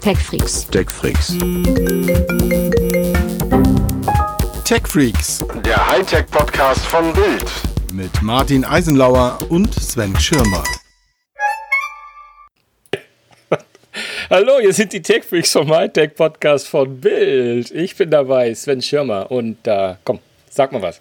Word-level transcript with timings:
TechFreaks. 0.00 0.66
TechFreaks. 0.70 1.36
TechFreaks. 4.64 5.44
Der 5.62 5.86
Hightech-Podcast 5.90 6.86
von 6.86 7.12
Bild. 7.12 7.44
Mit 7.92 8.22
Martin 8.22 8.64
Eisenlauer 8.64 9.38
und 9.50 9.74
Sven 9.74 10.18
Schirmer. 10.18 10.64
Hallo, 14.30 14.60
hier 14.60 14.72
sind 14.72 14.94
die 14.94 15.02
TechFreaks 15.02 15.52
vom 15.52 15.70
Hightech-Podcast 15.70 16.66
von 16.68 16.98
Bild. 16.98 17.70
Ich 17.70 17.94
bin 17.94 18.10
dabei, 18.10 18.54
Sven 18.54 18.80
Schirmer. 18.80 19.30
Und 19.30 19.66
äh, 19.66 19.96
komm, 20.04 20.20
sag 20.48 20.72
mal 20.72 20.80
was. 20.80 20.98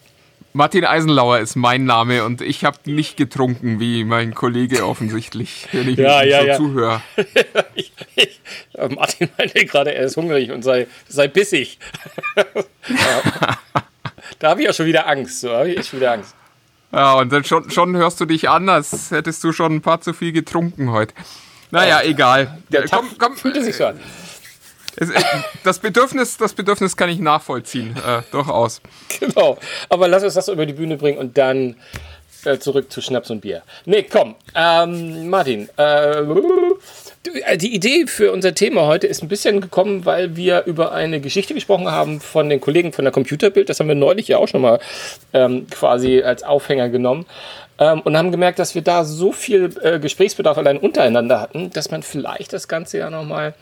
Martin 0.54 0.84
Eisenlauer 0.84 1.40
ist 1.40 1.56
mein 1.56 1.86
Name 1.86 2.24
und 2.26 2.42
ich 2.42 2.66
habe 2.66 2.78
nicht 2.86 3.18
getrunken, 3.18 3.80
wie 3.80 4.04
mein 4.04 4.34
Kollege 4.34 4.86
offensichtlich, 4.86 5.68
wenn 5.72 5.88
ich 5.88 5.98
ja, 5.98 6.24
ja, 6.24 6.42
so 6.42 6.48
ja. 6.48 6.58
zuhöre. 6.58 7.02
ich, 7.76 7.92
ich, 8.16 8.42
Martin 8.96 9.30
meinte 9.38 9.66
gerade, 9.66 9.94
er 9.94 10.06
ist 10.06 10.18
hungrig 10.18 10.52
und 10.52 10.64
sei, 10.64 10.88
sei 11.08 11.28
bissig. 11.28 11.78
da 14.40 14.50
habe 14.50 14.64
ich 14.64 14.70
auch 14.70 14.74
schon 14.74 14.88
wieder 14.88 15.08
Angst. 15.08 15.42
So 15.42 15.52
habe 15.52 15.70
ich 15.70 15.78
echt 15.78 15.96
wieder 15.96 16.14
Angst. 16.14 16.36
Ja, 16.92 17.14
und 17.14 17.32
dann 17.32 17.44
schon, 17.44 17.70
schon 17.70 17.96
hörst 17.96 18.20
du 18.20 18.26
dich 18.26 18.50
an, 18.50 18.68
als 18.70 19.12
hättest 19.12 19.44
du 19.44 19.52
schon 19.52 19.76
ein 19.76 19.82
paar 19.82 20.02
zu 20.02 20.14
viel 20.14 20.32
getrunken 20.32 20.92
heute. 20.92 21.14
Naja, 21.70 22.02
ja, 22.02 22.10
egal. 22.10 22.58
Der 22.70 22.88
komm, 22.88 23.10
komm. 23.20 23.38
Fühlt 23.38 23.56
es 23.58 23.66
sich 23.66 23.78
so 23.78 23.86
an. 23.86 24.00
Es, 25.00 25.10
das, 25.64 25.80
Bedürfnis, 25.80 26.38
das 26.38 26.54
Bedürfnis 26.54 26.98
kann 26.98 27.10
ich 27.10 27.20
nachvollziehen, 27.20 27.96
äh, 27.96 28.22
durchaus. 28.32 28.82
Genau. 29.20 29.58
Aber 29.90 30.08
lass 30.08 30.24
uns 30.24 30.36
das 30.36 30.48
über 30.48 30.66
die 30.66 30.74
Bühne 30.74 30.98
bringen 30.98 31.18
und 31.18 31.38
dann 31.38 31.76
äh, 32.46 32.58
zurück 32.58 32.92
zu 32.92 33.02
Schnaps 33.02 33.30
und 33.30 33.42
Bier. 33.42 33.64
Nee, 33.86 34.04
komm. 34.04 34.36
Ähm, 34.56 35.30
Martin, 35.30 35.68
äh, 35.78 36.24
die 37.58 37.76
Idee 37.76 38.08
für 38.08 38.32
unser 38.32 38.56
Thema 38.56 38.86
heute 38.86 39.08
ist 39.08 39.22
ein 39.22 39.28
bisschen 39.28 39.60
gekommen, 39.60 40.06
weil 40.06 40.36
wir 40.38 40.64
über 40.66 40.94
eine 40.94 41.20
Geschichte 41.20 41.54
gesprochen 41.54 41.92
haben 41.92 42.22
von 42.22 42.50
den 42.50 42.62
Kollegen 42.62 42.94
von 42.94 43.04
der 43.04 43.12
Computerbild. 43.12 43.68
Das 43.68 43.80
haben 43.80 43.88
wir 43.88 43.96
neulich 43.96 44.30
ja 44.30 44.38
auch 44.38 44.48
schon 44.48 44.62
mal 44.62 44.80
ähm, 45.34 45.68
quasi 45.70 46.22
als 46.22 46.44
Aufhänger 46.44 46.90
genommen. 46.90 47.26
Ähm, 47.78 48.02
und 48.02 48.18
haben 48.18 48.32
gemerkt, 48.32 48.60
dass 48.60 48.76
wir 48.76 48.82
da 48.82 49.04
so 49.04 49.32
viel 49.32 49.70
äh, 49.82 50.00
Gesprächsbedarf 50.00 50.58
allein 50.58 50.78
untereinander 50.78 51.42
hatten, 51.42 51.72
dass 51.72 51.92
man 51.92 52.04
vielleicht 52.04 52.54
das 52.54 52.68
Ganze 52.68 53.00
ja 53.00 53.10
nochmal 53.10 53.54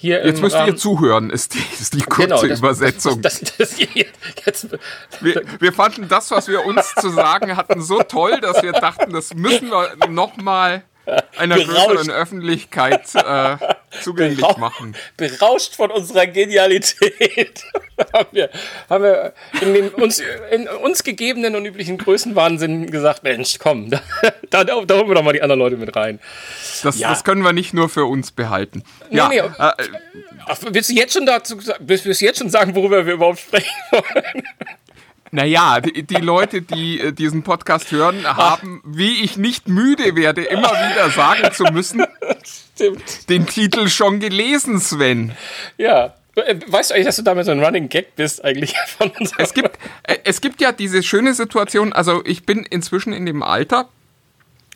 hier 0.00 0.24
Jetzt 0.24 0.40
müsst 0.40 0.56
ihr 0.56 0.76
zuhören, 0.76 1.28
ist 1.28 1.52
die, 1.52 1.62
ist 1.78 1.92
die 1.92 2.00
kurze 2.00 2.28
genau, 2.28 2.42
das, 2.42 2.58
Übersetzung. 2.58 3.20
Das, 3.20 3.40
das, 3.58 3.76
jetzt, 3.78 4.68
wir, 5.20 5.42
wir, 5.58 5.72
fanden 5.74 6.08
das, 6.08 6.30
was 6.30 6.48
wir 6.48 6.64
uns 6.64 6.94
zu 6.94 7.10
sagen 7.10 7.54
hatten, 7.54 7.82
so 7.82 7.98
toll, 8.02 8.40
dass 8.40 8.62
wir 8.62 8.72
dachten, 8.72 9.12
das 9.12 9.34
müssen 9.34 9.68
wir 9.68 10.08
nochmal 10.08 10.84
einer 11.36 11.56
berauscht. 11.56 11.88
größeren 11.88 12.10
Öffentlichkeit 12.10 13.14
äh, 13.14 13.56
zugänglich 14.02 14.40
Berausch, 14.40 14.56
machen. 14.58 14.96
Berauscht 15.16 15.74
von 15.74 15.90
unserer 15.90 16.26
Genialität 16.26 17.64
haben 18.12 18.28
wir, 18.32 18.50
haben 18.88 19.04
wir 19.04 19.32
in 19.60 19.74
den 19.74 19.88
uns, 19.90 20.22
in 20.50 20.68
uns 20.68 21.02
gegebenen 21.02 21.56
und 21.56 21.66
üblichen 21.66 21.98
Größenwahnsinn 21.98 22.90
gesagt, 22.90 23.22
Mensch, 23.22 23.58
komm, 23.58 23.90
da, 24.50 24.64
da, 24.64 24.64
da 24.64 24.94
holen 24.96 25.08
wir 25.08 25.14
doch 25.14 25.22
mal 25.22 25.32
die 25.32 25.42
anderen 25.42 25.60
Leute 25.60 25.76
mit 25.76 25.94
rein. 25.96 26.20
Das, 26.82 26.98
ja. 26.98 27.10
das 27.10 27.24
können 27.24 27.42
wir 27.42 27.52
nicht 27.52 27.74
nur 27.74 27.88
für 27.88 28.04
uns 28.04 28.30
behalten. 28.30 28.82
Nee, 29.10 29.16
ja, 29.16 29.28
nee, 29.28 29.38
äh, 29.38 29.72
willst 30.70 30.90
du 30.90 30.94
jetzt 30.94 31.14
schon 31.14 31.26
dazu 31.26 31.58
willst, 31.80 32.04
willst 32.04 32.20
du 32.20 32.24
jetzt 32.24 32.38
schon 32.38 32.50
sagen, 32.50 32.74
worüber 32.74 33.06
wir 33.06 33.14
überhaupt 33.14 33.40
sprechen 33.40 33.74
wollen? 33.90 34.42
Naja, 35.32 35.80
die, 35.80 36.02
die 36.02 36.16
Leute, 36.16 36.62
die 36.62 37.00
äh, 37.00 37.12
diesen 37.12 37.42
Podcast 37.42 37.92
hören, 37.92 38.26
haben, 38.26 38.82
wie 38.84 39.22
ich 39.22 39.36
nicht 39.36 39.68
müde 39.68 40.16
werde, 40.16 40.42
immer 40.42 40.70
wieder 40.70 41.10
sagen 41.10 41.52
zu 41.52 41.64
müssen, 41.64 42.04
Stimmt. 42.74 43.28
den 43.28 43.46
Titel 43.46 43.88
schon 43.88 44.18
gelesen, 44.18 44.80
Sven. 44.80 45.32
Ja, 45.78 46.14
äh, 46.34 46.56
Weißt 46.66 46.90
du 46.90 46.94
eigentlich, 46.94 47.06
dass 47.06 47.16
du 47.16 47.22
damit 47.22 47.46
so 47.46 47.52
ein 47.52 47.62
Running 47.62 47.88
Gag 47.88 48.16
bist 48.16 48.44
eigentlich 48.44 48.74
von 48.98 49.10
uns? 49.10 49.32
Es 49.38 49.54
gibt, 49.54 49.78
äh, 50.02 50.16
es 50.24 50.40
gibt 50.40 50.60
ja 50.60 50.72
diese 50.72 51.02
schöne 51.02 51.34
Situation, 51.34 51.92
also 51.92 52.22
ich 52.24 52.44
bin 52.44 52.64
inzwischen 52.64 53.12
in 53.12 53.26
dem 53.26 53.42
Alter, 53.42 53.88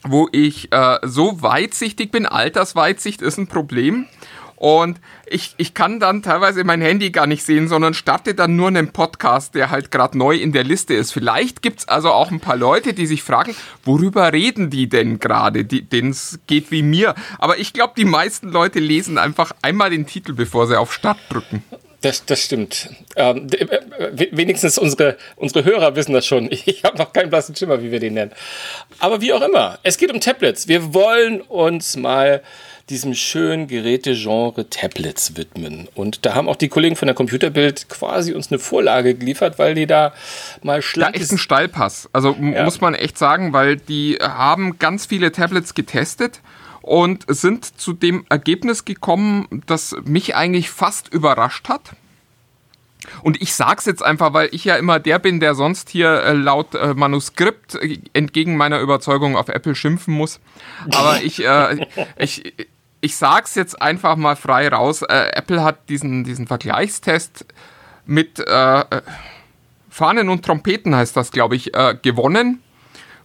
wo 0.05 0.29
ich 0.33 0.71
äh, 0.73 0.99
so 1.03 1.43
weitsichtig 1.43 2.11
bin, 2.11 2.27
Altersweitsicht 2.27 3.23
ist 3.23 3.39
ein 3.39 3.47
Problem. 3.47 4.07
Und 4.57 5.01
ich, 5.27 5.55
ich 5.57 5.75
kann 5.75 6.01
dann 6.01 6.23
teilweise 6.23 6.65
mein 6.65 6.81
Handy 6.81 7.11
gar 7.11 7.27
nicht 7.27 7.45
sehen, 7.45 7.69
sondern 7.69 7.95
starte 7.95 8.35
dann 8.35 8.57
nur 8.57 8.69
einen 8.69 8.93
Podcast, 8.93 9.55
der 9.55 9.71
halt 9.71 9.91
gerade 9.91 10.17
neu 10.17 10.37
in 10.37 10.53
der 10.53 10.65
Liste 10.65 10.95
ist. 10.95 11.13
Vielleicht 11.13 11.63
gibt's 11.63 11.89
also 11.89 12.11
auch 12.13 12.31
ein 12.31 12.41
paar 12.41 12.57
Leute, 12.57 12.95
die 12.95 13.07
sich 13.07 13.23
fragen, 13.23 13.55
worüber 13.85 14.33
reden 14.33 14.71
die 14.71 14.89
denn 14.89 15.19
gerade, 15.19 15.65
denen 15.65 16.11
es 16.11 16.39
geht 16.47 16.71
wie 16.71 16.83
mir. 16.83 17.15
Aber 17.39 17.59
ich 17.59 17.73
glaube, 17.73 17.95
die 17.97 18.05
meisten 18.05 18.49
Leute 18.49 18.79
lesen 18.79 19.19
einfach 19.19 19.53
einmal 19.63 19.91
den 19.91 20.07
Titel, 20.07 20.33
bevor 20.33 20.67
sie 20.67 20.79
auf 20.79 20.93
Start 20.93 21.19
drücken. 21.29 21.63
Das, 22.05 22.27
das 22.27 22.43
stimmt. 22.43 22.91
Ähm, 23.17 23.47
äh, 23.51 24.29
wenigstens 24.31 24.77
unsere, 24.77 25.17
unsere 25.37 25.65
Hörer 25.65 25.97
wissen 25.97 26.13
das 26.13 26.27
schon. 26.27 26.51
Ich 26.67 26.85
habe 26.85 26.99
noch 26.99 27.15
keinen 27.15 27.31
blassen 27.31 27.57
Schimmer, 27.57 27.83
wie 27.83 27.91
wir 27.91 27.99
den 28.01 28.15
nennen. 28.15 28.33
Aber 28.99 29.23
wie 29.23 29.33
auch 29.33 29.41
immer, 29.41 29.79
es 29.83 29.97
geht 29.97 30.13
um 30.13 30.21
Tablets. 30.21 30.69
Wir 30.69 30.93
wollen 30.93 31.41
uns 31.41 31.97
mal 31.97 32.43
diesem 32.91 33.15
schönen 33.15 33.67
Gerätegenre 33.67 34.69
Tablets 34.69 35.37
widmen. 35.37 35.89
Und 35.95 36.27
da 36.27 36.35
haben 36.35 36.49
auch 36.49 36.57
die 36.57 36.69
Kollegen 36.69 36.97
von 36.97 37.07
der 37.07 37.15
Computerbild 37.15 37.89
quasi 37.89 38.35
uns 38.35 38.51
eine 38.51 38.59
Vorlage 38.59 39.15
geliefert, 39.15 39.59
weil 39.59 39.75
die 39.75 39.87
da 39.87 40.13
mal 40.63 40.83
schlank 40.83 41.15
Da 41.15 41.21
ist 41.21 41.33
ein 41.33 41.39
Steilpass. 41.39 42.11
Also 42.13 42.37
ja. 42.39 42.65
muss 42.65 42.81
man 42.81 42.95
echt 42.95 43.17
sagen, 43.17 43.53
weil 43.53 43.77
die 43.77 44.19
haben 44.21 44.79
ganz 44.79 45.07
viele 45.07 45.33
Tablets 45.33 45.75
getestet 45.75 46.41
und 46.83 47.25
sind 47.29 47.81
zu 47.81 47.95
dem 47.95 48.27
Ergebnis 48.29 48.85
gekommen, 48.85 49.63
das 49.67 49.97
mich 50.05 50.37
eigentlich 50.37 50.69
fast 50.69 51.09
überrascht 51.09 51.69
hat. 51.71 51.93
Und 53.23 53.41
ich 53.41 53.55
sag's 53.55 53.87
jetzt 53.87 54.03
einfach, 54.03 54.33
weil 54.33 54.49
ich 54.53 54.65
ja 54.65 54.77
immer 54.77 54.99
der 54.99 55.19
bin, 55.19 55.41
der 55.41 55.55
sonst 55.55 55.91
hier 55.91 56.23
äh, 56.23 56.33
laut 56.33 56.75
äh, 56.75 56.95
Manuskript 56.95 57.75
äh, 57.77 57.99
entgegen 58.13 58.57
meiner 58.57 58.81
Überzeugung 58.81 59.37
auf 59.37 59.49
Apple 59.49 59.75
schimpfen 59.75 60.15
muss. 60.15 60.41
Aber 60.95 61.23
ich, 61.23 61.45
äh, 61.45 61.87
ich, 62.19 62.55
ich 63.05 63.17
sag's 63.17 63.55
jetzt 63.55 63.81
einfach 63.83 64.17
mal 64.17 64.35
frei 64.35 64.67
raus. 64.69 65.03
Äh, 65.03 65.33
Apple 65.35 65.63
hat 65.63 65.91
diesen, 65.91 66.25
diesen 66.25 66.47
Vergleichstest 66.47 67.45
mit 68.07 68.39
äh, 68.41 68.85
Fahnen 69.91 70.31
und 70.31 70.43
Trompeten, 70.45 70.97
heißt 70.97 71.15
das, 71.15 71.31
glaube 71.31 71.55
ich, 71.55 71.75
äh, 71.75 71.97
gewonnen. 72.01 72.61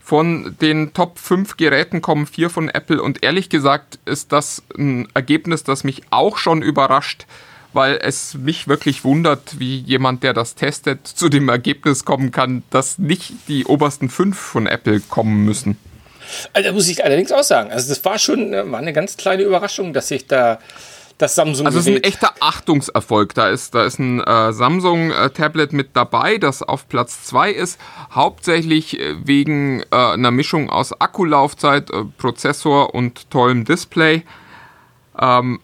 Von 0.01 0.57
den 0.59 0.93
Top 0.93 1.17
5 1.17 1.55
Geräten 1.55 2.01
kommen 2.01 2.25
vier 2.25 2.49
von 2.49 2.67
Apple 2.67 3.01
und 3.01 3.23
ehrlich 3.23 3.49
gesagt 3.49 3.99
ist 4.05 4.33
das 4.33 4.63
ein 4.77 5.07
Ergebnis, 5.13 5.63
das 5.63 5.83
mich 5.83 6.01
auch 6.09 6.37
schon 6.37 6.61
überrascht, 6.61 7.25
weil 7.71 7.99
es 8.01 8.33
mich 8.33 8.67
wirklich 8.67 9.03
wundert, 9.05 9.59
wie 9.59 9.77
jemand, 9.77 10.23
der 10.23 10.33
das 10.33 10.55
testet, 10.55 11.07
zu 11.07 11.29
dem 11.29 11.47
Ergebnis 11.47 12.03
kommen 12.03 12.31
kann, 12.31 12.63
dass 12.69 12.97
nicht 12.97 13.33
die 13.47 13.65
obersten 13.65 14.09
fünf 14.09 14.37
von 14.37 14.67
Apple 14.67 14.99
kommen 14.99 15.45
müssen. 15.45 15.77
Also, 16.53 16.71
muss 16.73 16.87
ich 16.87 17.03
allerdings 17.03 17.31
auch 17.31 17.43
sagen. 17.43 17.71
Also, 17.71 17.89
das 17.89 18.03
war 18.05 18.19
schon 18.19 18.53
äh, 18.53 18.69
war 18.71 18.79
eine 18.79 18.93
ganz 18.93 19.17
kleine 19.17 19.43
Überraschung, 19.43 19.93
dass 19.93 20.07
sich 20.07 20.27
da 20.27 20.59
das 21.19 21.35
Samsung. 21.35 21.65
Also, 21.67 21.79
es 21.79 21.87
ist 21.87 21.95
ein 21.95 22.03
echter 22.03 22.33
Achtungserfolg. 22.39 23.33
Da 23.35 23.49
ist, 23.49 23.75
da 23.75 23.83
ist 23.83 23.99
ein 23.99 24.21
äh, 24.21 24.53
Samsung-Tablet 24.53 25.73
mit 25.73 25.89
dabei, 25.93 26.37
das 26.37 26.63
auf 26.63 26.87
Platz 26.87 27.23
2 27.25 27.51
ist. 27.51 27.79
Hauptsächlich 28.11 28.99
äh, 28.99 29.15
wegen 29.23 29.81
äh, 29.91 29.95
einer 29.95 30.31
Mischung 30.31 30.69
aus 30.69 30.99
Akkulaufzeit, 30.99 31.91
äh, 31.91 32.05
Prozessor 32.17 32.95
und 32.95 33.29
tollem 33.29 33.65
Display. 33.65 34.23
Ähm, 35.19 35.59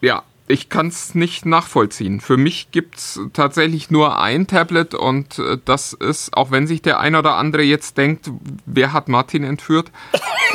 ja, 0.00 0.22
ich 0.48 0.68
kann 0.68 0.88
es 0.88 1.14
nicht 1.14 1.46
nachvollziehen. 1.46 2.20
Für 2.20 2.36
mich 2.36 2.70
gibt 2.70 2.96
es 2.96 3.20
tatsächlich 3.32 3.90
nur 3.90 4.20
ein 4.20 4.46
Tablet 4.46 4.94
und 4.94 5.38
äh, 5.38 5.58
das 5.64 5.92
ist, 5.92 6.36
auch 6.36 6.50
wenn 6.50 6.66
sich 6.66 6.82
der 6.82 7.00
ein 7.00 7.14
oder 7.14 7.34
andere 7.34 7.62
jetzt 7.62 7.98
denkt, 7.98 8.30
wer 8.64 8.92
hat 8.92 9.08
Martin 9.08 9.44
entführt, 9.44 9.90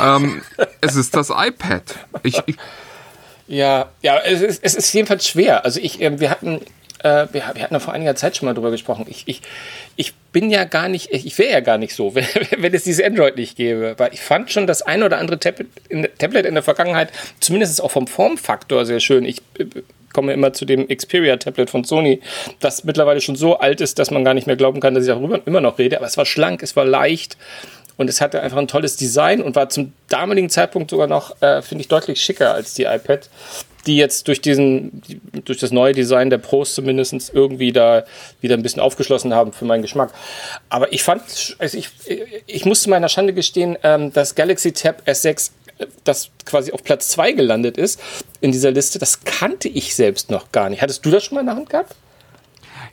ähm, 0.00 0.42
es 0.80 0.96
ist 0.96 1.14
das 1.14 1.30
iPad. 1.30 1.82
Ich, 2.22 2.42
ich 2.46 2.56
ja, 3.48 3.90
ja, 4.00 4.18
es 4.18 4.40
ist, 4.40 4.64
es 4.64 4.74
ist 4.74 4.92
jedenfalls 4.92 5.28
schwer. 5.28 5.64
Also 5.64 5.80
ich, 5.80 6.00
äh, 6.00 6.18
wir 6.18 6.30
hatten 6.30 6.60
äh, 7.02 7.26
wir, 7.32 7.42
wir, 7.54 7.62
hatten 7.62 7.74
ja 7.74 7.80
vor 7.80 7.94
einiger 7.94 8.14
Zeit 8.14 8.36
schon 8.36 8.46
mal 8.46 8.54
drüber 8.54 8.70
gesprochen. 8.70 9.06
Ich, 9.08 9.24
ich, 9.26 9.42
ich 9.96 10.14
bin 10.32 10.50
ja 10.50 10.64
gar 10.64 10.88
nicht, 10.88 11.12
ich 11.12 11.36
wäre 11.38 11.52
ja 11.52 11.60
gar 11.60 11.78
nicht 11.78 11.94
so, 11.94 12.14
wenn, 12.14 12.26
wenn 12.58 12.74
es 12.74 12.84
dieses 12.84 13.04
Android 13.04 13.36
nicht 13.36 13.56
gäbe. 13.56 13.94
Weil 13.98 14.12
ich 14.12 14.20
fand 14.20 14.50
schon 14.50 14.66
das 14.66 14.82
ein 14.82 15.02
oder 15.02 15.18
andere 15.18 15.38
Tablet 15.38 15.68
in, 15.88 16.08
Tablet 16.18 16.46
in 16.46 16.54
der 16.54 16.62
Vergangenheit, 16.62 17.10
zumindest 17.40 17.82
auch 17.82 17.90
vom 17.90 18.06
Formfaktor 18.06 18.86
sehr 18.86 19.00
schön. 19.00 19.24
Ich 19.24 19.38
äh, 19.58 19.66
komme 20.12 20.32
immer 20.32 20.52
zu 20.52 20.64
dem 20.64 20.88
Xperia-Tablet 20.88 21.70
von 21.70 21.84
Sony, 21.84 22.20
das 22.60 22.84
mittlerweile 22.84 23.20
schon 23.20 23.36
so 23.36 23.58
alt 23.58 23.80
ist, 23.80 23.98
dass 23.98 24.10
man 24.10 24.24
gar 24.24 24.34
nicht 24.34 24.46
mehr 24.46 24.56
glauben 24.56 24.80
kann, 24.80 24.94
dass 24.94 25.04
ich 25.04 25.08
darüber 25.08 25.40
immer 25.46 25.60
noch 25.60 25.78
rede. 25.78 25.96
Aber 25.96 26.06
es 26.06 26.16
war 26.16 26.26
schlank, 26.26 26.62
es 26.62 26.76
war 26.76 26.84
leicht 26.84 27.36
und 27.96 28.08
es 28.08 28.20
hatte 28.20 28.42
einfach 28.42 28.58
ein 28.58 28.68
tolles 28.68 28.96
Design 28.96 29.40
und 29.40 29.56
war 29.56 29.68
zum 29.68 29.92
damaligen 30.08 30.50
Zeitpunkt 30.50 30.90
sogar 30.90 31.06
noch, 31.06 31.40
äh, 31.40 31.62
finde 31.62 31.82
ich, 31.82 31.88
deutlich 31.88 32.20
schicker 32.20 32.54
als 32.54 32.74
die 32.74 32.84
iPad 32.84 33.28
die 33.86 33.96
jetzt 33.96 34.28
durch 34.28 34.40
diesen, 34.40 35.02
durch 35.44 35.58
das 35.58 35.72
neue 35.72 35.92
Design 35.92 36.30
der 36.30 36.38
Pros 36.38 36.74
zumindest 36.74 37.32
irgendwie 37.34 37.72
da 37.72 38.04
wieder 38.40 38.56
ein 38.56 38.62
bisschen 38.62 38.80
aufgeschlossen 38.80 39.34
haben 39.34 39.52
für 39.52 39.64
meinen 39.64 39.82
Geschmack. 39.82 40.12
Aber 40.68 40.92
ich 40.92 41.02
fand, 41.02 41.56
also 41.58 41.76
ich, 41.76 41.88
ich 42.46 42.64
muss 42.64 42.82
zu 42.82 42.90
meiner 42.90 43.08
Schande 43.08 43.32
gestehen, 43.32 43.76
ähm, 43.82 44.12
das 44.12 44.34
Galaxy 44.34 44.72
Tab 44.72 45.02
S6 45.06 45.50
das 46.04 46.30
quasi 46.44 46.72
auf 46.72 46.84
Platz 46.84 47.08
2 47.08 47.32
gelandet 47.32 47.76
ist 47.76 48.00
in 48.40 48.52
dieser 48.52 48.70
Liste, 48.70 48.98
das 48.98 49.24
kannte 49.24 49.68
ich 49.68 49.94
selbst 49.94 50.30
noch 50.30 50.52
gar 50.52 50.70
nicht. 50.70 50.82
Hattest 50.82 51.04
du 51.04 51.10
das 51.10 51.24
schon 51.24 51.36
mal 51.36 51.40
in 51.40 51.46
der 51.46 51.56
Hand 51.56 51.70
gehabt? 51.70 51.94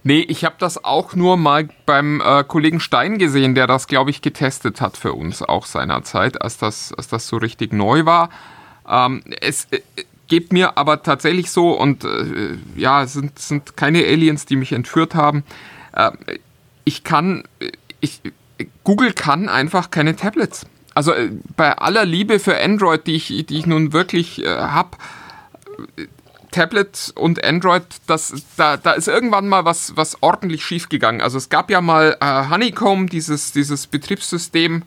Nee, 0.04 0.22
ich 0.22 0.46
habe 0.46 0.56
das 0.60 0.84
auch 0.84 1.14
nur 1.14 1.36
mal 1.36 1.68
beim 1.86 2.22
äh, 2.22 2.44
Kollegen 2.46 2.80
Stein 2.80 3.18
gesehen, 3.18 3.54
der 3.54 3.68
das, 3.68 3.88
glaube 3.88 4.12
ich, 4.12 4.22
getestet 4.22 4.80
hat 4.80 4.96
für 4.96 5.14
uns 5.14 5.44
auch 5.44 5.66
seinerzeit, 5.66 6.42
als 6.42 6.58
das, 6.58 6.94
als 6.94 7.10
das 7.10 7.28
so 7.28 7.38
richtig 7.38 7.74
neu 7.74 8.06
war. 8.06 8.30
Ähm, 8.90 9.24
es 9.42 9.68
äh, 9.72 9.82
geht 10.30 10.54
mir 10.54 10.78
aber 10.78 11.04
tatsächlich 11.04 11.52
so 11.52 11.72
und 11.72 12.06
äh, 12.06 12.58
ja, 12.76 13.04
es 13.04 13.14
sind, 13.14 13.38
sind 13.38 13.76
keine 13.76 14.00
Aliens, 14.06 14.46
die 14.46 14.56
mich 14.56 14.72
entführt 14.72 15.16
haben. 15.16 15.44
Äh, 15.94 16.12
ich 16.86 17.04
kann, 17.04 17.44
ich, 18.00 18.22
Google 18.84 19.14
kann 19.14 19.50
einfach 19.50 19.92
keine 19.92 20.16
Tablets. 20.16 20.66
Also 20.96 21.14
äh, 21.14 21.32
bei 21.58 21.78
aller 21.78 22.06
Liebe 22.06 22.40
für 22.40 22.58
Android, 22.60 23.06
die 23.08 23.16
ich, 23.16 23.28
die 23.28 23.58
ich 23.58 23.66
nun 23.66 23.92
wirklich 23.92 24.44
äh, 24.44 24.48
habe, 24.48 24.98
Tablet 26.52 27.14
und 27.16 27.44
Android, 27.44 27.84
das, 28.08 28.34
da, 28.58 28.78
da 28.78 28.92
ist 28.94 29.08
irgendwann 29.08 29.48
mal 29.48 29.66
was, 29.66 29.96
was 29.96 30.22
ordentlich 30.22 30.66
schief 30.66 30.90
gegangen. 30.90 31.22
Also 31.22 31.38
es 31.38 31.50
gab 31.50 31.70
ja 31.70 31.82
mal 31.82 32.18
äh, 32.20 32.50
Honeycomb, 32.50 33.10
dieses, 33.10 33.52
dieses 33.52 33.88
Betriebssystem 33.88 34.84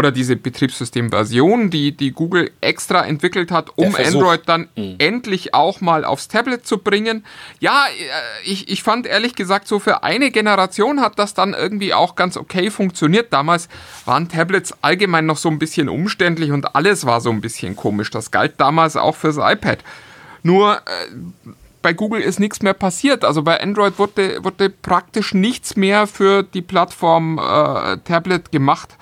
oder 0.00 0.12
diese 0.12 0.34
Betriebssystemversion, 0.34 1.68
die, 1.68 1.94
die 1.94 2.12
Google 2.12 2.50
extra 2.62 3.04
entwickelt 3.04 3.50
hat, 3.50 3.76
um 3.76 3.94
Android 3.94 4.40
dann 4.46 4.68
mhm. 4.74 4.94
endlich 4.96 5.52
auch 5.52 5.82
mal 5.82 6.06
aufs 6.06 6.26
Tablet 6.28 6.66
zu 6.66 6.78
bringen. 6.78 7.22
Ja, 7.58 7.84
äh, 7.84 8.50
ich, 8.50 8.70
ich 8.70 8.82
fand 8.82 9.06
ehrlich 9.06 9.34
gesagt, 9.34 9.68
so 9.68 9.78
für 9.78 10.02
eine 10.02 10.30
Generation 10.30 11.02
hat 11.02 11.18
das 11.18 11.34
dann 11.34 11.52
irgendwie 11.52 11.92
auch 11.92 12.14
ganz 12.14 12.38
okay 12.38 12.70
funktioniert. 12.70 13.30
Damals 13.30 13.68
waren 14.06 14.30
Tablets 14.30 14.72
allgemein 14.80 15.26
noch 15.26 15.36
so 15.36 15.50
ein 15.50 15.58
bisschen 15.58 15.90
umständlich 15.90 16.50
und 16.50 16.74
alles 16.74 17.04
war 17.04 17.20
so 17.20 17.28
ein 17.28 17.42
bisschen 17.42 17.76
komisch. 17.76 18.10
Das 18.10 18.30
galt 18.30 18.54
damals 18.56 18.96
auch 18.96 19.16
fürs 19.16 19.36
iPad. 19.36 19.80
Nur 20.42 20.76
äh, 20.76 21.50
bei 21.82 21.92
Google 21.92 22.22
ist 22.22 22.40
nichts 22.40 22.62
mehr 22.62 22.72
passiert. 22.72 23.22
Also 23.22 23.42
bei 23.42 23.60
Android 23.60 23.98
wurde, 23.98 24.42
wurde 24.42 24.70
praktisch 24.70 25.34
nichts 25.34 25.76
mehr 25.76 26.06
für 26.06 26.42
die 26.42 26.62
Plattform 26.62 27.36
äh, 27.36 27.98
Tablet 27.98 28.50
gemacht. 28.50 28.96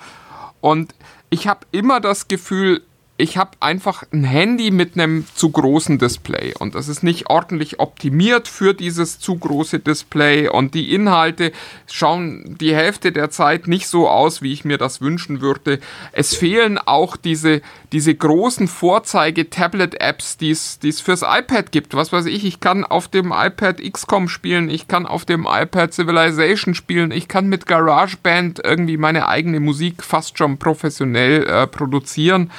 Und 0.61 0.93
ich 1.29 1.47
habe 1.47 1.65
immer 1.71 1.99
das 1.99 2.27
Gefühl, 2.27 2.81
ich 3.19 3.35
habe 3.35 3.51
einfach 3.59 4.03
ein 4.13 4.23
Handy 4.23 4.71
mit 4.71 4.93
einem 4.97 5.25
zu 5.35 5.49
großen 5.49 5.99
Display 5.99 6.53
und 6.57 6.73
das 6.73 6.87
ist 6.87 7.03
nicht 7.03 7.29
ordentlich 7.29 7.79
optimiert 7.79 8.47
für 8.47 8.73
dieses 8.73 9.19
zu 9.19 9.35
große 9.35 9.79
Display 9.79 10.47
und 10.47 10.73
die 10.73 10.93
Inhalte 10.93 11.51
schauen 11.91 12.55
die 12.61 12.73
Hälfte 12.73 13.11
der 13.11 13.29
Zeit 13.29 13.67
nicht 13.67 13.87
so 13.87 14.07
aus, 14.07 14.41
wie 14.41 14.53
ich 14.53 14.63
mir 14.63 14.77
das 14.77 15.01
wünschen 15.01 15.41
würde. 15.41 15.79
Es 16.13 16.33
fehlen 16.33 16.77
auch 16.77 17.17
diese, 17.17 17.61
diese 17.91 18.15
großen 18.15 18.69
Vorzeige-Tablet-Apps, 18.69 20.37
die 20.37 20.51
es 20.51 21.01
fürs 21.01 21.23
iPad 21.23 21.73
gibt. 21.73 21.95
Was 21.95 22.13
weiß 22.13 22.25
ich, 22.25 22.45
ich 22.45 22.61
kann 22.61 22.85
auf 22.85 23.09
dem 23.09 23.33
iPad 23.35 23.81
XCOM 23.81 24.29
spielen, 24.29 24.69
ich 24.69 24.87
kann 24.87 25.05
auf 25.05 25.25
dem 25.25 25.45
iPad 25.45 25.93
Civilization 25.93 26.73
spielen, 26.73 27.11
ich 27.11 27.27
kann 27.27 27.47
mit 27.47 27.65
GarageBand 27.65 28.61
irgendwie 28.63 28.95
meine 28.95 29.27
eigene 29.27 29.59
Musik 29.59 30.03
fast 30.05 30.37
schon 30.37 30.57
professionell 30.57 31.45
äh, 31.45 31.67
produzieren. 31.67 32.49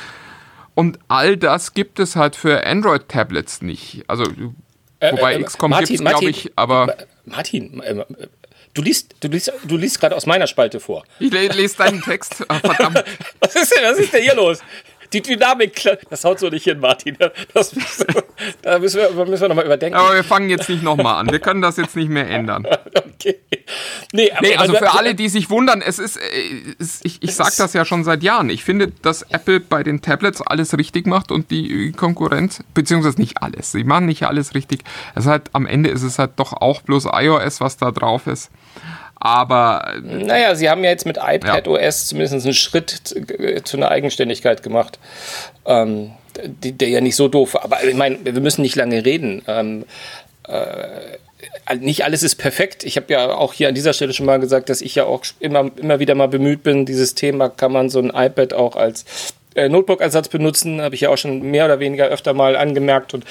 Und 0.75 0.99
all 1.09 1.37
das 1.37 1.75
gibt 1.75 1.99
es 1.99 2.17
halt 2.17 2.37
für 2.37 2.67
Android-Tablets 2.67 3.63
nicht. 3.63 4.05
Also, 4.07 4.25
äh, 5.01 5.13
wobei 5.13 5.35
äh, 5.35 5.43
XCOM 5.43 5.73
gibt 5.73 5.91
es, 5.91 6.01
glaube 6.01 6.31
ich, 6.31 6.53
aber. 6.57 6.97
Martin, 7.25 7.81
äh, 7.83 8.05
du 8.75 8.83
liest, 8.83 9.15
du 9.21 9.29
liest, 9.29 9.53
du 9.65 9.77
liest 9.77 10.01
gerade 10.01 10.17
aus 10.17 10.27
meiner 10.27 10.47
Spalte 10.47 10.81
vor. 10.81 11.05
Ich 11.19 11.33
lese 11.33 11.77
deinen 11.77 12.03
Text. 12.03 12.45
Oh, 12.49 12.55
verdammt. 12.55 13.05
was, 13.41 13.55
ist 13.55 13.75
denn, 13.77 13.85
was 13.85 13.99
ist 13.99 14.13
denn 14.13 14.23
hier 14.23 14.35
los? 14.35 14.61
Die 15.13 15.23
Dynamik, 15.23 15.83
das 16.09 16.25
haut 16.25 16.39
so 16.39 16.49
nicht 16.49 16.65
hin, 16.65 16.81
Martin. 16.81 17.17
Das, 17.55 17.75
da 18.63 18.79
müssen 18.79 19.01
wir, 19.01 19.25
müssen 19.27 19.43
wir 19.43 19.49
nochmal 19.49 19.67
überdenken. 19.67 19.97
Aber 19.97 20.15
wir 20.15 20.25
fangen 20.25 20.51
jetzt 20.51 20.69
nicht 20.69 20.83
nochmal 20.83 21.17
an. 21.17 21.31
Wir 21.31 21.41
können 21.41 21.63
das 21.63 21.77
jetzt 21.77 21.97
nicht 21.97 22.09
mehr 22.09 22.29
ändern. 22.29 22.67
Okay. 23.21 23.39
Nee, 24.15 24.31
nee 24.41 24.57
also 24.57 24.75
für 24.75 24.93
alle, 24.93 25.15
die 25.15 25.29
sich 25.29 25.51
wundern, 25.51 25.83
es 25.83 25.99
ist, 25.99 26.19
es, 26.79 27.01
ich, 27.03 27.23
ich 27.23 27.35
sage 27.35 27.53
das 27.59 27.75
ja 27.75 27.85
schon 27.85 28.03
seit 28.03 28.23
Jahren. 28.23 28.49
Ich 28.49 28.65
finde, 28.65 28.89
dass 29.03 29.23
Apple 29.23 29.61
bei 29.61 29.83
den 29.83 30.01
Tablets 30.01 30.41
alles 30.41 30.77
richtig 30.79 31.07
macht 31.07 31.31
und 31.31 31.51
die 31.51 31.93
Konkurrenz, 31.93 32.65
beziehungsweise 32.73 33.21
nicht 33.21 33.43
alles. 33.43 33.73
Sie 33.73 33.85
machen 33.85 34.07
nicht 34.07 34.23
alles 34.23 34.55
richtig. 34.55 34.85
Es 35.15 35.27
halt, 35.27 35.51
am 35.53 35.67
Ende 35.67 35.91
ist 35.91 36.03
es 36.03 36.19
halt 36.19 36.33
doch 36.37 36.55
auch 36.55 36.81
bloß 36.81 37.09
iOS, 37.13 37.61
was 37.61 37.77
da 37.77 37.91
drauf 37.91 38.27
ist. 38.27 38.51
Aber. 39.21 39.95
Naja, 40.03 40.55
sie 40.55 40.69
haben 40.69 40.83
ja 40.83 40.91
jetzt 40.91 41.07
mit 41.07 41.19
iPad 41.19 41.67
ja. 41.67 41.73
OS 41.73 42.07
zumindest 42.07 42.45
einen 42.45 42.55
Schritt 42.55 43.03
zu 43.65 43.77
einer 43.77 43.91
Eigenständigkeit 43.91 44.63
gemacht. 44.63 44.99
Ähm, 45.67 46.13
der 46.43 46.89
ja 46.89 47.01
nicht 47.01 47.17
so 47.17 47.29
doof 47.29 47.55
war. 47.55 47.65
Aber 47.65 47.85
ich 47.85 47.95
meine, 47.95 48.19
wir 48.25 48.41
müssen 48.41 48.63
nicht 48.63 48.77
lange 48.77 49.05
reden. 49.05 49.43
Ähm, 49.47 49.85
äh, 50.49 51.77
nicht 51.77 52.05
alles 52.05 52.23
ist 52.23 52.37
perfekt. 52.37 52.85
Ich 52.85 52.97
habe 52.97 53.13
ja 53.13 53.35
auch 53.35 53.53
hier 53.53 53.69
an 53.69 53.75
dieser 53.75 53.93
Stelle 53.93 54.13
schon 54.13 54.27
mal 54.27 54.41
gesagt, 54.41 54.69
dass 54.69 54.81
ich 54.81 54.95
ja 54.95 55.05
auch 55.05 55.25
immer, 55.39 55.71
immer 55.77 55.99
wieder 55.99 56.15
mal 56.15 56.29
bemüht 56.29 56.63
bin, 56.63 56.87
dieses 56.87 57.15
Thema 57.15 57.49
kann 57.49 57.73
man 57.73 57.89
so 57.89 57.99
ein 57.99 58.11
iPad 58.11 58.55
auch 58.55 58.77
als 58.77 59.05
äh, 59.55 59.69
Notebook-Ersatz 59.69 60.29
benutzen, 60.29 60.81
habe 60.81 60.95
ich 60.95 61.03
ja 61.03 61.11
auch 61.11 61.19
schon 61.19 61.43
mehr 61.43 61.65
oder 61.65 61.81
weniger 61.81 62.07
öfter 62.07 62.35
mal 62.35 62.57
angemerkt 62.57 63.15
und 63.15 63.25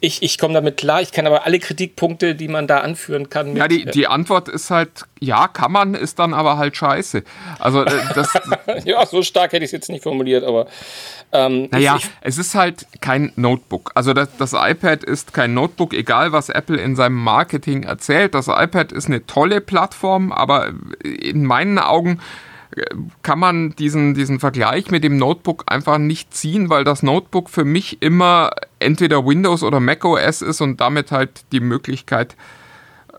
ich, 0.00 0.22
ich 0.22 0.38
komme 0.38 0.54
damit 0.54 0.76
klar. 0.76 1.00
Ich 1.00 1.12
kann 1.12 1.26
aber 1.26 1.46
alle 1.46 1.58
Kritikpunkte, 1.58 2.34
die 2.34 2.48
man 2.48 2.66
da 2.66 2.78
anführen 2.78 3.30
kann. 3.30 3.56
Ja, 3.56 3.68
die, 3.68 3.86
die 3.86 4.06
Antwort 4.06 4.48
ist 4.48 4.70
halt, 4.70 5.04
ja, 5.20 5.48
kann 5.48 5.72
man, 5.72 5.94
ist 5.94 6.18
dann 6.18 6.34
aber 6.34 6.58
halt 6.58 6.76
scheiße. 6.76 7.22
Also 7.58 7.82
äh, 7.84 7.90
das. 8.14 8.28
ja, 8.84 9.04
so 9.06 9.22
stark 9.22 9.52
hätte 9.52 9.64
ich 9.64 9.68
es 9.68 9.72
jetzt 9.72 9.88
nicht 9.88 10.02
formuliert, 10.02 10.44
aber. 10.44 10.66
Ähm, 11.32 11.68
naja, 11.70 11.96
ich, 11.96 12.10
es 12.20 12.36
ist 12.36 12.54
halt 12.54 12.86
kein 13.00 13.32
Notebook. 13.36 13.92
Also 13.94 14.12
das, 14.12 14.28
das 14.36 14.52
iPad 14.52 15.02
ist 15.02 15.32
kein 15.32 15.54
Notebook, 15.54 15.94
egal 15.94 16.32
was 16.32 16.50
Apple 16.50 16.76
in 16.76 16.96
seinem 16.96 17.16
Marketing 17.16 17.84
erzählt. 17.84 18.34
Das 18.34 18.48
iPad 18.48 18.92
ist 18.92 19.06
eine 19.06 19.26
tolle 19.26 19.62
Plattform, 19.62 20.32
aber 20.32 20.72
in 21.02 21.46
meinen 21.46 21.78
Augen 21.78 22.20
kann 23.22 23.38
man 23.38 23.70
diesen, 23.76 24.14
diesen 24.14 24.40
Vergleich 24.40 24.90
mit 24.90 25.04
dem 25.04 25.16
Notebook 25.16 25.64
einfach 25.66 25.98
nicht 25.98 26.34
ziehen, 26.34 26.70
weil 26.70 26.84
das 26.84 27.02
Notebook 27.02 27.50
für 27.50 27.64
mich 27.64 28.00
immer 28.00 28.50
entweder 28.78 29.26
Windows 29.26 29.62
oder 29.62 29.80
Mac 29.80 30.04
OS 30.04 30.42
ist 30.42 30.60
und 30.60 30.80
damit 30.80 31.12
halt 31.12 31.44
die 31.52 31.60
Möglichkeit, 31.60 32.36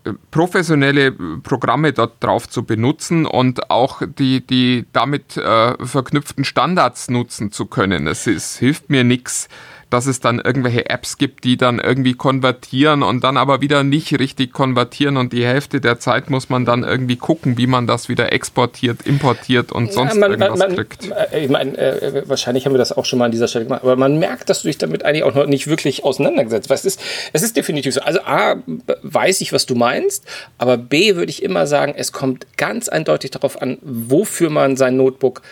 äh, 0.04 0.12
professionelle 0.30 1.12
Programme 1.12 1.92
dort 1.92 2.22
drauf 2.22 2.48
zu 2.48 2.64
benutzen 2.64 3.26
und 3.26 3.70
auch 3.70 4.02
die, 4.18 4.44
die 4.44 4.86
damit 4.92 5.36
äh, 5.36 5.86
verknüpften 5.86 6.44
Standards 6.44 7.08
nutzen 7.08 7.52
zu 7.52 7.66
können. 7.66 8.06
Es, 8.06 8.26
es 8.26 8.58
hilft 8.58 8.90
mir 8.90 9.04
nichts, 9.04 9.48
dass 9.94 10.06
es 10.06 10.18
dann 10.18 10.40
irgendwelche 10.40 10.90
Apps 10.90 11.18
gibt, 11.18 11.44
die 11.44 11.56
dann 11.56 11.78
irgendwie 11.78 12.14
konvertieren 12.14 13.04
und 13.04 13.22
dann 13.22 13.36
aber 13.36 13.60
wieder 13.60 13.84
nicht 13.84 14.18
richtig 14.18 14.52
konvertieren 14.52 15.16
und 15.16 15.32
die 15.32 15.46
Hälfte 15.46 15.80
der 15.80 16.00
Zeit 16.00 16.30
muss 16.30 16.48
man 16.48 16.64
dann 16.64 16.82
irgendwie 16.82 17.14
gucken, 17.14 17.56
wie 17.58 17.68
man 17.68 17.86
das 17.86 18.08
wieder 18.08 18.32
exportiert, 18.32 19.06
importiert 19.06 19.70
und 19.70 19.92
sonst 19.92 20.14
ja, 20.14 20.20
man, 20.20 20.32
irgendwas 20.32 20.58
man, 20.58 20.74
kriegt. 20.74 21.08
Ich 21.32 21.48
meine, 21.48 21.78
äh, 21.78 22.24
wahrscheinlich 22.26 22.66
haben 22.66 22.72
wir 22.72 22.78
das 22.78 22.90
auch 22.90 23.04
schon 23.04 23.20
mal 23.20 23.26
an 23.26 23.30
dieser 23.30 23.46
Stelle 23.46 23.66
gemacht, 23.66 23.84
aber 23.84 23.94
man 23.94 24.18
merkt, 24.18 24.50
dass 24.50 24.62
du 24.62 24.66
dich 24.66 24.78
damit 24.78 25.04
eigentlich 25.04 25.22
auch 25.22 25.36
noch 25.36 25.46
nicht 25.46 25.68
wirklich 25.68 26.02
auseinandergesetzt 26.02 26.68
hast. 26.70 26.84
Es 26.84 26.96
ist, 26.96 27.00
es 27.32 27.42
ist 27.44 27.56
definitiv 27.56 27.94
so. 27.94 28.00
Also 28.00 28.18
A, 28.22 28.56
weiß 29.02 29.42
ich, 29.42 29.52
was 29.52 29.64
du 29.64 29.76
meinst, 29.76 30.24
aber 30.58 30.76
B, 30.76 31.14
würde 31.14 31.30
ich 31.30 31.40
immer 31.40 31.68
sagen, 31.68 31.94
es 31.96 32.10
kommt 32.10 32.48
ganz 32.56 32.88
eindeutig 32.88 33.30
darauf 33.30 33.62
an, 33.62 33.78
wofür 33.82 34.50
man 34.50 34.76
sein 34.76 34.96
Notebook 34.96 35.42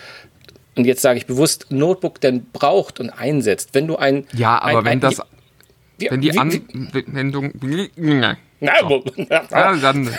und 0.75 0.85
jetzt 0.85 1.01
sage 1.01 1.17
ich 1.17 1.25
bewusst, 1.25 1.67
Notebook 1.69 2.19
denn 2.21 2.45
braucht 2.51 2.99
und 2.99 3.09
einsetzt. 3.09 3.69
Wenn 3.73 3.87
du 3.87 3.95
ein. 3.95 4.25
Ja, 4.33 4.61
aber 4.61 4.79
ein, 4.79 4.85
wenn 4.85 4.91
ein, 4.91 4.99
das. 4.99 5.21
Wie, 5.97 6.09
wenn 6.09 6.21
die 6.21 6.37
Anwendung. 6.37 7.53
Na, 8.63 8.79
so. 8.79 9.03
ja, 9.29 9.75
dann. 9.75 10.09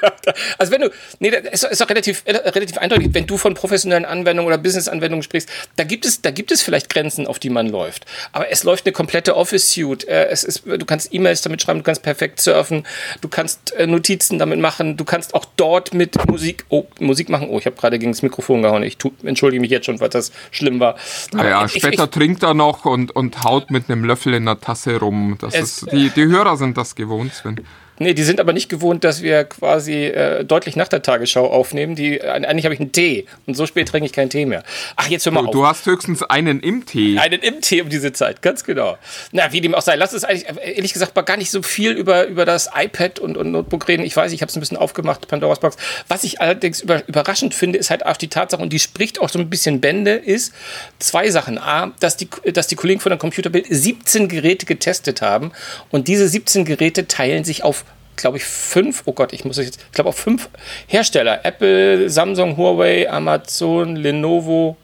also 0.58 0.72
wenn 0.72 0.80
du, 0.80 0.90
nee, 1.20 1.30
das 1.30 1.62
ist 1.62 1.80
doch 1.80 1.88
relativ, 1.88 2.24
relativ 2.26 2.76
eindeutig, 2.78 3.10
wenn 3.12 3.28
du 3.28 3.38
von 3.38 3.54
professionellen 3.54 4.04
Anwendungen 4.04 4.48
oder 4.48 4.58
Business-Anwendungen 4.58 5.22
sprichst, 5.22 5.48
da 5.76 5.84
gibt 5.84 6.04
es, 6.04 6.20
da 6.20 6.32
gibt 6.32 6.50
es 6.50 6.60
vielleicht 6.60 6.90
Grenzen, 6.90 7.28
auf 7.28 7.38
die 7.38 7.50
man 7.50 7.68
läuft. 7.68 8.04
Aber 8.32 8.50
es 8.50 8.64
läuft 8.64 8.84
eine 8.86 8.92
komplette 8.92 9.36
Office-Suite. 9.36 10.08
Äh, 10.08 10.26
es 10.26 10.42
ist, 10.42 10.64
du 10.66 10.84
kannst 10.84 11.14
E-Mails 11.14 11.42
damit 11.42 11.62
schreiben, 11.62 11.78
du 11.78 11.84
kannst 11.84 12.02
perfekt 12.02 12.40
surfen, 12.40 12.84
du 13.20 13.28
kannst 13.28 13.72
äh, 13.74 13.86
Notizen 13.86 14.40
damit 14.40 14.58
machen, 14.58 14.96
du 14.96 15.04
kannst 15.04 15.32
auch 15.34 15.44
dort 15.56 15.94
mit 15.94 16.28
Musik, 16.28 16.64
oh, 16.70 16.86
Musik 16.98 17.28
machen. 17.28 17.48
Oh, 17.48 17.60
ich 17.60 17.66
habe 17.66 17.76
gerade 17.76 18.00
gegen 18.00 18.10
das 18.10 18.22
Mikrofon 18.22 18.62
gehauen. 18.62 18.82
Ich 18.82 18.96
tu, 18.96 19.12
entschuldige 19.22 19.60
mich 19.60 19.70
jetzt 19.70 19.86
schon, 19.86 20.00
weil 20.00 20.08
das 20.08 20.32
schlimm 20.50 20.80
war. 20.80 20.96
Naja, 21.32 21.64
ich, 21.66 21.74
später 21.74 22.04
ich, 22.04 22.10
trinkt 22.10 22.42
er 22.42 22.54
noch 22.54 22.86
und, 22.86 23.14
und 23.14 23.44
haut 23.44 23.70
mit 23.70 23.88
einem 23.88 24.04
Löffel 24.04 24.34
in 24.34 24.46
der 24.46 24.60
Tasse 24.60 24.98
rum. 24.98 25.38
Das 25.40 25.54
es, 25.54 25.82
ist, 25.82 25.92
die, 25.92 26.10
die 26.10 26.24
Hörer 26.24 26.56
sind 26.56 26.76
das 26.76 26.96
gewohnt, 26.96 27.32
Sven. 27.32 27.64
Nee, 27.98 28.14
die 28.14 28.24
sind 28.24 28.40
aber 28.40 28.52
nicht 28.52 28.68
gewohnt, 28.68 29.04
dass 29.04 29.22
wir 29.22 29.44
quasi 29.44 30.06
äh, 30.06 30.44
deutlich 30.44 30.74
nach 30.74 30.88
der 30.88 31.02
Tagesschau 31.02 31.46
aufnehmen. 31.46 31.94
Die, 31.94 32.18
äh, 32.18 32.28
eigentlich 32.28 32.64
habe 32.64 32.74
ich 32.74 32.80
einen 32.80 32.92
Tee 32.92 33.26
und 33.46 33.54
so 33.54 33.66
spät 33.66 33.88
trinke 33.88 34.06
ich 34.06 34.12
keinen 34.12 34.30
Tee 34.30 34.46
mehr. 34.46 34.64
Ach, 34.96 35.06
jetzt 35.08 35.24
hör 35.26 35.32
mal 35.32 35.42
du, 35.42 35.48
auf. 35.48 35.52
Du 35.52 35.66
hast 35.66 35.86
höchstens 35.86 36.22
einen 36.22 36.60
im 36.60 36.86
Tee. 36.86 37.18
Einen 37.18 37.40
im 37.40 37.60
Tee 37.60 37.82
um 37.82 37.88
diese 37.88 38.12
Zeit, 38.12 38.42
ganz 38.42 38.64
genau. 38.64 38.98
Na, 39.30 39.52
wie 39.52 39.60
dem 39.60 39.74
auch 39.74 39.82
sei. 39.82 39.94
Lass 39.94 40.12
uns 40.12 40.24
eigentlich, 40.24 40.48
äh, 40.48 40.72
ehrlich 40.74 40.92
gesagt, 40.92 41.14
mal 41.14 41.22
gar 41.22 41.36
nicht 41.36 41.50
so 41.50 41.62
viel 41.62 41.92
über, 41.92 42.26
über 42.26 42.44
das 42.44 42.68
iPad 42.74 43.20
und, 43.20 43.36
und 43.36 43.52
Notebook 43.52 43.86
reden. 43.86 44.02
Ich 44.02 44.16
weiß, 44.16 44.32
ich 44.32 44.42
habe 44.42 44.50
es 44.50 44.56
ein 44.56 44.60
bisschen 44.60 44.76
aufgemacht, 44.76 45.28
Pandoras 45.28 45.60
Box. 45.60 45.76
Was 46.08 46.24
ich 46.24 46.40
allerdings 46.40 46.80
über, 46.80 47.06
überraschend 47.06 47.54
finde, 47.54 47.78
ist 47.78 47.90
halt 47.90 48.04
auch 48.04 48.16
die 48.16 48.28
Tatsache, 48.28 48.60
und 48.60 48.72
die 48.72 48.80
spricht 48.80 49.20
auch 49.20 49.28
so 49.28 49.38
ein 49.38 49.48
bisschen 49.48 49.80
Bände, 49.80 50.12
ist 50.12 50.52
zwei 50.98 51.30
Sachen. 51.30 51.58
A, 51.58 51.92
dass 52.00 52.16
die, 52.16 52.28
dass 52.52 52.66
die 52.66 52.74
Kollegen 52.74 53.00
von 53.00 53.10
der 53.10 53.18
Computerbild 53.18 53.66
17 53.68 54.28
Geräte 54.28 54.66
getestet 54.66 55.22
haben 55.22 55.52
und 55.90 56.08
diese 56.08 56.28
17 56.28 56.64
Geräte 56.64 57.06
teilen 57.06 57.44
sich 57.44 57.62
auf 57.62 57.83
glaube 58.16 58.38
ich, 58.38 58.44
fünf, 58.44 59.02
oh 59.06 59.12
Gott, 59.12 59.32
ich 59.32 59.44
muss 59.44 59.56
jetzt, 59.56 59.80
ich 59.80 59.92
glaube 59.92 60.10
auch 60.10 60.14
fünf 60.14 60.48
Hersteller. 60.86 61.44
Apple, 61.44 62.08
Samsung, 62.10 62.56
Huawei, 62.56 63.10
Amazon, 63.10 63.96
Lenovo. 63.96 64.76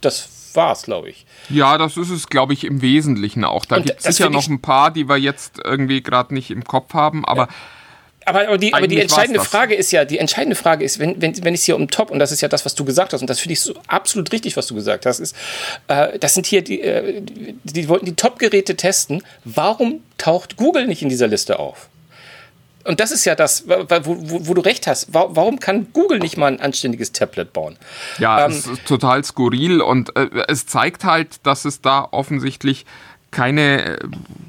Das 0.00 0.28
war's, 0.56 0.82
glaube 0.82 1.10
ich. 1.10 1.26
Ja, 1.48 1.78
das 1.78 1.96
ist 1.96 2.10
es, 2.10 2.28
glaube 2.28 2.54
ich, 2.54 2.64
im 2.64 2.82
Wesentlichen 2.82 3.44
auch. 3.44 3.64
Da 3.64 3.78
gibt 3.78 3.98
es 3.98 4.16
sicher 4.16 4.30
noch 4.30 4.48
ein 4.48 4.60
paar, 4.60 4.90
die 4.90 5.08
wir 5.08 5.18
jetzt 5.18 5.60
irgendwie 5.62 6.02
gerade 6.02 6.34
nicht 6.34 6.50
im 6.50 6.64
Kopf 6.64 6.94
haben, 6.94 7.24
aber. 7.24 7.42
Ja. 7.42 7.48
Aber, 8.28 8.48
aber, 8.48 8.58
die, 8.58 8.74
aber 8.74 8.88
die 8.88 9.00
entscheidende 9.00 9.38
Frage 9.38 9.76
ist 9.76 9.92
ja, 9.92 10.04
die 10.04 10.18
entscheidende 10.18 10.56
Frage 10.56 10.84
ist, 10.84 10.98
wenn, 10.98 11.22
wenn, 11.22 11.44
wenn 11.44 11.54
es 11.54 11.62
hier 11.62 11.76
um 11.76 11.88
Top, 11.88 12.10
und 12.10 12.18
das 12.18 12.32
ist 12.32 12.40
ja 12.40 12.48
das, 12.48 12.64
was 12.64 12.74
du 12.74 12.84
gesagt 12.84 13.12
hast, 13.12 13.20
und 13.20 13.30
das 13.30 13.38
finde 13.38 13.52
ich 13.52 13.60
so 13.60 13.72
absolut 13.86 14.32
richtig, 14.32 14.56
was 14.56 14.66
du 14.66 14.74
gesagt 14.74 15.06
hast, 15.06 15.20
ist, 15.20 15.36
äh, 15.86 16.18
das 16.18 16.34
sind 16.34 16.44
hier 16.44 16.62
die, 16.62 16.80
äh, 16.80 17.20
die, 17.20 17.54
die 17.62 17.88
wollten 17.88 18.04
die 18.04 18.16
Top-Geräte 18.16 18.74
testen. 18.74 19.22
Warum 19.44 20.02
taucht 20.18 20.56
Google 20.56 20.88
nicht 20.88 21.02
in 21.02 21.08
dieser 21.08 21.28
Liste 21.28 21.60
auf? 21.60 21.88
Und 22.86 23.00
das 23.00 23.10
ist 23.10 23.24
ja 23.24 23.34
das, 23.34 23.66
wo, 23.66 23.76
wo, 24.04 24.46
wo, 24.46 24.54
du 24.54 24.60
recht 24.60 24.86
hast. 24.86 25.12
Warum 25.12 25.58
kann 25.60 25.88
Google 25.92 26.18
nicht 26.18 26.36
mal 26.36 26.52
ein 26.52 26.60
anständiges 26.60 27.12
Tablet 27.12 27.52
bauen? 27.52 27.76
Ja, 28.18 28.44
ähm, 28.44 28.52
es 28.52 28.66
ist 28.66 28.86
total 28.86 29.24
skurril 29.24 29.80
und 29.80 30.14
äh, 30.16 30.28
es 30.48 30.66
zeigt 30.66 31.04
halt, 31.04 31.44
dass 31.44 31.64
es 31.64 31.80
da 31.80 32.06
offensichtlich 32.10 32.86
keine, 33.30 33.96
äh, 33.96 33.98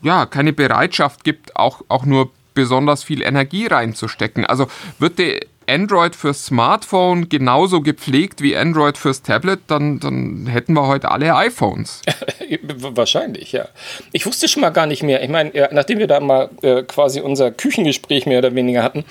ja, 0.03 0.25
keine 0.25 0.53
Bereitschaft 0.53 1.24
gibt, 1.24 1.56
auch, 1.56 1.82
auch 1.88 2.06
nur 2.06 2.32
besonders 2.53 3.03
viel 3.03 3.22
Energie 3.22 3.67
reinzustecken. 3.67 4.46
Also 4.46 4.67
wird 5.00 5.20
die 5.20 5.39
Android 5.67 6.15
fürs 6.15 6.45
Smartphone 6.45 7.29
genauso 7.29 7.81
gepflegt 7.81 8.41
wie 8.41 8.55
Android 8.55 8.97
fürs 8.97 9.21
Tablet, 9.21 9.59
dann, 9.67 10.00
dann 10.00 10.47
hätten 10.47 10.74
wir 10.74 10.88
heute 10.88 11.12
alle 11.12 11.36
iPhones. 11.36 12.01
Wahrscheinlich, 12.77 13.51
ja. 13.51 13.67
Ich 14.12 14.25
wusste 14.25 14.47
schon 14.47 14.62
mal 14.62 14.69
gar 14.69 14.86
nicht 14.86 15.03
mehr. 15.03 15.21
Ich 15.21 15.29
meine, 15.29 15.51
nachdem 15.71 16.00
wir 16.00 16.07
da 16.07 16.19
mal 16.19 16.50
äh, 16.62 16.83
quasi 16.83 17.19
unser 17.19 17.51
Küchengespräch 17.51 18.25
mehr 18.25 18.39
oder 18.39 18.55
weniger 18.55 18.83
hatten, 18.83 19.03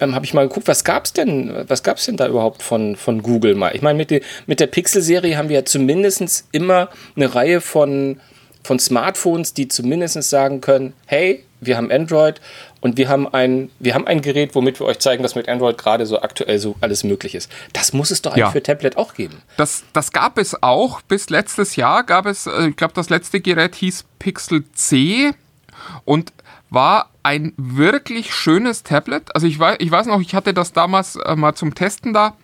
ähm, 0.00 0.14
habe 0.14 0.24
ich 0.24 0.34
mal 0.34 0.48
geguckt, 0.48 0.66
was 0.68 0.84
gab 0.84 1.04
es 1.04 1.12
denn, 1.12 1.52
denn 1.68 2.16
da 2.16 2.26
überhaupt 2.26 2.62
von, 2.62 2.96
von 2.96 3.22
Google 3.22 3.54
mal? 3.54 3.74
Ich 3.74 3.82
meine, 3.82 3.96
mit, 3.96 4.22
mit 4.46 4.60
der 4.60 4.66
Pixel-Serie 4.66 5.36
haben 5.36 5.48
wir 5.48 5.56
ja 5.60 5.64
zumindest 5.64 6.44
immer 6.50 6.88
eine 7.14 7.34
Reihe 7.34 7.60
von, 7.60 8.20
von 8.64 8.78
Smartphones, 8.78 9.54
die 9.54 9.68
zumindest 9.68 10.20
sagen 10.22 10.60
können, 10.60 10.94
hey, 11.06 11.44
wir 11.60 11.76
haben 11.76 11.92
Android 11.92 12.40
und 12.82 12.98
wir 12.98 13.08
haben 13.08 13.32
ein, 13.32 13.70
wir 13.78 13.94
haben 13.94 14.08
ein 14.08 14.20
Gerät, 14.20 14.56
womit 14.56 14.80
wir 14.80 14.86
euch 14.86 14.98
zeigen, 14.98 15.22
dass 15.22 15.36
mit 15.36 15.48
Android 15.48 15.78
gerade 15.78 16.04
so 16.04 16.20
aktuell 16.20 16.58
so 16.58 16.74
alles 16.80 17.04
möglich 17.04 17.36
ist. 17.36 17.50
Das 17.72 17.92
muss 17.92 18.10
es 18.10 18.22
doch 18.22 18.32
eigentlich 18.32 18.40
ja. 18.40 18.50
für 18.50 18.62
Tablet 18.62 18.96
auch 18.96 19.14
geben. 19.14 19.40
Das, 19.56 19.84
das 19.92 20.10
gab 20.10 20.36
es 20.36 20.62
auch. 20.64 21.00
Bis 21.00 21.30
letztes 21.30 21.76
Jahr 21.76 22.02
gab 22.02 22.26
es, 22.26 22.48
äh, 22.48 22.68
ich 22.68 22.76
glaube, 22.76 22.92
das 22.94 23.08
letzte 23.08 23.40
Gerät 23.40 23.76
hieß 23.76 24.04
Pixel 24.18 24.64
C 24.72 25.30
und 26.04 26.32
war 26.70 27.10
ein 27.22 27.52
wirklich 27.56 28.34
schönes 28.34 28.82
Tablet. 28.82 29.32
Also 29.32 29.46
ich 29.46 29.60
weiß, 29.60 29.76
ich 29.78 29.90
weiß 29.90 30.06
noch, 30.06 30.20
ich 30.20 30.34
hatte 30.34 30.52
das 30.52 30.72
damals 30.72 31.14
äh, 31.16 31.36
mal 31.36 31.54
zum 31.54 31.76
Testen 31.76 32.12
da 32.12 32.36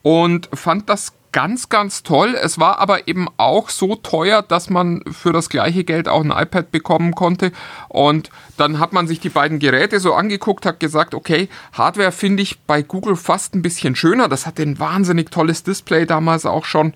und 0.00 0.48
fand 0.54 0.88
das 0.88 1.12
ganz, 1.32 1.68
ganz 1.68 2.02
toll. 2.02 2.36
Es 2.40 2.58
war 2.58 2.78
aber 2.78 3.08
eben 3.08 3.26
auch 3.38 3.70
so 3.70 3.96
teuer, 3.96 4.42
dass 4.42 4.70
man 4.70 5.02
für 5.10 5.32
das 5.32 5.48
gleiche 5.48 5.82
Geld 5.84 6.08
auch 6.08 6.22
ein 6.22 6.30
iPad 6.30 6.70
bekommen 6.70 7.14
konnte. 7.14 7.52
Und 7.88 8.30
dann 8.56 8.78
hat 8.78 8.92
man 8.92 9.08
sich 9.08 9.18
die 9.18 9.30
beiden 9.30 9.58
Geräte 9.58 9.98
so 9.98 10.14
angeguckt, 10.14 10.66
hat 10.66 10.78
gesagt, 10.78 11.14
okay, 11.14 11.48
Hardware 11.72 12.12
finde 12.12 12.42
ich 12.42 12.60
bei 12.60 12.82
Google 12.82 13.16
fast 13.16 13.54
ein 13.54 13.62
bisschen 13.62 13.96
schöner. 13.96 14.28
Das 14.28 14.46
hatte 14.46 14.62
ein 14.62 14.78
wahnsinnig 14.78 15.30
tolles 15.30 15.62
Display 15.62 16.06
damals 16.06 16.46
auch 16.46 16.66
schon. 16.66 16.92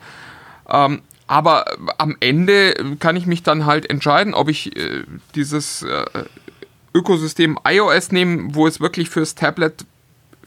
Ähm, 0.69 1.01
aber 1.27 1.65
am 1.99 2.17
Ende 2.21 2.75
kann 2.99 3.17
ich 3.17 3.27
mich 3.27 3.43
dann 3.43 3.67
halt 3.67 3.91
entscheiden, 3.91 4.35
ob 4.35 4.49
ich 4.49 4.77
äh, 4.77 5.03
dieses 5.35 5.83
äh, 5.83 6.05
Ökosystem 6.95 7.59
iOS 7.67 8.13
nehme, 8.13 8.55
wo 8.55 8.67
es 8.67 8.81
wirklich 8.81 9.11
fürs 9.11 9.35
Tablet 9.35 9.85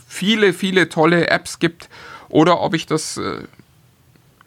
viele, 0.07 0.53
viele 0.53 0.89
tolle 0.89 1.27
Apps 1.27 1.59
gibt, 1.59 1.89
oder 2.29 2.61
ob 2.61 2.75
ich 2.75 2.85
das 2.85 3.17
äh, 3.17 3.39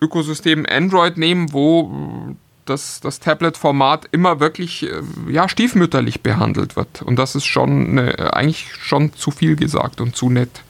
Ökosystem 0.02 0.66
Android 0.68 1.16
nehmen, 1.16 1.52
wo 1.52 2.34
das, 2.64 3.00
das 3.00 3.20
Tablet-Format 3.20 4.06
immer 4.12 4.40
wirklich 4.40 4.84
äh, 4.84 5.02
ja, 5.28 5.48
stiefmütterlich 5.48 6.22
behandelt 6.22 6.76
wird. 6.76 7.02
Und 7.02 7.16
das 7.16 7.34
ist 7.34 7.44
schon 7.44 7.98
eine, 7.98 8.34
eigentlich 8.34 8.72
schon 8.74 9.14
zu 9.14 9.30
viel 9.30 9.56
gesagt 9.56 10.00
und 10.00 10.16
zu 10.16 10.30
nett. 10.30 10.62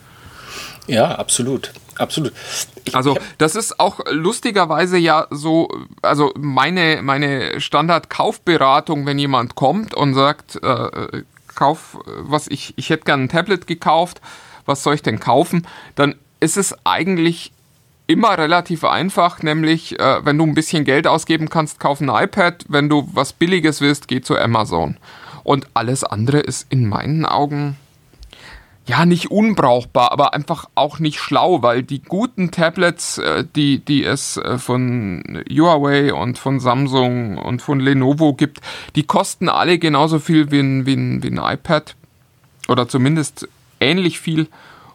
Ja, 0.87 1.15
absolut. 1.15 1.71
Absolut. 1.95 2.33
Ich, 2.85 2.95
also, 2.95 3.15
das 3.37 3.55
ist 3.55 3.79
auch 3.79 3.99
lustigerweise 4.09 4.97
ja 4.97 5.27
so, 5.29 5.69
also 6.01 6.33
meine, 6.35 7.01
meine 7.03 7.61
Standard-Kaufberatung, 7.61 9.05
wenn 9.05 9.19
jemand 9.19 9.53
kommt 9.53 9.93
und 9.93 10.15
sagt, 10.15 10.61
äh, 10.63 11.23
kauf, 11.53 11.99
was 12.05 12.47
ich, 12.47 12.73
ich 12.77 12.89
hätte 12.89 13.05
gerne 13.05 13.23
ein 13.25 13.29
Tablet 13.29 13.67
gekauft, 13.67 14.21
was 14.65 14.81
soll 14.81 14.95
ich 14.95 15.03
denn 15.03 15.19
kaufen? 15.19 15.67
Dann 15.95 16.15
ist 16.39 16.57
es 16.57 16.75
eigentlich 16.83 17.51
immer 18.07 18.37
relativ 18.37 18.83
einfach, 18.83 19.41
nämlich 19.41 19.99
äh, 19.99 20.25
wenn 20.25 20.37
du 20.37 20.45
ein 20.45 20.53
bisschen 20.53 20.83
Geld 20.83 21.07
ausgeben 21.07 21.49
kannst, 21.49 21.79
kauf 21.79 22.01
ein 22.01 22.09
iPad, 22.09 22.65
wenn 22.67 22.89
du 22.89 23.09
was 23.13 23.33
Billiges 23.33 23.81
willst, 23.81 24.07
geh 24.07 24.21
zu 24.21 24.37
Amazon. 24.37 24.97
Und 25.43 25.67
alles 25.73 26.03
andere 26.03 26.39
ist 26.39 26.67
in 26.69 26.87
meinen 26.87 27.25
Augen 27.25 27.77
ja 28.85 29.05
nicht 29.05 29.31
unbrauchbar, 29.31 30.11
aber 30.11 30.33
einfach 30.33 30.65
auch 30.75 30.99
nicht 30.99 31.19
schlau, 31.19 31.61
weil 31.61 31.83
die 31.83 32.01
guten 32.01 32.51
Tablets, 32.51 33.17
äh, 33.17 33.45
die, 33.55 33.79
die 33.79 34.03
es 34.03 34.37
äh, 34.37 34.57
von 34.57 35.43
Huawei 35.49 36.13
und 36.13 36.37
von 36.37 36.59
Samsung 36.59 37.37
und 37.37 37.61
von 37.61 37.79
Lenovo 37.79 38.33
gibt, 38.33 38.59
die 38.95 39.03
kosten 39.03 39.47
alle 39.47 39.79
genauso 39.79 40.19
viel 40.19 40.51
wie 40.51 40.59
ein, 40.59 40.85
wie 40.85 40.95
ein, 40.95 41.23
wie 41.23 41.29
ein 41.29 41.37
iPad 41.37 41.95
oder 42.67 42.87
zumindest 42.87 43.47
ähnlich 43.79 44.19
viel. 44.19 44.47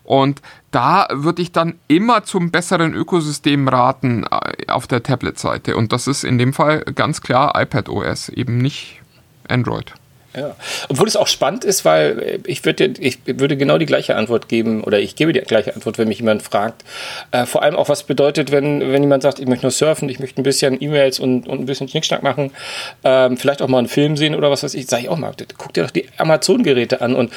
Und 0.09 0.41
da 0.71 1.07
würde 1.13 1.43
ich 1.43 1.53
dann 1.53 1.75
immer 1.87 2.25
zum 2.25 2.51
besseren 2.51 2.95
Ökosystem 2.95 3.69
raten 3.69 4.25
äh, 4.25 4.71
auf 4.71 4.87
der 4.87 5.03
Tablet-Seite. 5.03 5.77
Und 5.77 5.93
das 5.93 6.07
ist 6.07 6.25
in 6.25 6.39
dem 6.39 6.55
Fall 6.55 6.81
ganz 6.95 7.21
klar 7.21 7.61
iPad 7.61 7.91
OS, 7.91 8.31
eben 8.31 8.57
nicht 8.57 9.03
Android. 9.49 9.93
Ja. 10.35 10.57
Obwohl 10.89 11.09
es 11.09 11.17
auch 11.17 11.27
spannend 11.27 11.67
ist, 11.67 11.85
weil 11.85 12.41
ich 12.47 12.65
würde, 12.65 12.95
ich 12.99 13.19
würde 13.27 13.59
genau 13.59 13.77
die 13.77 13.85
gleiche 13.85 14.17
Antwort 14.17 14.49
geben 14.49 14.83
oder 14.83 14.99
ich 14.99 15.15
gebe 15.15 15.35
die 15.35 15.41
gleiche 15.41 15.75
Antwort, 15.75 15.99
wenn 15.99 16.09
mich 16.09 16.21
jemand 16.21 16.43
fragt. 16.43 16.85
Äh, 17.31 17.45
vor 17.45 17.63
allem 17.63 17.77
auch, 17.77 17.91
was 17.91 18.05
bedeutet, 18.05 18.51
wenn, 18.51 18.81
wenn 18.81 19.03
jemand 19.03 19.23
sagt, 19.23 19.41
ich 19.41 19.47
möchte 19.47 19.67
nur 19.67 19.73
surfen, 19.73 20.09
ich 20.09 20.21
möchte 20.21 20.41
ein 20.41 20.45
bisschen 20.45 20.81
E-Mails 20.81 21.19
und, 21.19 21.47
und 21.47 21.61
ein 21.61 21.67
bisschen 21.67 21.87
Schnickschnack 21.89 22.23
machen, 22.23 22.51
ähm, 23.05 23.37
vielleicht 23.37 23.61
auch 23.61 23.69
mal 23.69 23.79
einen 23.79 23.89
Film 23.89 24.17
sehen 24.17 24.35
oder 24.35 24.51
was 24.51 24.63
weiß 24.63 24.73
ich, 24.73 24.87
sage 24.87 25.03
ich 25.03 25.09
auch 25.11 25.19
mal, 25.19 25.35
guck 25.59 25.75
dir 25.75 25.83
doch 25.83 25.91
die 25.91 26.09
Amazon-Geräte 26.17 27.03
an 27.03 27.15
und 27.15 27.31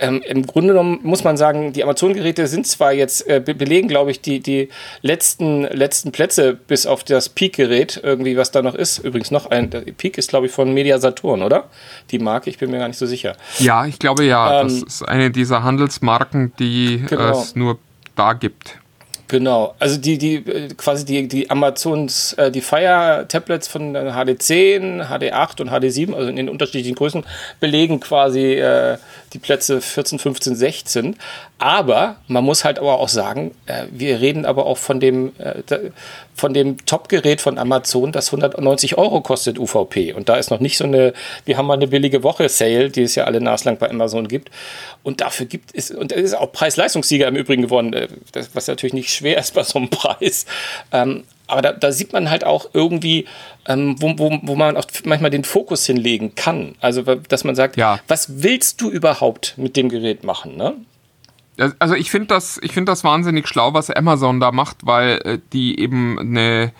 ähm, 0.00 0.22
Im 0.26 0.46
Grunde 0.46 0.72
genommen 0.72 1.00
muss 1.02 1.24
man 1.24 1.36
sagen, 1.36 1.72
die 1.72 1.84
Amazon-Geräte 1.84 2.46
sind 2.46 2.66
zwar 2.66 2.92
jetzt, 2.92 3.28
äh, 3.28 3.40
belegen, 3.40 3.86
glaube 3.86 4.10
ich, 4.10 4.20
die, 4.20 4.40
die 4.40 4.68
letzten, 5.02 5.62
letzten 5.62 6.10
Plätze 6.10 6.54
bis 6.54 6.86
auf 6.86 7.04
das 7.04 7.28
Peak-Gerät, 7.28 8.00
irgendwie, 8.02 8.36
was 8.36 8.50
da 8.50 8.62
noch 8.62 8.74
ist. 8.74 8.98
Übrigens 8.98 9.30
noch 9.30 9.50
ein, 9.50 9.70
der 9.70 9.80
Peak 9.80 10.18
ist, 10.18 10.30
glaube 10.30 10.46
ich, 10.46 10.52
von 10.52 10.72
Media 10.72 10.98
Saturn, 10.98 11.42
oder? 11.42 11.68
Die 12.10 12.18
Marke, 12.18 12.50
ich 12.50 12.58
bin 12.58 12.70
mir 12.70 12.78
gar 12.78 12.88
nicht 12.88 12.98
so 12.98 13.06
sicher. 13.06 13.36
Ja, 13.58 13.84
ich 13.84 13.98
glaube 13.98 14.24
ja. 14.24 14.62
Ähm, 14.62 14.68
das 14.68 14.94
ist 14.94 15.02
eine 15.02 15.30
dieser 15.30 15.62
Handelsmarken, 15.62 16.52
die 16.58 17.04
genau. 17.06 17.38
es 17.38 17.54
nur 17.54 17.78
da 18.16 18.32
gibt. 18.32 18.80
Genau, 19.30 19.76
also 19.78 19.96
die, 19.96 20.18
die 20.18 20.34
äh, 20.34 20.68
quasi 20.76 21.04
die, 21.04 21.28
die 21.28 21.50
Amazons, 21.50 22.32
äh, 22.32 22.50
die 22.50 22.60
Fire-Tablets 22.60 23.68
von 23.68 23.96
HD10, 23.96 25.06
HD8 25.08 25.60
und 25.60 25.70
HD7, 25.70 26.14
also 26.14 26.28
in 26.28 26.34
den 26.34 26.48
unterschiedlichen 26.48 26.96
Größen, 26.96 27.22
belegen 27.60 28.00
quasi 28.00 28.54
äh, 28.54 28.98
die 29.32 29.38
Plätze 29.38 29.80
14, 29.80 30.18
15, 30.18 30.56
16. 30.56 31.16
Aber 31.58 32.16
man 32.26 32.44
muss 32.44 32.64
halt 32.64 32.78
aber 32.78 32.98
auch 32.98 33.08
sagen, 33.08 33.54
äh, 33.66 33.84
wir 33.90 34.20
reden 34.20 34.44
aber 34.44 34.66
auch 34.66 34.78
von 34.78 34.98
dem, 34.98 35.32
äh, 35.38 35.62
von 36.34 36.54
dem 36.54 36.84
Top-Gerät 36.86 37.40
von 37.40 37.58
Amazon, 37.58 38.12
das 38.12 38.28
190 38.28 38.98
Euro 38.98 39.20
kostet 39.20 39.58
UVP. 39.58 40.12
Und 40.12 40.28
da 40.28 40.36
ist 40.36 40.50
noch 40.50 40.60
nicht 40.60 40.78
so 40.78 40.84
eine, 40.84 41.12
wir 41.44 41.56
haben 41.56 41.66
mal 41.66 41.74
eine 41.74 41.86
billige 41.86 42.22
Woche-Sale, 42.22 42.90
die 42.90 43.02
es 43.02 43.14
ja 43.14 43.24
alle 43.24 43.40
naslang 43.40 43.76
bei 43.78 43.90
Amazon 43.90 44.26
gibt. 44.26 44.50
Und 45.02 45.20
dafür 45.20 45.46
gibt 45.46 45.74
es, 45.74 45.90
und 45.90 46.12
es 46.12 46.22
ist 46.22 46.34
auch 46.34 46.52
Preis-Leistungssieger 46.52 47.28
im 47.28 47.36
Übrigen 47.36 47.62
geworden, 47.62 47.92
äh, 47.92 48.08
was 48.54 48.66
natürlich 48.66 48.94
nicht 48.94 49.12
schwer 49.12 49.38
ist 49.38 49.54
bei 49.54 49.62
so 49.62 49.78
einem 49.78 49.90
Preis. 49.90 50.46
Aber 51.50 51.62
da, 51.62 51.72
da, 51.72 51.92
sieht 51.92 52.12
man 52.12 52.30
halt 52.30 52.44
auch 52.44 52.70
irgendwie, 52.72 53.26
ähm, 53.66 53.96
wo, 53.98 54.18
wo, 54.18 54.38
wo 54.42 54.54
man 54.54 54.76
auch 54.76 54.84
manchmal 55.04 55.30
den 55.30 55.44
Fokus 55.44 55.84
hinlegen 55.84 56.34
kann. 56.34 56.76
Also, 56.80 57.02
dass 57.02 57.44
man 57.44 57.54
sagt, 57.54 57.76
ja. 57.76 57.98
was 58.08 58.42
willst 58.42 58.80
du 58.80 58.90
überhaupt 58.90 59.54
mit 59.56 59.76
dem 59.76 59.88
Gerät 59.88 60.24
machen? 60.24 60.56
Ne? 60.56 60.74
Also 61.78 61.94
ich 61.94 62.10
finde 62.10 62.28
das, 62.28 62.58
ich 62.62 62.72
das 62.74 63.04
wahnsinnig 63.04 63.46
schlau, 63.46 63.74
was 63.74 63.90
Amazon 63.90 64.40
da 64.40 64.50
macht, 64.50 64.86
weil 64.86 65.20
äh, 65.24 65.38
die 65.52 65.78
eben 65.78 66.18
eine, 66.18 66.72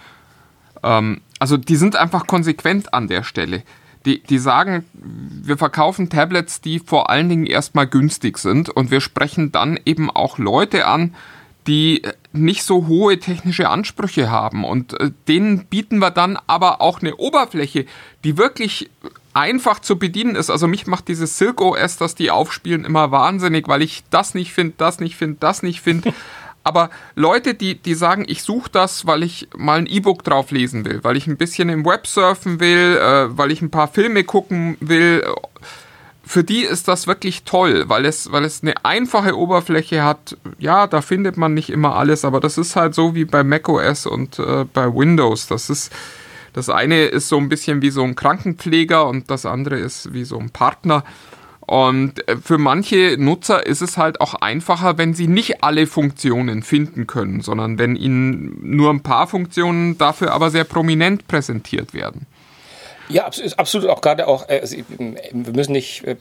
ähm, 0.83 1.21
also 1.39 1.57
die 1.57 1.77
sind 1.77 1.97
einfach 1.97 2.27
konsequent 2.27 2.95
an 2.95 3.09
der 3.09 3.23
Stelle. 3.23 3.62
Die, 4.07 4.23
die 4.23 4.39
sagen, 4.39 4.87
wir 4.95 5.59
verkaufen 5.59 6.09
Tablets, 6.09 6.62
die 6.62 6.79
vor 6.79 7.11
allen 7.11 7.29
Dingen 7.29 7.45
erstmal 7.45 7.87
günstig 7.87 8.39
sind 8.39 8.71
und 8.71 8.91
wir 8.91 9.03
sprechen 9.03 9.53
dann 9.53 9.79
eben 9.85 10.11
auch 10.11 10.39
Leute 10.39 10.87
an, 10.87 11.15
die 11.67 12.03
nicht 12.33 12.63
so 12.63 12.87
hohe 12.87 13.19
technische 13.19 13.69
Ansprüche 13.69 14.31
haben. 14.31 14.65
Und 14.65 14.99
äh, 15.01 15.11
denen 15.29 15.67
bieten 15.67 15.99
wir 15.99 16.11
dann 16.11 16.39
aber 16.47 16.81
auch 16.81 17.01
eine 17.01 17.17
Oberfläche, 17.17 17.87
die 18.25 18.37
wirklich 18.37 18.91
einfach 19.35 19.81
zu 19.81 19.99
bedienen 19.99 20.37
ist. 20.37 20.51
Also 20.51 20.67
mich 20.67 20.87
macht 20.87 21.09
dieses 21.09 21.39
Silk 21.39 21.61
OS, 21.61 21.97
das 21.97 22.15
die 22.15 22.31
aufspielen, 22.31 22.85
immer 22.85 23.11
wahnsinnig, 23.11 23.69
weil 23.69 23.83
ich 23.83 24.05
das 24.11 24.35
nicht 24.35 24.53
finde, 24.53 24.75
das 24.77 25.01
nicht 25.01 25.17
finde, 25.17 25.39
das 25.41 25.63
nicht 25.63 25.81
finde. 25.81 26.13
Aber 26.63 26.91
Leute, 27.15 27.55
die, 27.55 27.77
die 27.77 27.95
sagen, 27.95 28.25
ich 28.29 28.43
suche 28.43 28.71
das, 28.71 29.07
weil 29.07 29.23
ich 29.23 29.49
mal 29.57 29.79
ein 29.79 29.87
E-Book 29.87 30.25
drauf 30.25 30.51
lesen 30.51 30.85
will, 30.85 31.03
weil 31.03 31.17
ich 31.17 31.27
ein 31.27 31.39
bisschen 31.39 31.71
im 31.71 31.87
Web 31.87 32.07
surfen 32.07 32.61
will, 32.61 32.99
äh, 32.99 33.37
weil 33.37 33.51
ich 33.51 33.63
ein 33.63 33.71
paar 33.71 33.89
Filme 33.89 34.25
gucken 34.25 34.77
will, 34.81 35.25
für 36.31 36.45
die 36.45 36.63
ist 36.63 36.87
das 36.87 37.09
wirklich 37.09 37.43
toll, 37.43 37.89
weil 37.89 38.05
es, 38.05 38.31
weil 38.31 38.45
es 38.45 38.63
eine 38.63 38.85
einfache 38.85 39.37
Oberfläche 39.37 40.05
hat. 40.05 40.37
Ja, 40.61 40.87
da 40.87 41.03
findet 41.03 41.37
man 41.37 41.55
nicht 41.55 41.71
immer 41.71 41.97
alles, 41.97 42.25
aber 42.25 42.39
das 42.39 42.57
ist 42.57 42.77
halt 42.77 42.95
so 42.95 43.17
wie 43.17 43.25
bei 43.25 43.43
macOS 43.43 44.07
und 44.07 44.39
äh, 44.39 44.65
bei 44.73 44.95
Windows. 44.95 45.49
Das 45.49 45.69
ist, 45.69 45.93
das 46.53 46.69
eine 46.71 47.07
ist 47.07 47.29
so 47.29 47.37
ein 47.37 47.49
bisschen 47.49 47.83
wie 47.83 47.91
so 47.91 48.05
ein 48.05 48.15
Krankenpfleger 48.15 49.09
und 49.09 49.29
das 49.29 49.45
andere 49.45 49.81
ist 49.81 50.15
wie 50.15 50.23
so 50.23 50.39
ein 50.39 50.51
Partner. 50.51 51.03
Und 51.63 52.29
äh, 52.29 52.37
für 52.37 52.59
manche 52.59 53.17
Nutzer 53.19 53.67
ist 53.67 53.83
es 53.83 53.97
halt 53.97 54.21
auch 54.21 54.35
einfacher, 54.35 54.99
wenn 54.99 55.15
sie 55.15 55.27
nicht 55.27 55.65
alle 55.65 55.89
Funktionen 55.89 56.63
finden 56.63 57.09
können, 57.09 57.41
sondern 57.41 57.77
wenn 57.77 57.97
ihnen 57.97 58.57
nur 58.63 58.91
ein 58.91 59.03
paar 59.03 59.27
Funktionen 59.27 59.99
dafür 59.99 60.33
aber 60.33 60.51
sehr 60.51 60.63
prominent 60.63 61.27
präsentiert 61.27 61.93
werden. 61.93 62.27
Ja, 63.11 63.31
absolut. 63.57 63.88
Auch 63.88 64.00
gerade 64.00 64.26
auch, 64.29 64.49
äh, 64.49 64.61
also 64.61 64.76
wir 64.76 65.52
müssen 65.52 65.73
nicht 65.73 66.05
äh, 66.05 66.17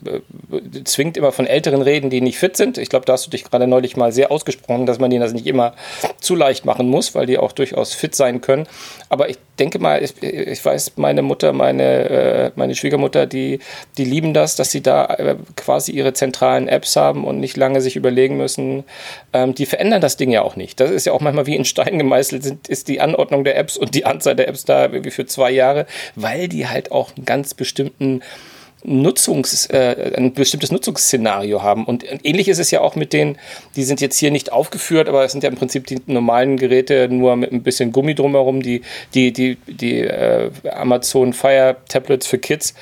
zwingend 0.84 1.16
immer 1.16 1.32
von 1.32 1.46
Älteren 1.46 1.82
reden, 1.82 2.10
die 2.10 2.20
nicht 2.20 2.38
fit 2.38 2.56
sind. 2.56 2.78
Ich 2.78 2.88
glaube, 2.88 3.06
da 3.06 3.14
hast 3.14 3.26
du 3.26 3.30
dich 3.30 3.44
gerade 3.44 3.66
neulich 3.66 3.96
mal 3.96 4.12
sehr 4.12 4.30
ausgesprochen, 4.30 4.86
dass 4.86 4.98
man 4.98 5.10
denen 5.10 5.22
das 5.22 5.32
nicht 5.32 5.46
immer 5.46 5.74
zu 6.20 6.34
leicht 6.34 6.64
machen 6.64 6.88
muss, 6.88 7.14
weil 7.14 7.26
die 7.26 7.38
auch 7.38 7.52
durchaus 7.52 7.94
fit 7.94 8.14
sein 8.14 8.40
können. 8.40 8.66
Aber 9.08 9.28
ich 9.28 9.38
denke 9.60 9.78
mal, 9.78 10.02
ich, 10.02 10.20
ich 10.22 10.64
weiß, 10.64 10.94
meine 10.96 11.22
Mutter, 11.22 11.52
meine, 11.52 12.08
äh, 12.08 12.50
meine 12.56 12.74
Schwiegermutter, 12.74 13.26
die, 13.26 13.60
die 13.98 14.04
lieben 14.04 14.32
das, 14.34 14.56
dass 14.56 14.70
sie 14.70 14.80
da 14.80 15.04
äh, 15.04 15.36
quasi 15.56 15.92
ihre 15.92 16.14
zentralen 16.14 16.66
Apps 16.66 16.96
haben 16.96 17.24
und 17.24 17.38
nicht 17.38 17.56
lange 17.56 17.80
sich 17.80 17.94
überlegen 17.94 18.38
müssen. 18.38 18.84
Ähm, 19.32 19.54
die 19.54 19.66
verändern 19.66 20.00
das 20.00 20.16
Ding 20.16 20.30
ja 20.30 20.42
auch 20.42 20.56
nicht. 20.56 20.80
Das 20.80 20.90
ist 20.90 21.04
ja 21.04 21.12
auch 21.12 21.20
manchmal 21.20 21.46
wie 21.46 21.56
in 21.56 21.64
Stein 21.64 21.98
gemeißelt, 21.98 22.42
sind, 22.42 22.68
ist 22.68 22.88
die 22.88 23.00
Anordnung 23.00 23.44
der 23.44 23.56
Apps 23.56 23.76
und 23.76 23.94
die 23.94 24.06
Anzahl 24.06 24.34
der 24.34 24.48
Apps 24.48 24.64
da 24.64 24.92
wie 24.92 25.10
für 25.10 25.26
zwei 25.26 25.50
Jahre, 25.50 25.86
weil 26.16 26.48
die 26.48 26.66
halt 26.66 26.90
auch 26.90 27.14
einen 27.16 27.26
ganz 27.26 27.54
bestimmten 27.54 28.22
Nutzungs, 28.82 29.66
äh, 29.66 30.12
ein 30.16 30.32
bestimmtes 30.32 30.72
Nutzungsszenario 30.72 31.62
haben. 31.62 31.84
Und 31.84 32.04
ähnlich 32.24 32.48
ist 32.48 32.58
es 32.58 32.70
ja 32.70 32.80
auch 32.80 32.96
mit 32.96 33.12
denen, 33.12 33.38
die 33.76 33.84
sind 33.84 34.00
jetzt 34.00 34.18
hier 34.18 34.30
nicht 34.30 34.52
aufgeführt, 34.52 35.08
aber 35.08 35.24
es 35.24 35.32
sind 35.32 35.44
ja 35.44 35.50
im 35.50 35.56
Prinzip 35.56 35.86
die 35.86 35.98
normalen 36.06 36.56
Geräte 36.56 37.08
nur 37.08 37.36
mit 37.36 37.52
ein 37.52 37.62
bisschen 37.62 37.92
Gummi 37.92 38.14
drumherum, 38.14 38.62
die, 38.62 38.82
die, 39.14 39.32
die, 39.32 39.56
die 39.66 40.00
äh, 40.00 40.50
Amazon 40.72 41.32
Fire 41.32 41.76
Tablets 41.88 42.26
für 42.26 42.38
Kids. 42.38 42.74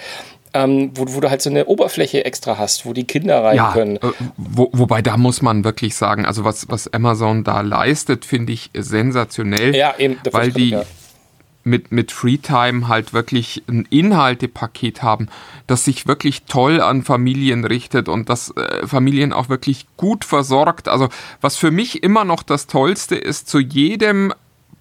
Ähm, 0.54 0.92
wo, 0.94 1.04
wo, 1.08 1.20
du 1.20 1.28
halt 1.28 1.42
so 1.42 1.50
eine 1.50 1.66
Oberfläche 1.66 2.24
extra 2.24 2.56
hast, 2.56 2.86
wo 2.86 2.94
die 2.94 3.04
Kinder 3.04 3.44
rein 3.44 3.56
ja, 3.56 3.72
können. 3.72 3.96
Äh, 3.96 4.12
wo, 4.38 4.70
wobei 4.72 5.02
da 5.02 5.18
muss 5.18 5.42
man 5.42 5.62
wirklich 5.62 5.94
sagen, 5.94 6.24
also 6.24 6.42
was, 6.42 6.70
was 6.70 6.88
Amazon 6.88 7.44
da 7.44 7.60
leistet, 7.60 8.24
finde 8.24 8.54
ich 8.54 8.70
sensationell. 8.74 9.76
Ja, 9.76 9.94
eben. 9.98 10.16
Weil 10.30 10.50
die, 10.50 10.70
ja 10.70 10.84
mit, 11.68 11.92
mit 11.92 12.12
Freetime 12.12 12.88
halt 12.88 13.12
wirklich 13.12 13.62
ein 13.68 13.86
Inhaltepaket 13.90 15.02
haben, 15.02 15.28
das 15.66 15.84
sich 15.84 16.06
wirklich 16.06 16.44
toll 16.44 16.80
an 16.80 17.02
Familien 17.02 17.64
richtet 17.64 18.08
und 18.08 18.28
das 18.28 18.50
äh, 18.56 18.86
Familien 18.86 19.32
auch 19.32 19.48
wirklich 19.48 19.86
gut 19.96 20.24
versorgt. 20.24 20.88
Also 20.88 21.08
was 21.40 21.56
für 21.56 21.70
mich 21.70 22.02
immer 22.02 22.24
noch 22.24 22.42
das 22.42 22.66
Tollste 22.66 23.16
ist, 23.16 23.48
zu 23.48 23.58
jedem 23.58 24.32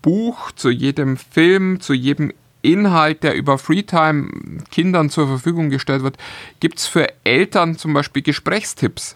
Buch, 0.01 0.51
zu 0.51 0.69
jedem 0.69 1.17
Film, 1.17 1.79
zu 1.79 1.93
jedem 1.93 2.31
Inhalt, 2.61 3.23
der 3.23 3.35
über 3.35 3.57
Freetime 3.57 4.29
Kindern 4.71 5.09
zur 5.09 5.27
Verfügung 5.27 5.69
gestellt 5.69 6.03
wird, 6.03 6.17
gibt 6.59 6.79
es 6.79 6.87
für 6.87 7.07
Eltern 7.23 7.77
zum 7.77 7.93
Beispiel 7.93 8.21
Gesprächstipps. 8.21 9.15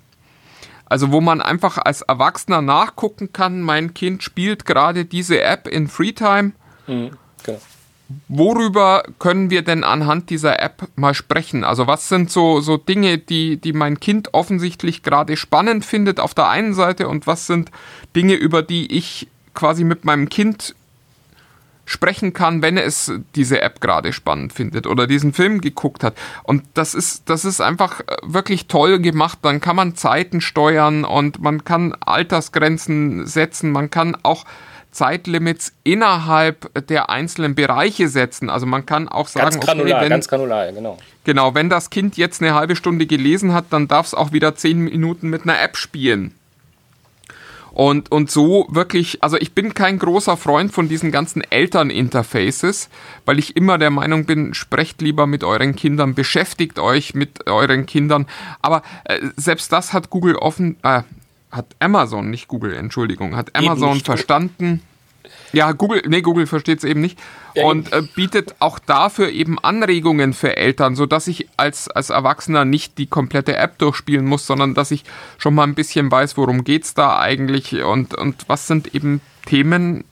Also 0.85 1.11
wo 1.11 1.21
man 1.21 1.41
einfach 1.41 1.77
als 1.77 2.01
Erwachsener 2.01 2.61
nachgucken 2.61 3.31
kann, 3.31 3.61
mein 3.61 3.93
Kind 3.93 4.23
spielt 4.23 4.65
gerade 4.65 5.05
diese 5.05 5.41
App 5.41 5.67
in 5.67 5.87
Freetime. 5.87 6.51
Mhm. 6.85 7.11
Genau. 7.43 7.59
Worüber 8.27 9.03
können 9.19 9.49
wir 9.49 9.61
denn 9.61 9.83
anhand 9.83 10.29
dieser 10.29 10.61
App 10.61 10.87
mal 10.95 11.13
sprechen? 11.13 11.63
Also 11.63 11.87
was 11.87 12.09
sind 12.09 12.31
so, 12.31 12.61
so 12.61 12.77
Dinge, 12.77 13.17
die, 13.17 13.57
die 13.57 13.73
mein 13.73 13.99
Kind 13.99 14.33
offensichtlich 14.33 15.03
gerade 15.03 15.37
spannend 15.37 15.85
findet 15.85 16.19
auf 16.19 16.33
der 16.33 16.49
einen 16.49 16.73
Seite 16.73 17.07
und 17.07 17.27
was 17.27 17.47
sind 17.47 17.71
Dinge, 18.15 18.33
über 18.33 18.63
die 18.63 18.91
ich 18.95 19.27
quasi 19.53 19.83
mit 19.83 20.05
meinem 20.05 20.29
Kind 20.29 20.75
sprechen 21.85 22.33
kann, 22.33 22.61
wenn 22.61 22.77
es 22.77 23.11
diese 23.35 23.61
App 23.61 23.81
gerade 23.81 24.13
spannend 24.13 24.53
findet 24.53 24.87
oder 24.87 25.07
diesen 25.07 25.33
Film 25.33 25.61
geguckt 25.61 26.03
hat. 26.03 26.15
Und 26.43 26.63
das 26.73 26.93
ist, 26.93 27.29
das 27.29 27.43
ist 27.43 27.59
einfach 27.59 28.01
wirklich 28.23 28.67
toll 28.67 28.99
gemacht. 28.99 29.39
Dann 29.41 29.59
kann 29.59 29.75
man 29.75 29.95
Zeiten 29.95 30.41
steuern 30.41 31.03
und 31.03 31.41
man 31.41 31.65
kann 31.65 31.93
Altersgrenzen 31.99 33.25
setzen. 33.25 33.71
Man 33.71 33.89
kann 33.89 34.15
auch 34.23 34.45
Zeitlimits 34.91 35.73
innerhalb 35.83 36.87
der 36.87 37.09
einzelnen 37.09 37.55
Bereiche 37.55 38.07
setzen. 38.07 38.49
Also 38.49 38.65
man 38.65 38.85
kann 38.85 39.07
auch 39.07 39.27
sagen, 39.27 39.51
ganz 39.51 39.65
granular, 39.65 39.97
okay, 39.97 40.03
wenn, 40.03 40.09
ganz 40.09 40.27
granular, 40.27 40.71
genau. 40.71 40.97
Genau, 41.23 41.55
wenn 41.55 41.69
das 41.69 41.89
Kind 41.89 42.17
jetzt 42.17 42.41
eine 42.41 42.53
halbe 42.53 42.75
Stunde 42.75 43.05
gelesen 43.05 43.53
hat, 43.53 43.65
dann 43.69 43.87
darf 43.87 44.07
es 44.07 44.13
auch 44.13 44.31
wieder 44.31 44.55
zehn 44.55 44.79
Minuten 44.79 45.29
mit 45.29 45.43
einer 45.43 45.61
App 45.61 45.77
spielen. 45.77 46.33
Und, 47.73 48.11
und 48.11 48.29
so 48.29 48.67
wirklich, 48.69 49.23
also 49.23 49.37
ich 49.37 49.53
bin 49.53 49.73
kein 49.73 49.97
großer 49.97 50.35
Freund 50.35 50.73
von 50.73 50.89
diesen 50.89 51.11
ganzen 51.11 51.41
Elterninterfaces, 51.41 52.89
weil 53.25 53.39
ich 53.39 53.55
immer 53.55 53.77
der 53.77 53.91
Meinung 53.91 54.25
bin, 54.25 54.53
sprecht 54.53 55.01
lieber 55.01 55.25
mit 55.25 55.45
euren 55.45 55.75
Kindern, 55.75 56.13
beschäftigt 56.13 56.79
euch 56.79 57.13
mit 57.13 57.47
euren 57.47 57.85
Kindern. 57.85 58.27
Aber 58.61 58.81
äh, 59.05 59.19
selbst 59.37 59.71
das 59.71 59.93
hat 59.93 60.09
Google 60.09 60.35
offen, 60.35 60.75
äh, 60.83 61.03
hat 61.51 61.67
Amazon, 61.79 62.29
nicht 62.29 62.47
Google, 62.47 62.73
Entschuldigung, 62.73 63.35
hat 63.35 63.55
Amazon 63.55 63.99
verstanden. 63.99 64.81
Ja, 65.53 65.71
Google, 65.73 66.01
nee, 66.07 66.21
Google 66.21 66.47
versteht 66.47 66.79
es 66.79 66.83
eben 66.83 67.01
nicht. 67.01 67.19
Ja, 67.55 67.65
und 67.65 67.91
äh, 67.91 68.01
bietet 68.15 68.55
auch 68.59 68.79
dafür 68.79 69.29
eben 69.29 69.59
Anregungen 69.59 70.33
für 70.33 70.55
Eltern, 70.55 70.95
sodass 70.95 71.27
ich 71.27 71.47
als, 71.57 71.89
als 71.89 72.09
Erwachsener 72.09 72.65
nicht 72.65 72.97
die 72.97 73.07
komplette 73.07 73.55
App 73.55 73.77
durchspielen 73.77 74.25
muss, 74.25 74.47
sondern 74.47 74.73
dass 74.73 74.91
ich 74.91 75.03
schon 75.37 75.53
mal 75.53 75.63
ein 75.63 75.75
bisschen 75.75 76.09
weiß, 76.09 76.37
worum 76.37 76.63
geht 76.63 76.85
es 76.85 76.93
da 76.93 77.19
eigentlich 77.19 77.83
und, 77.83 78.15
und 78.15 78.45
was 78.47 78.67
sind 78.67 78.95
eben 78.95 79.21
Themen, 79.45 80.05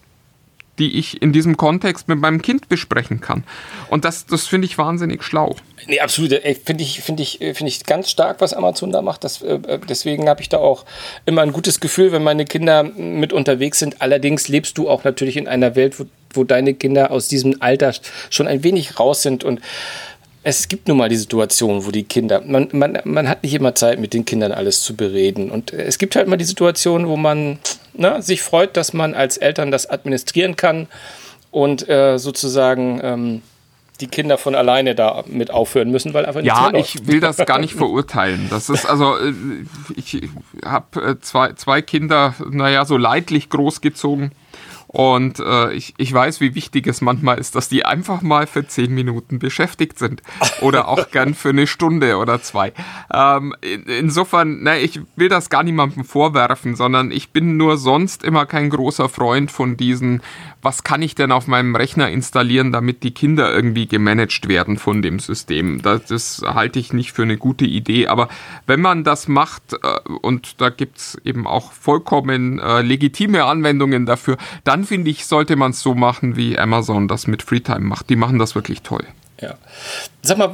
die 0.79 0.97
ich 0.97 1.21
in 1.21 1.33
diesem 1.33 1.57
Kontext 1.57 2.07
mit 2.07 2.19
meinem 2.19 2.41
Kind 2.41 2.69
besprechen 2.69 3.21
kann. 3.21 3.43
Und 3.89 4.05
das, 4.05 4.25
das 4.25 4.47
finde 4.47 4.65
ich 4.65 4.77
wahnsinnig 4.77 5.23
schlau. 5.23 5.55
Nee, 5.87 5.99
absolut. 5.99 6.33
Finde 6.65 6.83
ich, 6.83 7.01
find 7.01 7.19
ich, 7.19 7.39
find 7.39 7.63
ich 7.63 7.85
ganz 7.85 8.09
stark, 8.09 8.41
was 8.41 8.53
Amazon 8.53 8.91
da 8.91 9.01
macht. 9.01 9.23
Das, 9.23 9.41
äh, 9.41 9.59
deswegen 9.87 10.29
habe 10.29 10.41
ich 10.41 10.49
da 10.49 10.57
auch 10.57 10.85
immer 11.25 11.41
ein 11.41 11.53
gutes 11.53 11.79
Gefühl, 11.79 12.11
wenn 12.11 12.23
meine 12.23 12.45
Kinder 12.45 12.83
mit 12.83 13.33
unterwegs 13.33 13.79
sind. 13.79 14.01
Allerdings 14.01 14.47
lebst 14.47 14.77
du 14.77 14.89
auch 14.89 15.03
natürlich 15.03 15.37
in 15.37 15.47
einer 15.47 15.75
Welt, 15.75 15.99
wo, 15.99 16.05
wo 16.33 16.43
deine 16.43 16.73
Kinder 16.73 17.11
aus 17.11 17.27
diesem 17.27 17.57
Alter 17.59 17.93
schon 18.29 18.47
ein 18.47 18.63
wenig 18.63 18.99
raus 18.99 19.21
sind 19.21 19.43
und 19.43 19.61
es 20.41 20.67
gibt 20.69 20.87
nun 20.87 20.97
mal 20.97 21.09
die 21.09 21.17
Situation, 21.17 21.85
wo 21.85 21.91
die 21.91 22.03
Kinder, 22.03 22.41
man, 22.45 22.69
man, 22.71 22.99
man 23.03 23.27
hat 23.27 23.43
nicht 23.43 23.53
immer 23.53 23.75
Zeit, 23.75 23.99
mit 23.99 24.13
den 24.13 24.23
Kindern 24.23 24.51
alles 24.51 24.81
zu 24.81 24.95
bereden. 24.95 25.51
Und 25.51 25.73
es 25.73 25.97
gibt 25.97 26.15
halt 26.15 26.27
mal 26.27 26.37
die 26.37 26.45
Situation, 26.45 27.07
wo 27.07 27.17
man 27.17 27.59
ne, 27.99 28.21
sich 28.21 28.41
freut, 28.41 28.75
dass 28.77 28.93
man 28.93 29.13
als 29.13 29.37
Eltern 29.37 29.71
das 29.71 29.89
administrieren 29.89 30.55
kann 30.55 30.87
und 31.51 31.87
äh, 31.87 32.17
sozusagen 32.17 32.99
ähm, 33.03 33.41
die 33.99 34.07
Kinder 34.07 34.37
von 34.37 34.55
alleine 34.55 34.95
da 34.95 35.23
mit 35.27 35.51
aufhören 35.51 35.91
müssen, 35.91 36.13
weil 36.13 36.25
einfach 36.25 36.41
Ja, 36.41 36.73
ich 36.73 37.05
will 37.07 37.19
das 37.19 37.37
gar 37.37 37.59
nicht 37.59 37.73
verurteilen. 37.77 38.47
Das 38.49 38.69
ist 38.69 38.85
also, 38.85 39.17
äh, 39.17 39.33
ich 39.95 40.21
habe 40.65 41.01
äh, 41.01 41.19
zwei, 41.19 41.53
zwei 41.53 41.81
Kinder, 41.81 42.33
naja, 42.49 42.85
so 42.85 42.97
leidlich 42.97 43.49
großgezogen. 43.49 44.31
Und 44.91 45.39
äh, 45.39 45.71
ich, 45.73 45.93
ich 45.97 46.11
weiß, 46.11 46.41
wie 46.41 46.55
wichtig 46.55 46.87
es 46.87 47.01
manchmal 47.01 47.37
ist, 47.37 47.55
dass 47.55 47.69
die 47.69 47.85
einfach 47.85 48.23
mal 48.23 48.47
für 48.47 48.65
zehn 48.65 48.91
Minuten 48.91 49.37
beschäftigt 49.37 49.99
sind. 49.99 50.23
Oder 50.61 50.87
auch 50.87 51.09
gern 51.11 51.35
für 51.35 51.49
eine 51.49 51.67
Stunde 51.67 52.17
oder 52.17 52.41
zwei. 52.41 52.73
Ähm, 53.13 53.53
in, 53.61 53.83
insofern, 53.83 54.63
na, 54.63 54.79
ich 54.79 54.99
will 55.15 55.29
das 55.29 55.51
gar 55.51 55.61
niemandem 55.61 56.05
vorwerfen, 56.05 56.75
sondern 56.75 57.11
ich 57.11 57.29
bin 57.29 57.55
nur 57.55 57.77
sonst 57.77 58.23
immer 58.23 58.47
kein 58.47 58.71
großer 58.71 59.09
Freund 59.09 59.51
von 59.51 59.77
diesen, 59.77 60.23
was 60.63 60.83
kann 60.83 61.03
ich 61.03 61.13
denn 61.13 61.31
auf 61.31 61.45
meinem 61.45 61.75
Rechner 61.75 62.09
installieren, 62.09 62.71
damit 62.71 63.03
die 63.03 63.11
Kinder 63.11 63.53
irgendwie 63.53 63.85
gemanagt 63.85 64.47
werden 64.47 64.79
von 64.79 65.03
dem 65.03 65.19
System. 65.19 65.83
Das, 65.83 66.05
das 66.05 66.41
halte 66.43 66.79
ich 66.79 66.93
nicht 66.93 67.11
für 67.11 67.23
eine 67.23 67.37
gute 67.37 67.65
Idee. 67.65 68.07
Aber 68.07 68.27
wenn 68.65 68.81
man 68.81 69.03
das 69.03 69.27
macht, 69.27 69.73
äh, 69.73 69.99
und 70.23 70.59
da 70.61 70.71
gibt's 70.71 71.15
eben 71.23 71.45
auch 71.45 71.73
vollkommen 71.73 72.57
äh, 72.57 72.81
legitime 72.81 73.45
Anwendungen 73.45 74.07
dafür, 74.07 74.37
dann 74.63 74.78
dann 74.79 74.85
finde 74.85 75.11
ich, 75.11 75.25
sollte 75.25 75.57
man 75.57 75.71
es 75.71 75.81
so 75.81 75.93
machen, 75.93 76.37
wie 76.37 76.57
Amazon 76.57 77.09
das 77.09 77.27
mit 77.27 77.43
Freetime 77.43 77.81
macht. 77.81 78.09
Die 78.09 78.15
machen 78.15 78.39
das 78.39 78.55
wirklich 78.55 78.81
toll. 78.81 79.03
Ja. 79.41 79.55
Sag 80.21 80.37
mal, 80.37 80.51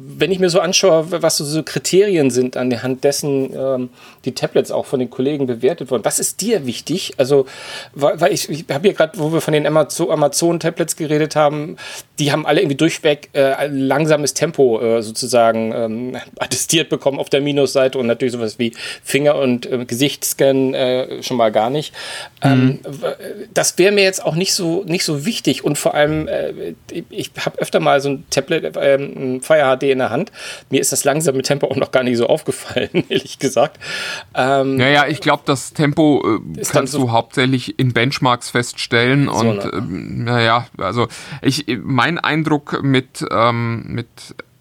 wenn 0.00 0.30
ich 0.30 0.38
mir 0.38 0.48
so 0.48 0.60
anschaue, 0.60 1.06
was 1.22 1.38
so 1.38 1.62
Kriterien 1.64 2.30
sind, 2.30 2.56
an 2.56 2.70
der 2.70 2.84
Hand 2.84 3.02
dessen 3.02 3.52
ähm, 3.52 3.88
die 4.24 4.32
Tablets 4.32 4.70
auch 4.70 4.86
von 4.86 5.00
den 5.00 5.10
Kollegen 5.10 5.46
bewertet 5.48 5.90
wurden, 5.90 6.04
was 6.04 6.20
ist 6.20 6.40
dir 6.40 6.66
wichtig? 6.66 7.14
Also, 7.16 7.46
weil, 7.94 8.20
weil 8.20 8.32
ich, 8.32 8.48
ich 8.48 8.64
habe 8.70 8.86
hier 8.86 8.94
gerade, 8.94 9.18
wo 9.18 9.32
wir 9.32 9.40
von 9.40 9.52
den 9.52 9.66
Amazon-Tablets 9.66 10.94
geredet 10.94 11.34
haben, 11.34 11.76
die 12.20 12.30
haben 12.30 12.46
alle 12.46 12.60
irgendwie 12.60 12.76
durchweg 12.76 13.30
äh, 13.32 13.66
langsames 13.66 14.34
Tempo 14.34 14.80
äh, 14.80 15.02
sozusagen 15.02 15.72
ähm, 15.74 16.16
attestiert 16.38 16.90
bekommen 16.90 17.18
auf 17.18 17.28
der 17.28 17.40
Minusseite 17.40 17.98
und 17.98 18.06
natürlich 18.06 18.32
sowas 18.32 18.58
wie 18.60 18.74
Finger- 19.02 19.36
und 19.36 19.66
äh, 19.66 19.84
Gesichtsscan 19.84 20.74
äh, 20.74 21.22
schon 21.24 21.36
mal 21.36 21.50
gar 21.50 21.70
nicht. 21.70 21.92
Ähm, 22.42 22.60
mhm. 22.60 22.80
Ähm, 22.84 23.48
das 23.52 23.76
wäre 23.78 23.90
mir 23.90 24.04
jetzt 24.04 24.24
auch 24.24 24.36
nicht 24.36 24.54
so, 24.54 24.84
nicht 24.86 25.04
so 25.04 25.26
wichtig 25.26 25.64
und 25.64 25.76
vor 25.76 25.94
allem, 25.94 26.28
äh, 26.28 26.74
ich 27.10 27.32
habe 27.44 27.58
öfter 27.58 27.80
mal 27.80 28.00
so 28.00 28.10
ein 28.10 28.24
Tablet, 28.30 28.76
ähm, 28.80 29.40
Fire 29.40 29.76
HD 29.76 29.87
in 29.92 29.98
der 29.98 30.10
Hand. 30.10 30.32
Mir 30.70 30.80
ist 30.80 30.92
das 30.92 31.04
langsame 31.04 31.42
Tempo 31.42 31.66
auch 31.66 31.76
noch 31.76 31.90
gar 31.90 32.02
nicht 32.02 32.16
so 32.16 32.26
aufgefallen, 32.26 32.90
ehrlich 33.08 33.38
gesagt. 33.38 33.78
Ähm, 34.34 34.76
naja, 34.76 35.06
ich 35.06 35.20
glaube, 35.20 35.42
das 35.46 35.72
Tempo 35.72 36.40
äh, 36.56 36.62
kannst 36.64 36.92
so 36.92 37.00
du 37.00 37.12
hauptsächlich 37.12 37.78
in 37.78 37.92
Benchmarks 37.92 38.50
feststellen. 38.50 39.26
So 39.26 39.32
und 39.32 39.58
äh, 39.64 39.80
naja, 39.80 40.66
also 40.78 41.08
ich, 41.42 41.66
mein 41.82 42.18
Eindruck 42.18 42.82
mit, 42.82 43.24
ähm, 43.30 43.84
mit 43.88 44.08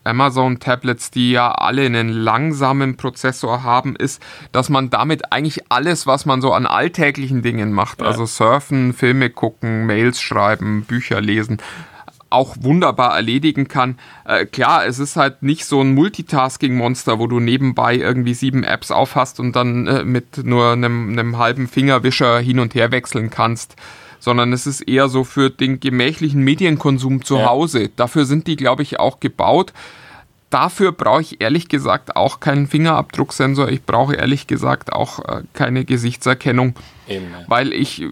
Amazon 0.08 0.60
Tablets, 0.60 1.12
die 1.12 1.32
ja 1.32 1.52
alle 1.52 1.86
einen 1.86 2.10
langsamen 2.10 2.98
Prozessor 2.98 3.64
haben, 3.64 3.96
ist, 3.96 4.22
dass 4.52 4.70
man 4.70 4.90
damit 4.90 5.32
eigentlich 5.32 5.70
alles, 5.70 6.08
was 6.08 6.26
man 6.26 6.42
so 6.42 6.54
an 6.54 6.66
alltäglichen 6.66 7.42
Dingen 7.42 7.74
macht, 7.74 8.02
ja. 8.02 8.08
also 8.08 8.26
surfen, 8.26 8.94
Filme 8.94 9.30
gucken, 9.30 9.86
Mails 9.86 10.22
schreiben, 10.22 10.84
Bücher 10.86 11.22
lesen, 11.22 11.58
auch 12.30 12.56
wunderbar 12.60 13.16
erledigen 13.16 13.68
kann. 13.68 13.98
Äh, 14.26 14.46
klar, 14.46 14.86
es 14.86 15.00
ist 15.00 15.16
halt 15.16 15.44
nicht 15.44 15.66
so 15.66 15.82
ein 15.82 15.94
Multitasking-Monster, 15.94 17.20
wo 17.20 17.28
du 17.28 17.40
nebenbei 17.40 17.96
irgendwie 17.96 18.34
sieben 18.34 18.64
Apps 18.64 18.92
aufhast 18.92 19.40
und 19.40 19.56
dann 19.56 19.88
äh, 19.88 20.04
mit 20.04 20.44
nur 20.44 20.72
einem, 20.72 21.10
einem 21.12 21.38
halben 21.38 21.68
Fingerwischer 21.68 22.40
hin 22.40 22.60
und 22.60 22.76
her 22.76 22.92
wechseln 22.92 23.30
kannst 23.30 23.76
sondern 24.20 24.52
es 24.52 24.68
ist 24.68 24.82
eher 24.82 25.10
so 25.10 25.24
für 25.24 25.50
den 25.50 25.80
gemächlichen 25.80 26.44
Medienkonsum 26.44 27.24
zu 27.24 27.38
ja. 27.38 27.46
Hause. 27.46 27.90
Dafür 27.96 28.26
sind 28.26 28.48
die, 28.48 28.56
glaube 28.56 28.82
ich, 28.82 29.00
auch 29.00 29.20
gebaut. 29.20 29.74
Dafür 30.50 30.92
brauche 30.92 31.22
ich 31.22 31.42
ehrlich 31.42 31.68
gesagt 31.68 32.16
auch 32.16 32.40
keinen 32.40 32.68
Fingerabdrucksensor. 32.68 33.70
Ich 33.70 33.84
brauche 33.84 34.16
ehrlich 34.16 34.48
gesagt 34.48 34.94
auch 34.94 35.20
äh, 35.20 35.44
keine 35.54 35.84
Gesichtserkennung, 35.84 36.76
Eben. 37.08 37.28
weil 37.48 37.74
ich 37.74 38.06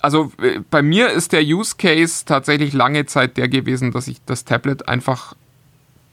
also 0.00 0.32
äh, 0.42 0.60
bei 0.70 0.82
mir 0.82 1.10
ist 1.10 1.32
der 1.32 1.42
Use 1.42 1.76
Case 1.76 2.24
tatsächlich 2.24 2.72
lange 2.72 3.06
Zeit 3.06 3.36
der 3.36 3.48
gewesen, 3.48 3.92
dass 3.92 4.08
ich 4.08 4.20
das 4.26 4.44
Tablet 4.44 4.88
einfach 4.88 5.34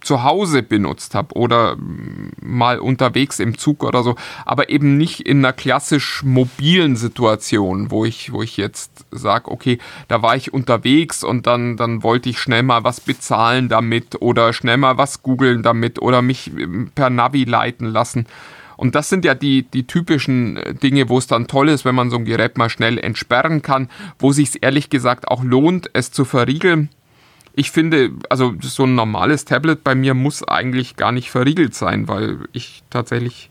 zu 0.02 0.23
Hause 0.23 0.63
benutzt 0.63 1.15
habe 1.15 1.36
oder 1.36 1.76
mm, 1.76 2.32
mal 2.41 2.80
unterwegs 2.80 3.39
im 3.39 3.58
Zug 3.58 3.84
oder 3.84 4.04
so, 4.04 4.15
aber 4.45 4.69
eben 4.69 4.97
nicht 4.97 5.21
in 5.21 5.39
einer 5.39 5.54
klassisch 5.54 6.23
mobilen 6.23 6.95
Situation, 6.95 7.91
wo 7.91 8.06
ich, 8.06 8.32
wo 8.32 8.41
ich 8.41 8.58
jetzt 8.58 9.06
sage, 9.12 9.52
okay, 9.52 9.80
da 10.08 10.21
war 10.21 10.36
ich 10.36 10.54
unterwegs 10.54 11.23
und 11.23 11.47
dann, 11.47 11.78
dann 11.78 12.04
wollte 12.04 12.30
ich 12.30 12.39
schnell 12.39 12.63
mal 12.63 12.84
was 12.84 13.02
bezahlen 13.02 13.69
damit 13.69 14.21
oder 14.21 14.54
schnell 14.54 14.78
mal 14.78 14.97
was 14.97 15.23
googeln 15.23 15.63
damit 15.63 16.02
oder 16.02 16.21
mich 16.21 16.52
ähm, 16.58 16.91
per 16.93 17.10
Navi 17.10 17.43
leiten 17.43 17.88
lassen. 17.88 18.28
Und 18.77 18.95
das 18.95 19.09
sind 19.09 19.25
ja 19.25 19.33
die, 19.33 19.63
die 19.63 19.85
typischen 19.85 20.55
äh, 20.55 20.73
Dinge, 20.73 21.09
wo 21.09 21.17
es 21.17 21.27
dann 21.27 21.47
toll 21.47 21.67
ist, 21.67 21.83
wenn 21.83 21.95
man 21.95 22.09
so 22.09 22.17
ein 22.17 22.25
Gerät 22.25 22.57
mal 22.57 22.69
schnell 22.69 22.97
entsperren 22.97 23.61
kann, 23.61 23.89
wo 24.19 24.31
sich 24.31 24.49
es 24.49 24.55
ehrlich 24.55 24.89
gesagt 24.89 25.27
auch 25.27 25.43
lohnt, 25.43 25.89
es 25.93 26.11
zu 26.11 26.23
verriegeln. 26.23 26.89
Ich 27.55 27.71
finde, 27.71 28.11
also 28.29 28.53
so 28.61 28.83
ein 28.83 28.93
normales 28.93 29.43
Tablet 29.43 29.83
bei 29.83 29.95
mir 29.95 30.13
muss 30.13 30.47
eigentlich 30.47 30.95
gar 30.95 31.11
nicht 31.11 31.31
verriegelt 31.31 31.73
sein, 31.73 32.07
weil 32.07 32.37
ich 32.53 32.83
tatsächlich 32.91 33.49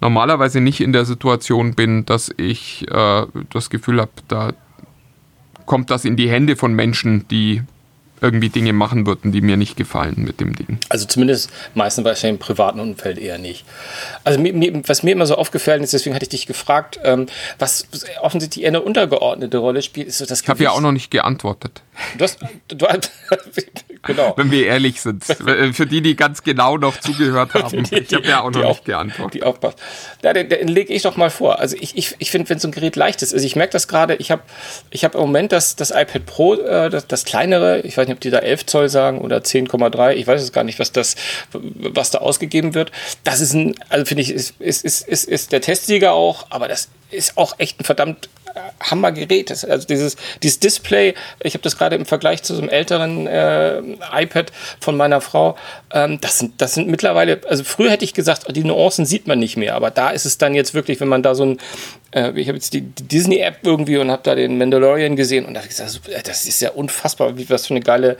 normalerweise 0.00 0.60
nicht 0.60 0.80
in 0.80 0.92
der 0.92 1.04
Situation 1.04 1.74
bin, 1.74 2.06
dass 2.06 2.32
ich 2.36 2.86
äh, 2.88 3.26
das 3.50 3.68
Gefühl 3.68 4.00
habe, 4.00 4.12
da 4.28 4.52
kommt 5.66 5.90
das 5.90 6.04
in 6.04 6.16
die 6.16 6.30
Hände 6.30 6.54
von 6.54 6.72
Menschen, 6.74 7.26
die 7.28 7.62
irgendwie 8.22 8.48
Dinge 8.48 8.72
machen 8.72 9.06
würden, 9.06 9.32
die 9.32 9.40
mir 9.40 9.56
nicht 9.56 9.76
gefallen 9.76 10.14
mit 10.18 10.40
dem 10.40 10.54
Ding. 10.54 10.78
Also 10.88 11.06
zumindest 11.06 11.50
meistens 11.74 12.04
wahrscheinlich 12.04 12.40
im 12.40 12.46
privaten 12.46 12.80
Umfeld 12.80 13.18
eher 13.18 13.38
nicht. 13.38 13.64
Also 14.24 14.40
mir, 14.40 14.52
mir, 14.52 14.82
was 14.86 15.02
mir 15.02 15.12
immer 15.12 15.26
so 15.26 15.34
aufgefallen 15.34 15.82
ist, 15.82 15.92
deswegen 15.92 16.14
hatte 16.14 16.24
ich 16.24 16.30
dich 16.30 16.46
gefragt, 16.46 17.00
ähm, 17.04 17.26
was 17.58 17.86
offensichtlich 18.20 18.64
eher 18.64 18.68
eine 18.68 18.82
untergeordnete 18.82 19.58
Rolle 19.58 19.82
spielt, 19.82 20.08
ist 20.08 20.18
so 20.18 20.26
das 20.26 20.42
Ich 20.42 20.48
habe 20.48 20.62
ja 20.62 20.70
auch 20.70 20.80
noch 20.80 20.92
nicht 20.92 21.10
geantwortet. 21.10 21.82
Du 22.16 22.24
hast, 22.24 22.38
du, 22.68 22.76
genau. 24.02 24.34
Wenn 24.36 24.50
wir 24.50 24.66
ehrlich 24.66 25.00
sind. 25.00 25.24
Für 25.24 25.86
die, 25.86 26.00
die 26.00 26.16
ganz 26.16 26.42
genau 26.42 26.78
noch 26.78 26.98
zugehört 26.98 27.54
haben. 27.54 27.84
Die, 27.84 27.98
ich 27.98 28.14
habe 28.14 28.26
ja 28.26 28.40
auch 28.40 28.50
noch 28.50 28.66
nicht 28.66 28.84
geantwortet. 28.84 29.34
Die 29.34 29.42
aufpasst. 29.42 29.78
Ja, 30.22 30.32
den, 30.32 30.48
den 30.48 30.68
lege 30.68 30.92
ich 30.92 31.02
doch 31.02 31.16
mal 31.16 31.30
vor. 31.30 31.58
Also 31.58 31.76
ich, 31.78 31.96
ich, 31.96 32.14
ich 32.18 32.30
finde, 32.30 32.48
wenn 32.48 32.58
so 32.58 32.68
ein 32.68 32.72
Gerät 32.72 32.96
leicht 32.96 33.22
ist, 33.22 33.34
also 33.34 33.44
ich 33.44 33.56
merke 33.56 33.72
das 33.72 33.88
gerade, 33.88 34.14
ich 34.16 34.30
habe 34.30 34.42
ich 34.90 35.04
hab 35.04 35.14
im 35.14 35.20
Moment 35.20 35.52
das, 35.52 35.76
das 35.76 35.90
iPad 35.90 36.26
Pro, 36.26 36.54
äh, 36.54 36.90
das, 36.90 37.06
das 37.06 37.24
kleinere, 37.24 37.80
ich 37.80 37.96
weiß 37.96 38.08
nicht, 38.08 38.11
ob 38.12 38.20
die 38.20 38.30
da 38.30 38.38
11 38.38 38.66
Zoll 38.66 38.88
sagen 38.88 39.20
oder 39.20 39.38
10,3, 39.38 40.12
ich 40.12 40.26
weiß 40.26 40.42
es 40.42 40.52
gar 40.52 40.64
nicht, 40.64 40.78
was 40.78 40.92
das, 40.92 41.16
was 41.52 42.10
da 42.10 42.18
ausgegeben 42.18 42.74
wird. 42.74 42.92
Das 43.24 43.40
ist 43.40 43.54
ein, 43.54 43.74
also 43.88 44.04
finde 44.04 44.22
ich, 44.22 44.30
ist, 44.30 44.54
ist, 44.60 44.84
ist, 44.84 45.06
ist, 45.06 45.24
ist 45.24 45.52
der 45.52 45.60
Testsieger 45.60 46.12
auch, 46.12 46.46
aber 46.50 46.68
das 46.68 46.88
ist 47.12 47.36
auch 47.36 47.54
echt 47.58 47.80
ein 47.80 47.84
verdammt 47.84 48.28
Hammergerät. 48.80 49.50
Das, 49.50 49.64
also 49.64 49.86
dieses, 49.86 50.16
dieses 50.42 50.60
Display, 50.60 51.14
ich 51.42 51.54
habe 51.54 51.62
das 51.62 51.76
gerade 51.76 51.96
im 51.96 52.06
Vergleich 52.06 52.42
zu 52.42 52.54
so 52.54 52.60
einem 52.60 52.68
älteren 52.68 53.26
äh, 53.26 53.78
iPad 54.12 54.52
von 54.80 54.96
meiner 54.96 55.20
Frau, 55.20 55.56
ähm, 55.92 56.20
das, 56.20 56.38
sind, 56.38 56.60
das 56.60 56.74
sind 56.74 56.88
mittlerweile, 56.88 57.40
also 57.48 57.64
früher 57.64 57.90
hätte 57.90 58.04
ich 58.04 58.14
gesagt, 58.14 58.44
die 58.54 58.64
Nuancen 58.64 59.06
sieht 59.06 59.26
man 59.26 59.38
nicht 59.38 59.56
mehr, 59.56 59.74
aber 59.74 59.90
da 59.90 60.10
ist 60.10 60.24
es 60.24 60.38
dann 60.38 60.54
jetzt 60.54 60.74
wirklich, 60.74 61.00
wenn 61.00 61.08
man 61.08 61.22
da 61.22 61.34
so 61.34 61.44
ein, 61.44 61.58
äh, 62.12 62.32
ich 62.38 62.48
habe 62.48 62.58
jetzt 62.58 62.74
die, 62.74 62.82
die 62.82 63.04
Disney-App 63.04 63.58
irgendwie 63.62 63.96
und 63.96 64.10
habe 64.10 64.22
da 64.22 64.34
den 64.34 64.58
Mandalorian 64.58 65.16
gesehen 65.16 65.46
und 65.46 65.54
da 65.54 65.60
habe 65.60 65.68
ich 65.70 65.76
gesagt, 65.76 66.00
das 66.26 66.44
ist 66.44 66.60
ja 66.60 66.70
unfassbar, 66.70 67.36
wie 67.36 67.48
was 67.48 67.66
für 67.66 67.74
eine 67.74 67.82
geile 67.82 68.16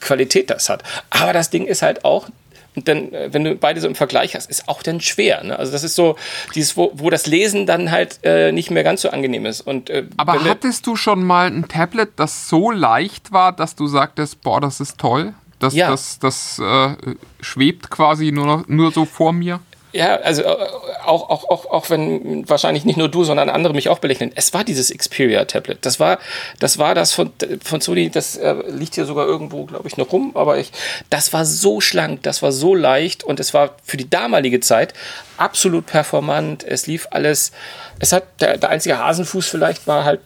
Qualität 0.00 0.50
das 0.50 0.68
hat. 0.68 0.82
Aber 1.10 1.32
das 1.32 1.50
Ding 1.50 1.66
ist 1.66 1.82
halt 1.82 2.04
auch 2.04 2.28
und 2.76 2.86
dann, 2.88 3.12
äh, 3.12 3.32
wenn 3.32 3.42
du 3.42 3.56
beide 3.56 3.80
so 3.80 3.88
im 3.88 3.94
Vergleich 3.94 4.36
hast, 4.36 4.48
ist 4.50 4.68
auch 4.68 4.82
dann 4.82 5.00
schwer. 5.00 5.42
Ne? 5.42 5.58
Also 5.58 5.72
das 5.72 5.82
ist 5.82 5.94
so, 5.94 6.16
dieses, 6.54 6.76
wo, 6.76 6.92
wo 6.94 7.08
das 7.10 7.26
Lesen 7.26 7.66
dann 7.66 7.90
halt 7.90 8.20
äh, 8.22 8.52
nicht 8.52 8.70
mehr 8.70 8.84
ganz 8.84 9.00
so 9.00 9.10
angenehm 9.10 9.46
ist. 9.46 9.62
Und, 9.62 9.88
äh, 9.88 10.04
Aber 10.18 10.44
hattest 10.44 10.86
du 10.86 10.94
schon 10.94 11.24
mal 11.24 11.46
ein 11.46 11.66
Tablet, 11.68 12.10
das 12.16 12.48
so 12.48 12.70
leicht 12.70 13.32
war, 13.32 13.52
dass 13.52 13.74
du 13.74 13.86
sagtest, 13.86 14.42
boah, 14.42 14.60
das 14.60 14.80
ist 14.80 14.98
toll? 14.98 15.34
Das, 15.58 15.74
ja. 15.74 15.90
das, 15.90 16.18
das 16.18 16.58
äh, 16.58 16.94
schwebt 17.40 17.90
quasi 17.90 18.30
nur, 18.30 18.46
noch, 18.46 18.68
nur 18.68 18.92
so 18.92 19.06
vor 19.06 19.32
mir? 19.32 19.60
Ja, 19.96 20.16
also 20.16 20.42
äh, 20.42 20.56
auch, 21.04 21.30
auch, 21.30 21.48
auch, 21.48 21.66
auch 21.70 21.90
wenn 21.90 22.46
wahrscheinlich 22.48 22.84
nicht 22.84 22.98
nur 22.98 23.08
du, 23.08 23.24
sondern 23.24 23.48
andere 23.48 23.72
mich 23.72 23.88
auch 23.88 23.98
belächeln. 23.98 24.30
Es 24.34 24.52
war 24.52 24.62
dieses 24.62 24.90
Xperia-Tablet. 24.90 25.78
Das 25.86 25.98
war, 25.98 26.18
das 26.60 26.76
war 26.76 26.94
das 26.94 27.14
von, 27.14 27.32
von 27.64 27.80
Sony, 27.80 28.10
das 28.10 28.36
äh, 28.36 28.54
liegt 28.68 28.94
hier 28.94 29.06
sogar 29.06 29.26
irgendwo, 29.26 29.64
glaube 29.64 29.88
ich, 29.88 29.96
noch 29.96 30.12
rum, 30.12 30.32
aber 30.34 30.58
ich, 30.58 30.70
das 31.08 31.32
war 31.32 31.46
so 31.46 31.80
schlank, 31.80 32.22
das 32.24 32.42
war 32.42 32.52
so 32.52 32.74
leicht 32.74 33.24
und 33.24 33.40
es 33.40 33.54
war 33.54 33.70
für 33.84 33.96
die 33.96 34.08
damalige 34.08 34.60
Zeit 34.60 34.92
absolut 35.38 35.86
performant. 35.86 36.62
Es 36.62 36.86
lief 36.86 37.08
alles, 37.10 37.52
es 37.98 38.12
hat, 38.12 38.24
der, 38.40 38.58
der 38.58 38.68
einzige 38.68 38.98
Hasenfuß 38.98 39.46
vielleicht 39.46 39.86
war 39.86 40.04
halt 40.04 40.20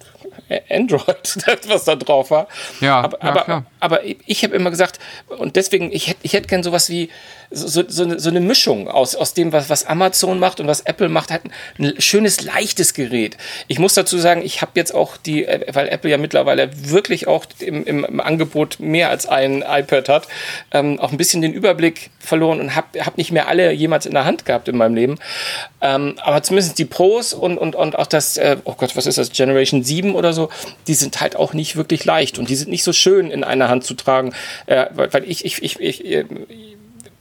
Android, 0.69 1.37
was 1.69 1.85
da 1.85 1.95
drauf 1.95 2.33
war. 2.33 2.49
Ja, 2.81 3.01
aber, 3.03 3.19
ja 3.23 3.31
aber, 3.31 3.65
aber 3.81 4.01
ich 4.05 4.45
habe 4.45 4.55
immer 4.55 4.71
gesagt, 4.71 4.99
und 5.29 5.57
deswegen, 5.57 5.91
ich 5.93 6.09
hätte 6.09 6.21
ich 6.23 6.33
hätt 6.35 6.49
gern 6.49 6.63
sowas 6.63 6.89
wie 6.91 7.11
so, 7.51 7.83
so, 7.87 8.05
eine, 8.05 8.21
so 8.21 8.31
eine 8.31 8.41
Mischung 8.41 8.89
aus, 8.89 9.17
aus 9.17 9.35
dem, 9.35 9.53
was, 9.53 9.69
was 9.69 9.85
Amazon 9.85 10.39
macht 10.39 10.61
und 10.61 10.67
was 10.67 10.83
Apple 10.83 11.09
macht, 11.09 11.31
halt 11.31 11.43
ein 11.79 11.95
schönes, 11.99 12.43
leichtes 12.43 12.95
Gerät. 12.95 13.37
Ich 13.67 13.79
muss 13.79 13.95
dazu 13.95 14.19
sagen, 14.19 14.43
ich 14.43 14.63
habe 14.63 14.73
jetzt 14.77 14.95
auch 14.95 15.17
die, 15.17 15.47
weil 15.73 15.89
Apple 15.89 16.11
ja 16.11 16.19
mittlerweile 16.19 16.71
wirklich 16.91 17.27
auch 17.27 17.47
im, 17.59 17.85
im 17.85 18.21
Angebot 18.21 18.79
mehr 18.79 19.11
als 19.11 19.27
ein 19.27 19.65
iPad 19.67 20.09
hat, 20.09 20.29
ähm, 20.71 21.01
auch 21.01 21.11
ein 21.11 21.17
bisschen 21.17 21.43
den 21.43 21.53
Überblick 21.53 22.11
verloren 22.21 22.61
und 22.61 22.77
habe 22.77 23.05
hab 23.05 23.19
nicht 23.19 23.33
mehr 23.33 23.49
alle 23.49 23.73
jemals 23.73 24.07
in 24.07 24.13
der 24.13 24.25
Hand 24.25 24.45
gehabt 24.45 24.69
in 24.69 24.77
meinem 24.77 24.95
Leben. 24.95 25.19
Ähm, 25.81 26.17
aber 26.23 26.43
zumindest 26.43 26.79
die 26.79 26.85
Pros 26.85 27.33
und, 27.33 27.59
und, 27.59 27.75
und 27.75 27.99
auch 27.99 28.07
das, 28.07 28.37
äh, 28.37 28.59
oh 28.65 28.75
Gott, 28.75 28.97
was 28.97 29.07
ist 29.07 29.19
das, 29.19 29.33
Generation 29.33 29.83
7 29.83 30.15
oder 30.15 30.33
so, 30.33 30.51
die 30.87 30.95
sind 30.95 31.21
halt 31.21 31.35
auch 31.35 31.53
nicht 31.53 31.77
wirklich 31.77 32.05
leicht 32.05 32.39
und 32.39 32.49
die 32.49 32.57
sind 32.57 32.71
nicht 32.71 32.85
so 32.85 32.93
schön 32.93 33.31
in 33.31 33.43
einer 33.43 33.70
Hand 33.71 33.85
zu 33.85 33.95
tragen, 33.95 34.33
äh, 34.67 34.87
weil 34.93 35.25
ich, 35.25 35.45
ich, 35.45 35.63
ich, 35.63 35.81
ich, 35.81 36.05
ich 36.05 36.27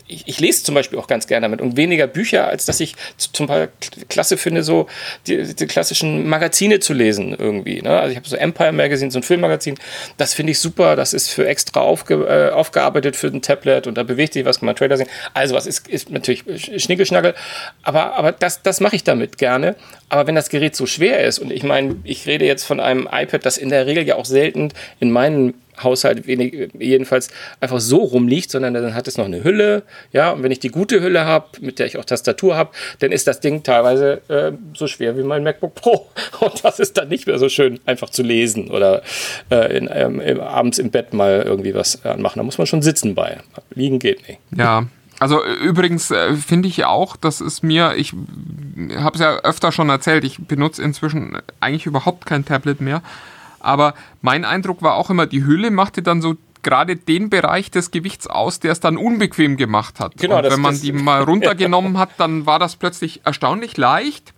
ich, 0.10 0.28
ich, 0.28 0.40
lese 0.40 0.64
zum 0.64 0.76
Beispiel 0.76 0.98
auch 0.98 1.08
ganz 1.08 1.28
gerne 1.28 1.46
damit 1.46 1.62
und 1.62 1.78
weniger 1.78 2.08
Bücher, 2.08 2.48
als 2.48 2.66
dass 2.66 2.80
ich 2.80 2.96
zum 3.18 3.46
Beispiel 3.46 3.70
klasse 4.10 4.38
finde, 4.38 4.64
so 4.64 4.88
die, 5.28 5.54
die 5.54 5.68
klassischen 5.68 6.28
Magazine 6.28 6.80
zu 6.80 6.94
lesen 6.94 7.36
irgendwie. 7.38 7.82
Ne? 7.82 7.92
Also 7.92 8.12
ich 8.12 8.18
habe 8.18 8.28
so 8.28 8.36
Empire 8.36 8.72
Magazine, 8.72 9.12
so 9.12 9.20
ein 9.20 9.24
Filmmagazin, 9.24 9.76
das 10.18 10.34
finde 10.34 10.52
ich 10.52 10.60
super, 10.60 10.96
das 10.96 11.14
ist 11.14 11.30
für 11.30 11.48
extra 11.48 11.82
aufge, 11.82 12.16
äh, 12.26 12.52
aufgearbeitet 12.52 13.16
für 13.16 13.28
ein 13.28 13.42
Tablet 13.42 13.86
und 13.86 13.98
da 13.98 14.04
bewegt 14.04 14.34
sich 14.34 14.46
was, 14.46 14.60
kann 14.60 14.66
man 14.66 14.76
Trailer 14.76 14.98
sehen. 14.98 15.10
Also 15.34 15.56
was 15.56 15.68
ist, 15.68 15.88
ist 15.88 16.10
natürlich 16.10 16.44
Schnickelschnackel, 16.78 17.36
aber, 17.84 18.16
aber 18.16 18.32
das, 18.32 18.64
das 18.64 18.82
mache 18.82 18.96
ich 18.96 19.04
damit 19.04 19.38
gerne. 19.38 19.76
Aber 20.10 20.26
wenn 20.26 20.34
das 20.34 20.50
Gerät 20.50 20.76
so 20.76 20.88
schwer 20.88 21.24
ist 21.24 21.38
und 21.38 21.52
ich 21.52 21.62
meine, 21.62 21.98
ich 22.04 22.26
rede 22.26 22.46
jetzt 22.46 22.64
von 22.64 22.80
einem 22.80 23.08
iPad, 23.12 23.46
das 23.46 23.60
in 23.60 23.70
der 23.70 23.86
Regel 23.86 24.08
ja 24.08 24.16
auch 24.16 24.26
selten 24.26 24.70
in 25.00 25.12
meinen 25.12 25.54
Haushalt 25.84 26.28
wenig, 26.28 26.72
jedenfalls 26.78 27.30
einfach 27.60 27.80
so 27.80 27.98
rumliegt, 27.98 28.52
sondern 28.52 28.74
dann 28.74 28.94
hat 28.94 29.08
es 29.08 29.18
noch 29.18 29.26
eine 29.26 29.44
Hülle. 29.44 29.84
Ja, 30.12 30.32
und 30.32 30.44
wenn 30.44 30.52
ich 30.52 30.60
die 30.60 30.70
gute 30.70 31.02
Hülle 31.02 31.26
habe, 31.26 31.48
mit 31.62 31.80
der 31.80 31.86
ich 31.86 31.98
auch 31.98 32.06
Tastatur 32.06 32.56
habe, 32.56 32.72
dann 33.00 33.12
ist 33.12 33.28
das 33.28 33.39
Ding 33.39 33.63
teilweise 33.63 34.22
äh, 34.28 34.52
so 34.74 34.88
schwer 34.88 35.18
wie 35.18 35.24
mein 35.24 35.44
MacBook 35.44 35.76
Pro. 35.76 36.08
Und 36.39 36.63
das 36.63 36.80
ist 36.80 36.98
dann 36.98 37.10
nicht 37.10 37.28
mehr 37.28 37.39
so 37.39 37.50
schön, 37.50 37.80
einfach 37.86 38.10
zu 38.10 38.24
lesen 38.24 38.70
oder 38.70 39.02
äh, 39.50 39.78
in, 39.78 39.89
ähm, 39.92 40.39
abends 40.39 40.80
im 40.80 40.92
Bett 40.92 41.13
mal 41.13 41.44
irgendwie 41.46 41.74
was 41.74 42.06
anmachen. 42.06 42.39
Da 42.39 42.44
muss 42.44 42.58
man 42.58 42.68
schon 42.68 42.82
sitzen 42.82 43.15
bei. 43.15 43.38
Liegen 43.74 44.00
geht 44.00 44.28
nicht. 44.28 44.39
Ja, 44.56 44.88
also 45.20 45.44
übrigens 45.46 46.12
äh, 46.12 46.36
finde 46.36 46.70
ich 46.70 46.86
auch, 46.86 47.18
dass 47.18 47.42
es 47.42 47.62
mir, 47.62 47.96
ich 47.96 48.13
habe 48.96 49.15
es 49.15 49.22
ja 49.22 49.39
öfter 49.39 49.72
schon 49.72 49.89
erzählt, 49.89 50.24
ich 50.24 50.39
benutze 50.48 50.82
inzwischen 50.82 51.38
eigentlich 51.60 51.86
überhaupt 51.86 52.26
kein 52.26 52.46
Tablet 52.46 52.80
mehr. 52.80 53.02
Aber 53.60 53.93
mein 54.22 54.45
Eindruck 54.45 54.82
war 54.82 54.95
auch 54.95 55.10
immer, 55.10 55.26
die 55.26 55.43
Hülle 55.43 55.72
machte 55.72 56.02
dann 56.02 56.22
so 56.22 56.36
gerade 56.62 56.95
den 56.95 57.30
Bereich 57.30 57.72
des 57.72 57.91
Gewichts 57.91 58.28
aus, 58.28 58.60
der 58.60 58.72
es 58.72 58.80
dann 58.80 58.98
unbequem 58.98 59.58
gemacht 59.58 60.00
hat. 60.00 60.17
Genau, 60.17 60.38
und 60.38 60.43
das, 60.43 60.54
wenn 60.54 60.62
man 60.62 60.74
das, 60.74 60.82
die 60.82 60.91
mal 60.91 61.24
runtergenommen 61.24 61.98
hat, 61.98 62.10
dann 62.17 62.45
war 62.45 62.60
das 62.60 62.76
plötzlich 62.76 63.22
erstaunlich 63.24 63.78
leicht, 63.78 64.34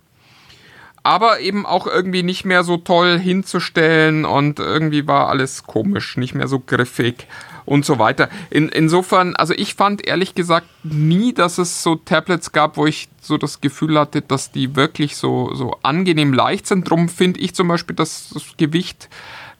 aber 1.02 1.40
eben 1.40 1.66
auch 1.66 1.86
irgendwie 1.86 2.22
nicht 2.22 2.44
mehr 2.44 2.62
so 2.62 2.76
toll 2.76 3.18
hinzustellen 3.18 4.24
und 4.24 4.60
irgendwie 4.60 5.06
war 5.06 5.28
alles 5.28 5.64
komisch, 5.64 6.16
nicht 6.16 6.34
mehr 6.34 6.48
so 6.48 6.60
griffig 6.60 7.26
und 7.64 7.84
so 7.84 7.98
weiter. 7.98 8.28
In, 8.50 8.68
insofern, 8.68 9.36
also 9.36 9.54
ich 9.54 9.74
fand 9.74 10.06
ehrlich 10.06 10.34
gesagt 10.34 10.66
nie, 10.82 11.32
dass 11.32 11.58
es 11.58 11.82
so 11.82 11.96
Tablets 11.96 12.52
gab, 12.52 12.76
wo 12.76 12.86
ich 12.86 13.08
so 13.20 13.38
das 13.38 13.60
Gefühl 13.60 13.98
hatte, 13.98 14.22
dass 14.22 14.50
die 14.50 14.76
wirklich 14.76 15.16
so, 15.16 15.54
so 15.54 15.78
angenehm 15.82 16.32
leicht 16.32 16.66
sind. 16.66 16.88
Drum 16.88 17.08
finde 17.08 17.40
ich 17.40 17.54
zum 17.54 17.68
Beispiel, 17.68 17.96
dass 17.96 18.30
das 18.32 18.56
Gewicht 18.56 19.08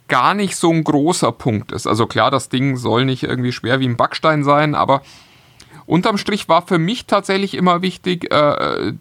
gar 0.08 0.34
nicht 0.34 0.56
so 0.56 0.70
ein 0.70 0.84
großer 0.84 1.32
Punkt 1.32 1.72
ist. 1.72 1.86
Also 1.86 2.06
klar, 2.06 2.30
das 2.30 2.48
Ding 2.48 2.76
soll 2.76 3.04
nicht 3.04 3.22
irgendwie 3.22 3.52
schwer 3.52 3.80
wie 3.80 3.88
ein 3.88 3.96
Backstein 3.96 4.44
sein, 4.44 4.74
aber 4.74 5.02
unterm 5.86 6.18
Strich 6.18 6.48
war 6.48 6.66
für 6.66 6.78
mich 6.78 7.06
tatsächlich 7.06 7.54
immer 7.54 7.82
wichtig, 7.82 8.32
äh, 8.32 8.92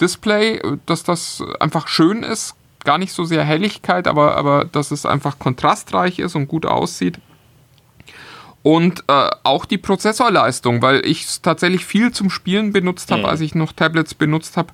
Display, 0.00 0.62
dass 0.86 1.02
das 1.02 1.42
einfach 1.58 1.88
schön 1.88 2.22
ist. 2.22 2.54
Gar 2.84 2.96
nicht 2.96 3.12
so 3.12 3.24
sehr 3.24 3.44
Helligkeit, 3.44 4.08
aber, 4.08 4.36
aber 4.36 4.64
dass 4.64 4.90
es 4.90 5.04
einfach 5.04 5.38
kontrastreich 5.38 6.18
ist 6.18 6.34
und 6.34 6.48
gut 6.48 6.64
aussieht 6.64 7.20
und 8.62 9.04
äh, 9.08 9.30
auch 9.42 9.64
die 9.64 9.78
Prozessorleistung, 9.78 10.82
weil 10.82 11.04
ich 11.06 11.24
es 11.24 11.42
tatsächlich 11.42 11.84
viel 11.84 12.12
zum 12.12 12.30
Spielen 12.30 12.72
benutzt 12.72 13.10
habe, 13.10 13.22
mhm. 13.22 13.28
als 13.28 13.40
ich 13.40 13.54
noch 13.54 13.72
Tablets 13.72 14.14
benutzt 14.14 14.56
habe. 14.56 14.72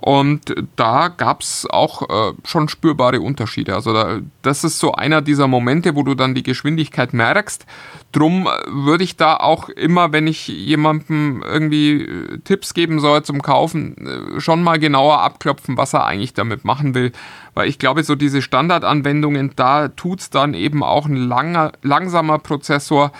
Und 0.00 0.54
da 0.76 1.08
gab 1.08 1.42
es 1.42 1.66
auch 1.68 2.08
äh, 2.08 2.32
schon 2.44 2.68
spürbare 2.70 3.20
Unterschiede. 3.20 3.74
Also 3.74 3.92
da, 3.92 4.20
das 4.40 4.64
ist 4.64 4.78
so 4.78 4.92
einer 4.92 5.20
dieser 5.20 5.46
Momente, 5.46 5.94
wo 5.94 6.02
du 6.02 6.14
dann 6.14 6.34
die 6.34 6.42
Geschwindigkeit 6.42 7.12
merkst. 7.12 7.66
Drum 8.12 8.46
äh, 8.46 8.50
würde 8.70 9.04
ich 9.04 9.16
da 9.16 9.36
auch 9.36 9.68
immer, 9.68 10.10
wenn 10.12 10.26
ich 10.26 10.48
jemandem 10.48 11.44
irgendwie 11.46 12.02
äh, 12.02 12.38
Tipps 12.38 12.72
geben 12.72 12.98
soll 12.98 13.24
zum 13.24 13.42
Kaufen, 13.42 14.36
äh, 14.36 14.40
schon 14.40 14.62
mal 14.62 14.78
genauer 14.78 15.20
abklopfen, 15.20 15.76
was 15.76 15.92
er 15.92 16.06
eigentlich 16.06 16.32
damit 16.32 16.64
machen 16.64 16.94
will. 16.94 17.12
Weil 17.52 17.68
ich 17.68 17.78
glaube, 17.78 18.02
so 18.02 18.14
diese 18.14 18.40
Standardanwendungen, 18.40 19.52
da 19.54 19.88
tut 19.88 20.20
es 20.20 20.30
dann 20.30 20.54
eben 20.54 20.82
auch 20.82 21.04
ein 21.06 21.16
langer, 21.16 21.72
langsamer 21.82 22.38
Prozessor. 22.38 23.12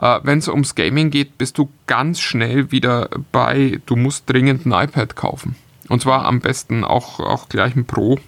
Äh, 0.00 0.20
wenn 0.22 0.38
es 0.38 0.46
ums 0.46 0.76
Gaming 0.76 1.10
geht, 1.10 1.36
bist 1.36 1.58
du 1.58 1.68
ganz 1.88 2.20
schnell 2.20 2.70
wieder 2.70 3.08
bei, 3.32 3.80
du 3.86 3.96
musst 3.96 4.30
dringend 4.30 4.66
ein 4.66 4.72
iPad 4.72 5.16
kaufen. 5.16 5.56
Und 5.88 6.02
zwar 6.02 6.24
am 6.24 6.40
besten 6.40 6.84
auch, 6.84 7.20
auch 7.20 7.48
gleich 7.48 7.74
ein 7.74 7.86
Pro, 7.86 8.18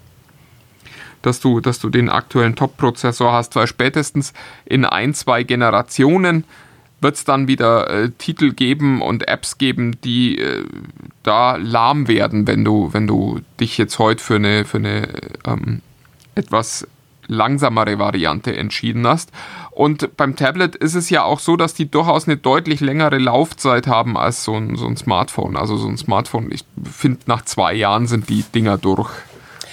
dass 1.22 1.40
du, 1.40 1.60
dass 1.60 1.78
du 1.78 1.90
den 1.90 2.08
aktuellen 2.08 2.56
Top-Prozessor 2.56 3.32
hast, 3.32 3.56
weil 3.56 3.66
spätestens 3.66 4.32
in 4.64 4.84
ein, 4.84 5.14
zwei 5.14 5.42
Generationen 5.42 6.44
wird 7.00 7.16
es 7.16 7.24
dann 7.24 7.48
wieder 7.48 7.88
äh, 7.88 8.10
Titel 8.10 8.52
geben 8.52 9.00
und 9.00 9.26
Apps 9.28 9.58
geben, 9.58 10.00
die 10.02 10.38
äh, 10.38 10.64
da 11.22 11.56
lahm 11.56 12.08
werden, 12.08 12.46
wenn 12.46 12.64
du, 12.64 12.92
wenn 12.92 13.06
du 13.06 13.40
dich 13.58 13.78
jetzt 13.78 13.98
heute 13.98 14.22
für 14.22 14.36
eine, 14.36 14.64
für 14.64 14.78
eine 14.78 15.08
ähm, 15.46 15.80
etwas 16.34 16.86
langsamere 17.26 17.98
Variante 17.98 18.56
entschieden 18.56 19.06
hast. 19.06 19.30
Und 19.80 20.14
beim 20.18 20.36
Tablet 20.36 20.76
ist 20.76 20.94
es 20.94 21.08
ja 21.08 21.24
auch 21.24 21.40
so, 21.40 21.56
dass 21.56 21.72
die 21.72 21.90
durchaus 21.90 22.28
eine 22.28 22.36
deutlich 22.36 22.80
längere 22.80 23.16
Laufzeit 23.16 23.86
haben 23.86 24.18
als 24.18 24.44
so 24.44 24.54
ein, 24.54 24.76
so 24.76 24.86
ein 24.86 24.98
Smartphone. 24.98 25.56
Also 25.56 25.78
so 25.78 25.88
ein 25.88 25.96
Smartphone, 25.96 26.52
ich 26.52 26.66
finde, 26.84 27.20
nach 27.24 27.46
zwei 27.46 27.72
Jahren 27.72 28.06
sind 28.06 28.28
die 28.28 28.42
Dinger 28.42 28.76
durch. 28.76 29.10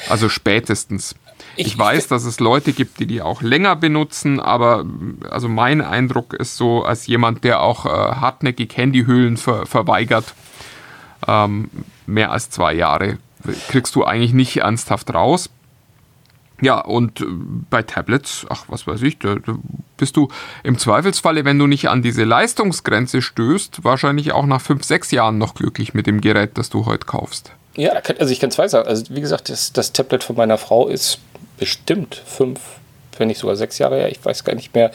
Also 0.08 0.30
spätestens. 0.30 1.18
Ich, 1.58 1.68
ich 1.68 1.78
weiß, 1.78 2.08
dass 2.08 2.24
es 2.24 2.40
Leute 2.40 2.72
gibt, 2.72 3.02
die 3.02 3.06
die 3.06 3.22
auch 3.22 3.42
länger 3.42 3.76
benutzen, 3.76 4.40
aber 4.40 4.86
also 5.30 5.50
mein 5.50 5.82
Eindruck 5.82 6.34
ist 6.36 6.56
so, 6.56 6.86
als 6.86 7.06
jemand, 7.08 7.44
der 7.44 7.62
auch 7.62 7.86
äh, 7.86 7.90
hartnäckig 7.90 8.78
Handyhüllen 8.78 9.36
ver 9.36 9.66
verweigert, 9.66 10.36
ähm, 11.28 11.70
mehr 12.06 12.32
als 12.32 12.50
zwei 12.50 12.74
Jahre 12.74 13.18
kriegst 13.68 13.94
du 13.96 14.06
eigentlich 14.06 14.32
nicht 14.32 14.56
ernsthaft 14.56 15.14
raus. 15.14 15.50
Ja, 16.62 16.80
und 16.80 17.22
äh, 17.22 17.26
bei 17.70 17.84
Tablets, 17.84 18.46
ach, 18.50 18.66
was 18.68 18.88
weiß 18.88 19.02
ich, 19.04 19.20
da, 19.20 19.36
da, 19.36 19.56
bist 19.98 20.18
du 20.18 20.28
im 20.64 20.78
Zweifelsfalle, 20.78 21.46
wenn 21.46 21.60
du 21.60 21.68
nicht 21.68 21.90
an 21.90 22.02
diese 22.02 22.24
Leistungsgrenze 22.24 23.22
stößt, 23.22 23.84
wahrscheinlich 23.84 24.32
auch 24.32 24.46
nach 24.46 24.62
fünf, 24.62 24.84
sechs 24.84 25.12
Jahren 25.12 25.38
noch 25.38 25.56
glücklich 25.56 25.94
mit 25.94 26.08
dem 26.08 26.22
Gerät, 26.22 26.58
das 26.58 26.70
du 26.70 26.86
heute 26.86 27.06
kaufst. 27.06 27.52
Ja, 27.76 27.94
also 27.94 28.32
ich 28.32 28.40
kann 28.40 28.50
zwei 28.52 28.68
sagen. 28.68 28.88
Also 28.88 29.06
wie 29.10 29.22
gesagt, 29.22 29.50
das, 29.50 29.72
das 29.72 29.94
Tablet 29.94 30.24
von 30.24 30.36
meiner 30.36 30.58
Frau 30.58 30.88
ist 30.88 31.20
bestimmt 31.58 32.22
fünf, 32.26 32.60
wenn 33.18 33.28
nicht 33.28 33.40
sogar 33.40 33.56
sechs 33.56 33.78
Jahre 33.78 33.98
her, 33.98 34.12
ich 34.12 34.24
weiß 34.24 34.44
gar 34.44 34.56
nicht 34.56 34.74
mehr. 34.74 34.92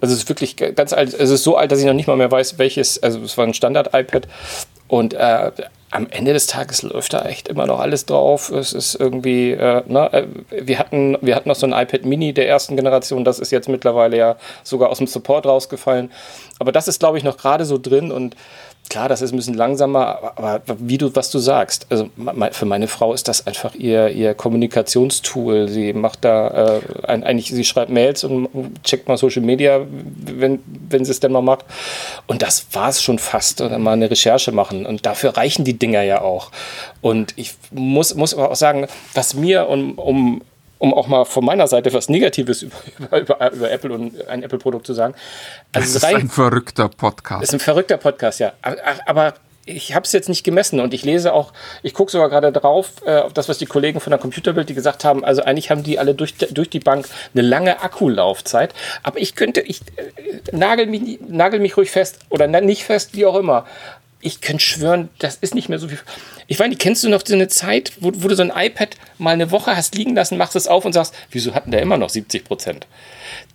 Also 0.00 0.14
es 0.14 0.22
ist 0.22 0.28
wirklich 0.28 0.56
ganz 0.56 0.92
alt, 0.92 1.12
es 1.12 1.30
ist 1.30 1.44
so 1.44 1.56
alt, 1.56 1.72
dass 1.72 1.78
ich 1.78 1.86
noch 1.86 1.92
nicht 1.92 2.06
mal 2.06 2.16
mehr 2.16 2.30
weiß, 2.30 2.58
welches, 2.58 3.02
also 3.02 3.20
es 3.20 3.36
war 3.36 3.46
ein 3.46 3.54
Standard-iPad 3.54 4.28
und 4.88 5.14
äh, 5.14 5.50
am 5.92 6.06
Ende 6.08 6.32
des 6.32 6.46
Tages 6.46 6.82
läuft 6.82 7.12
da 7.12 7.26
echt 7.26 7.48
immer 7.48 7.66
noch 7.66 7.78
alles 7.78 8.06
drauf. 8.06 8.50
Es 8.50 8.72
ist 8.72 8.94
irgendwie, 8.94 9.52
äh, 9.52 9.82
ne, 9.86 10.12
äh, 10.12 10.26
wir 10.50 10.78
hatten, 10.78 11.18
wir 11.20 11.36
hatten 11.36 11.50
noch 11.50 11.56
so 11.56 11.66
ein 11.66 11.72
iPad 11.72 12.06
Mini 12.06 12.32
der 12.32 12.48
ersten 12.48 12.76
Generation, 12.76 13.24
das 13.24 13.38
ist 13.38 13.52
jetzt 13.52 13.68
mittlerweile 13.68 14.16
ja 14.16 14.36
sogar 14.64 14.88
aus 14.88 14.98
dem 14.98 15.06
Support 15.06 15.44
rausgefallen. 15.44 16.10
Aber 16.58 16.72
das 16.72 16.88
ist, 16.88 16.98
glaube 16.98 17.18
ich, 17.18 17.24
noch 17.24 17.36
gerade 17.36 17.66
so 17.66 17.76
drin 17.76 18.10
und 18.10 18.36
klar, 18.88 19.08
das 19.08 19.22
ist 19.22 19.32
ein 19.32 19.36
bisschen 19.36 19.54
langsamer, 19.54 20.34
aber 20.36 20.60
wie 20.78 20.98
du, 20.98 21.14
was 21.14 21.30
du 21.30 21.38
sagst, 21.38 21.86
also 21.88 22.10
für 22.52 22.66
meine 22.66 22.88
Frau 22.88 23.14
ist 23.14 23.26
das 23.26 23.46
einfach 23.46 23.74
ihr, 23.74 24.08
ihr 24.10 24.34
Kommunikationstool. 24.34 25.68
Sie 25.68 25.92
macht 25.92 26.24
da 26.24 26.78
äh, 26.78 26.80
eigentlich, 27.08 27.50
sie 27.50 27.64
schreibt 27.64 27.90
Mails 27.90 28.24
und 28.24 28.48
checkt 28.84 29.08
mal 29.08 29.16
Social 29.16 29.42
Media, 29.42 29.80
wenn, 29.88 30.60
wenn 30.90 31.04
sie 31.04 31.10
es 31.10 31.20
denn 31.20 31.32
mal 31.32 31.40
macht. 31.40 31.64
Und 32.26 32.42
das 32.42 32.66
war 32.72 32.90
es 32.90 33.02
schon 33.02 33.18
fast. 33.18 33.60
Oder 33.60 33.78
mal 33.78 33.92
eine 33.92 34.10
Recherche 34.10 34.52
machen. 34.52 34.84
Und 34.84 35.06
dafür 35.06 35.36
reichen 35.36 35.64
die 35.64 35.78
Dinger 35.78 36.02
ja 36.02 36.20
auch. 36.20 36.50
Und 37.00 37.32
ich 37.36 37.54
muss, 37.70 38.14
muss 38.14 38.34
aber 38.34 38.50
auch 38.50 38.56
sagen, 38.56 38.86
was 39.14 39.34
mir 39.34 39.68
um, 39.68 39.98
um 39.98 40.42
um 40.82 40.92
auch 40.92 41.06
mal 41.06 41.24
von 41.24 41.44
meiner 41.44 41.68
Seite 41.68 41.92
was 41.92 42.08
Negatives 42.08 42.62
über, 42.98 43.20
über, 43.20 43.52
über 43.52 43.70
Apple 43.70 43.92
und 43.92 44.28
ein 44.28 44.42
Apple-Produkt 44.42 44.84
zu 44.84 44.94
sagen. 44.94 45.14
Also 45.72 45.94
das 45.94 46.02
ist 46.02 46.04
ein 46.04 46.28
verrückter 46.28 46.88
Podcast. 46.88 47.44
Ist 47.44 47.54
ein 47.54 47.60
verrückter 47.60 47.98
Podcast, 47.98 48.40
ja. 48.40 48.52
Aber, 48.62 48.76
aber 49.06 49.34
ich 49.64 49.94
habe 49.94 50.04
es 50.04 50.10
jetzt 50.10 50.28
nicht 50.28 50.42
gemessen 50.42 50.80
und 50.80 50.92
ich 50.92 51.04
lese 51.04 51.34
auch, 51.34 51.52
ich 51.84 51.94
gucke 51.94 52.10
sogar 52.10 52.28
gerade 52.30 52.50
drauf, 52.50 52.94
äh, 53.06 53.18
auf 53.18 53.32
das, 53.32 53.48
was 53.48 53.58
die 53.58 53.66
Kollegen 53.66 54.00
von 54.00 54.10
der 54.10 54.18
Computerbild, 54.18 54.68
die 54.68 54.74
gesagt 54.74 55.04
haben, 55.04 55.24
also 55.24 55.42
eigentlich 55.42 55.70
haben 55.70 55.84
die 55.84 56.00
alle 56.00 56.16
durch, 56.16 56.34
durch 56.34 56.68
die 56.68 56.80
Bank 56.80 57.06
eine 57.32 57.42
lange 57.42 57.80
Akkulaufzeit, 57.80 58.74
aber 59.04 59.20
ich 59.20 59.36
könnte, 59.36 59.60
ich 59.60 59.82
äh, 59.94 60.40
nagel, 60.50 60.86
mich, 60.86 61.20
nagel 61.28 61.60
mich 61.60 61.76
ruhig 61.76 61.92
fest 61.92 62.18
oder 62.28 62.48
nicht 62.48 62.82
fest, 62.82 63.14
wie 63.14 63.24
auch 63.24 63.36
immer, 63.36 63.66
ich 64.22 64.40
könnte 64.40 64.64
schwören, 64.64 65.10
das 65.18 65.36
ist 65.36 65.54
nicht 65.54 65.68
mehr 65.68 65.78
so 65.78 65.88
viel. 65.88 65.98
Ich 66.46 66.58
meine, 66.58 66.76
kennst 66.76 67.02
du 67.04 67.08
noch 67.08 67.22
so 67.26 67.34
eine 67.34 67.48
Zeit, 67.48 67.92
wo, 68.00 68.12
wo, 68.14 68.28
du 68.28 68.36
so 68.36 68.42
ein 68.42 68.52
iPad 68.54 68.96
mal 69.18 69.32
eine 69.32 69.50
Woche 69.50 69.76
hast 69.76 69.96
liegen 69.96 70.14
lassen, 70.14 70.38
machst 70.38 70.56
es 70.56 70.68
auf 70.68 70.84
und 70.84 70.92
sagst, 70.92 71.12
wieso 71.30 71.54
hatten 71.54 71.72
der 71.72 71.82
immer 71.82 71.98
noch 71.98 72.08
70 72.08 72.44
Prozent? 72.44 72.86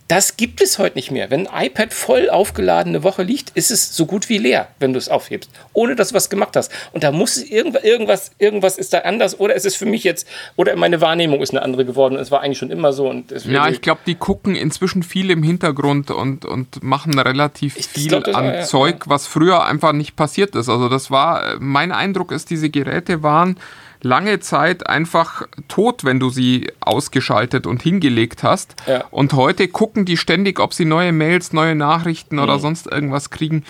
Das 0.08 0.38
gibt 0.38 0.62
es 0.62 0.78
heute 0.78 0.96
nicht 0.96 1.10
mehr. 1.10 1.30
Wenn 1.30 1.46
ein 1.46 1.66
iPad 1.66 1.92
voll 1.92 2.30
aufgeladen 2.30 2.94
eine 2.94 3.04
Woche 3.04 3.22
liegt, 3.22 3.50
ist 3.50 3.70
es 3.70 3.94
so 3.94 4.06
gut 4.06 4.30
wie 4.30 4.38
leer, 4.38 4.68
wenn 4.80 4.94
du 4.94 4.98
es 4.98 5.10
aufhebst, 5.10 5.50
ohne 5.74 5.96
dass 5.96 6.08
du 6.08 6.14
was 6.14 6.30
gemacht 6.30 6.56
hast. 6.56 6.72
Und 6.92 7.04
da 7.04 7.12
muss 7.12 7.36
irgendwas, 7.36 7.84
irgendwas, 7.84 8.30
irgendwas 8.38 8.78
ist 8.78 8.94
da 8.94 9.00
anders 9.00 9.38
oder 9.38 9.54
ist 9.54 9.66
es 9.66 9.76
für 9.76 9.84
mich 9.84 10.04
jetzt, 10.04 10.26
oder 10.56 10.74
meine 10.76 11.02
Wahrnehmung 11.02 11.42
ist 11.42 11.50
eine 11.50 11.60
andere 11.60 11.84
geworden. 11.84 12.16
Es 12.16 12.30
war 12.30 12.40
eigentlich 12.40 12.56
schon 12.56 12.70
immer 12.70 12.94
so. 12.94 13.06
Und 13.06 13.32
ja, 13.44 13.68
ich 13.68 13.82
glaube, 13.82 14.00
die 14.06 14.14
gucken 14.14 14.56
inzwischen 14.56 15.02
viel 15.02 15.30
im 15.30 15.42
Hintergrund 15.42 16.10
und, 16.10 16.46
und 16.46 16.82
machen 16.82 17.18
relativ 17.18 17.74
viel 17.74 18.08
glaub, 18.08 18.28
an 18.28 18.46
war, 18.46 18.54
ja, 18.54 18.62
Zeug, 18.62 19.04
was 19.08 19.26
früher 19.26 19.66
einfach 19.66 19.92
nicht 19.92 20.16
passiert 20.16 20.56
ist. 20.56 20.70
Also 20.70 20.88
das 20.88 21.10
war, 21.10 21.56
mein 21.60 21.92
Eindruck 21.92 22.32
ist, 22.32 22.48
diese 22.48 22.70
Geräte 22.70 23.22
waren 23.22 23.58
lange 24.00 24.40
Zeit 24.40 24.88
einfach 24.88 25.42
tot, 25.66 26.04
wenn 26.04 26.20
du 26.20 26.30
sie 26.30 26.70
ausgeschaltet 26.80 27.66
und 27.66 27.82
hingelegt 27.82 28.42
hast. 28.42 28.76
Ja. 28.86 29.04
Und 29.10 29.32
heute 29.32 29.68
gucken 29.68 30.04
die 30.04 30.16
ständig, 30.16 30.60
ob 30.60 30.74
sie 30.74 30.84
neue 30.84 31.12
Mails, 31.12 31.52
neue 31.52 31.74
Nachrichten 31.74 32.36
mhm. 32.36 32.42
oder 32.42 32.58
sonst 32.58 32.86
irgendwas 32.86 33.30
kriegen. 33.30 33.64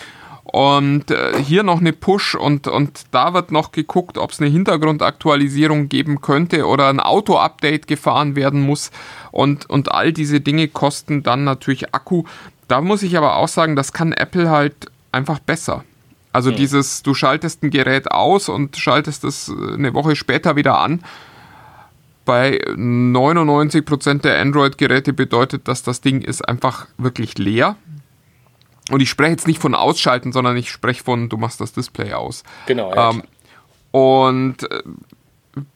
Und 0.51 1.11
äh, 1.11 1.43
hier 1.43 1.61
noch 1.61 1.79
eine 1.79 1.93
Push 1.93 2.33
und, 2.33 2.67
und 2.67 3.03
da 3.11 3.35
wird 3.35 3.51
noch 3.51 3.71
geguckt, 3.71 4.17
ob 4.17 4.31
es 4.31 4.39
eine 4.39 4.49
Hintergrundaktualisierung 4.49 5.89
geben 5.89 6.21
könnte 6.21 6.65
oder 6.65 6.89
ein 6.89 6.99
Auto-Update 6.99 7.85
gefahren 7.85 8.35
werden 8.35 8.61
muss. 8.61 8.89
Und, 9.31 9.69
und 9.69 9.91
all 9.91 10.11
diese 10.11 10.41
Dinge 10.41 10.67
kosten 10.67 11.21
dann 11.21 11.43
natürlich 11.43 11.93
Akku. 11.93 12.23
Da 12.67 12.81
muss 12.81 13.03
ich 13.03 13.15
aber 13.15 13.35
auch 13.35 13.47
sagen, 13.47 13.75
das 13.75 13.93
kann 13.93 14.11
Apple 14.11 14.49
halt 14.49 14.87
einfach 15.11 15.37
besser. 15.37 15.83
Also 16.31 16.51
mhm. 16.51 16.55
dieses, 16.55 17.01
du 17.03 17.13
schaltest 17.13 17.63
ein 17.63 17.69
Gerät 17.69 18.11
aus 18.11 18.49
und 18.49 18.77
schaltest 18.77 19.23
es 19.23 19.49
äh, 19.49 19.73
eine 19.73 19.93
Woche 19.93 20.15
später 20.15 20.55
wieder 20.55 20.79
an. 20.79 21.03
Bei 22.25 22.59
99% 22.75 24.21
der 24.21 24.39
Android-Geräte 24.39 25.13
bedeutet 25.13 25.67
das, 25.67 25.81
das 25.81 26.01
Ding 26.01 26.21
ist 26.21 26.47
einfach 26.47 26.87
wirklich 26.97 27.37
leer. 27.39 27.75
Und 28.91 29.01
ich 29.01 29.09
spreche 29.09 29.31
jetzt 29.31 29.47
nicht 29.47 29.59
von 29.59 29.73
ausschalten, 29.73 30.31
sondern 30.31 30.55
ich 30.57 30.69
spreche 30.69 31.03
von, 31.03 31.29
du 31.29 31.37
machst 31.37 31.61
das 31.61 31.73
Display 31.73 32.13
aus. 32.13 32.43
Genau. 32.67 32.93
Ja. 32.93 33.11
Ähm, 33.11 33.23
und 33.91 34.71
äh, 34.71 34.83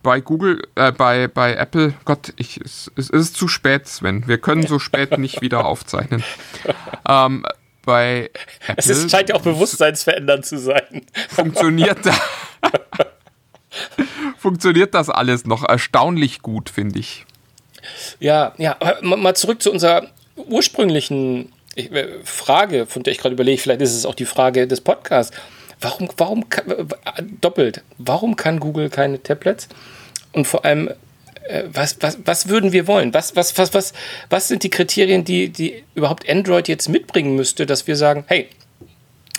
bei 0.01 0.21
Google, 0.21 0.67
äh, 0.75 0.91
bei, 0.91 1.27
bei 1.27 1.55
Apple, 1.55 1.93
Gott, 2.05 2.33
ich, 2.37 2.59
es, 2.61 2.91
es 2.95 3.09
ist 3.09 3.35
zu 3.35 3.47
spät, 3.47 3.87
Sven. 3.87 4.27
Wir 4.27 4.37
können 4.37 4.67
so 4.67 4.79
spät 4.79 5.17
nicht 5.17 5.41
wieder 5.41 5.65
aufzeichnen. 5.65 6.23
Ähm, 7.05 7.45
bei 7.85 8.29
Apple. 8.61 8.75
Es 8.77 8.87
ist, 8.87 9.11
scheint 9.11 9.29
ja 9.29 9.35
auch 9.35 9.41
bewusstseinsverändernd 9.41 10.45
zu 10.45 10.57
sein. 10.57 11.05
Funktioniert, 11.29 11.99
da, 12.05 12.13
funktioniert 14.37 14.93
das 14.93 15.09
alles 15.09 15.45
noch 15.45 15.67
erstaunlich 15.67 16.41
gut, 16.41 16.69
finde 16.69 16.99
ich. 16.99 17.25
Ja, 18.19 18.53
ja, 18.57 18.77
mal 19.01 19.35
zurück 19.35 19.61
zu 19.61 19.71
unserer 19.71 20.07
ursprünglichen 20.35 21.51
äh, 21.75 22.07
Frage, 22.23 22.85
von 22.85 23.03
der 23.03 23.11
ich 23.11 23.19
gerade 23.19 23.33
überlege, 23.33 23.61
vielleicht 23.61 23.81
ist 23.81 23.95
es 23.95 24.05
auch 24.05 24.15
die 24.15 24.25
Frage 24.25 24.67
des 24.67 24.81
Podcasts. 24.81 25.35
Warum, 25.81 26.09
warum, 26.17 26.45
doppelt, 27.41 27.83
warum 27.97 28.37
kann 28.37 28.59
Google 28.59 28.89
keine 28.89 29.21
Tablets? 29.21 29.67
Und 30.31 30.45
vor 30.47 30.63
allem, 30.63 30.89
was, 31.71 31.97
was, 32.01 32.17
was 32.25 32.47
würden 32.47 32.71
wir 32.71 32.87
wollen? 32.87 33.13
Was, 33.13 33.35
was, 33.35 33.57
was, 33.57 33.73
was, 33.73 33.93
was 34.29 34.47
sind 34.47 34.63
die 34.63 34.69
Kriterien, 34.69 35.25
die, 35.25 35.49
die 35.49 35.83
überhaupt 35.95 36.29
Android 36.29 36.67
jetzt 36.67 36.89
mitbringen 36.89 37.35
müsste, 37.35 37.65
dass 37.65 37.87
wir 37.87 37.95
sagen, 37.95 38.23
hey, 38.27 38.47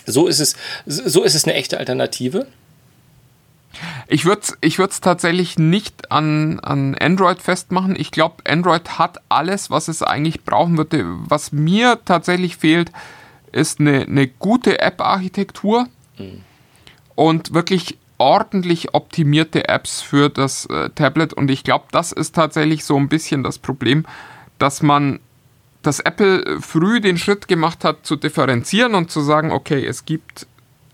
so 0.05 0.27
ist 0.27 0.39
es, 0.39 0.55
so 0.85 1.23
ist 1.23 1.35
es 1.35 1.45
eine 1.45 1.55
echte 1.55 1.79
Alternative? 1.79 2.47
Ich 4.07 4.25
würde 4.25 4.41
es 4.41 4.57
ich 4.61 4.77
tatsächlich 5.01 5.57
nicht 5.57 6.11
an, 6.11 6.59
an 6.59 6.95
Android 6.95 7.41
festmachen. 7.41 7.95
Ich 7.97 8.11
glaube, 8.11 8.35
Android 8.47 8.97
hat 8.97 9.17
alles, 9.29 9.69
was 9.69 9.87
es 9.87 10.01
eigentlich 10.01 10.43
brauchen 10.43 10.77
würde. 10.77 11.03
Was 11.05 11.51
mir 11.51 11.99
tatsächlich 12.05 12.57
fehlt, 12.57 12.91
ist 13.51 13.79
eine, 13.79 14.03
eine 14.03 14.27
gute 14.27 14.79
App-Architektur 14.79 15.87
mhm. 16.17 16.41
und 17.15 17.53
wirklich 17.53 17.97
ordentlich 18.17 18.93
optimierte 18.93 19.67
Apps 19.67 20.01
für 20.01 20.29
das 20.29 20.65
äh, 20.67 20.89
Tablet 20.91 21.33
und 21.33 21.51
ich 21.51 21.63
glaube, 21.63 21.85
das 21.91 22.11
ist 22.11 22.35
tatsächlich 22.35 22.85
so 22.85 22.97
ein 22.97 23.09
bisschen 23.09 23.43
das 23.43 23.59
Problem, 23.59 24.05
dass 24.59 24.81
man, 24.81 25.19
dass 25.81 25.99
Apple 25.99 26.61
früh 26.61 27.01
den 27.01 27.17
Schritt 27.17 27.47
gemacht 27.47 27.83
hat, 27.83 28.05
zu 28.05 28.15
differenzieren 28.15 28.95
und 28.95 29.11
zu 29.11 29.21
sagen, 29.21 29.51
okay, 29.51 29.85
es 29.85 30.05
gibt 30.05 30.47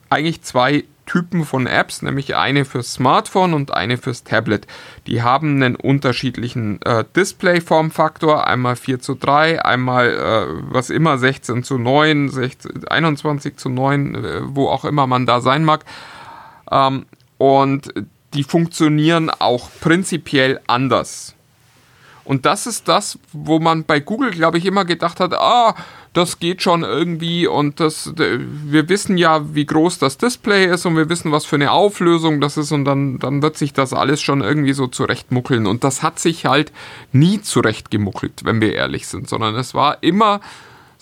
eigentlich 0.09 0.41
zwei 0.41 0.83
Typen 1.05 1.43
von 1.43 1.67
Apps, 1.67 2.03
nämlich 2.03 2.35
eine 2.35 2.63
fürs 2.63 2.93
Smartphone 2.93 3.53
und 3.53 3.73
eine 3.73 3.97
fürs 3.97 4.23
Tablet. 4.23 4.65
Die 5.07 5.21
haben 5.21 5.55
einen 5.55 5.75
unterschiedlichen 5.75 6.81
äh, 6.83 7.03
Display-Formfaktor, 7.15 8.47
einmal 8.47 8.75
4 8.75 8.99
zu 8.99 9.15
3, 9.15 9.63
einmal 9.65 10.09
äh, 10.09 10.71
was 10.71 10.89
immer 10.89 11.17
16 11.17 11.63
zu 11.63 11.77
9, 11.77 12.29
16, 12.29 12.87
21 12.87 13.57
zu 13.57 13.69
9, 13.69 14.15
äh, 14.15 14.41
wo 14.43 14.69
auch 14.69 14.85
immer 14.85 15.05
man 15.05 15.25
da 15.25 15.41
sein 15.41 15.65
mag. 15.65 15.83
Ähm, 16.71 17.05
und 17.37 17.93
die 18.33 18.43
funktionieren 18.43 19.29
auch 19.29 19.69
prinzipiell 19.81 20.59
anders. 20.67 21.35
Und 22.23 22.45
das 22.45 22.67
ist 22.67 22.87
das, 22.87 23.19
wo 23.33 23.59
man 23.59 23.83
bei 23.83 23.99
Google, 23.99 24.31
glaube 24.31 24.57
ich, 24.57 24.65
immer 24.65 24.85
gedacht 24.85 25.19
hat, 25.19 25.33
ah, 25.33 25.75
das 26.13 26.39
geht 26.39 26.61
schon 26.61 26.83
irgendwie 26.83 27.47
und 27.47 27.79
das, 27.79 28.13
wir 28.15 28.89
wissen 28.89 29.17
ja, 29.17 29.55
wie 29.55 29.65
groß 29.65 29.97
das 29.97 30.17
Display 30.17 30.65
ist 30.65 30.85
und 30.85 30.97
wir 30.97 31.09
wissen, 31.09 31.31
was 31.31 31.45
für 31.45 31.55
eine 31.55 31.71
Auflösung 31.71 32.41
das 32.41 32.57
ist 32.57 32.71
und 32.71 32.85
dann, 32.85 33.17
dann 33.19 33.41
wird 33.41 33.57
sich 33.57 33.73
das 33.73 33.93
alles 33.93 34.21
schon 34.21 34.41
irgendwie 34.41 34.73
so 34.73 34.87
zurechtmuckeln. 34.87 35.65
Und 35.65 35.83
das 35.83 36.03
hat 36.03 36.19
sich 36.19 36.45
halt 36.45 36.71
nie 37.11 37.41
zurechtgemuckelt, 37.41 38.43
wenn 38.43 38.61
wir 38.61 38.73
ehrlich 38.73 39.07
sind, 39.07 39.29
sondern 39.29 39.55
es 39.55 39.73
war 39.73 40.03
immer 40.03 40.41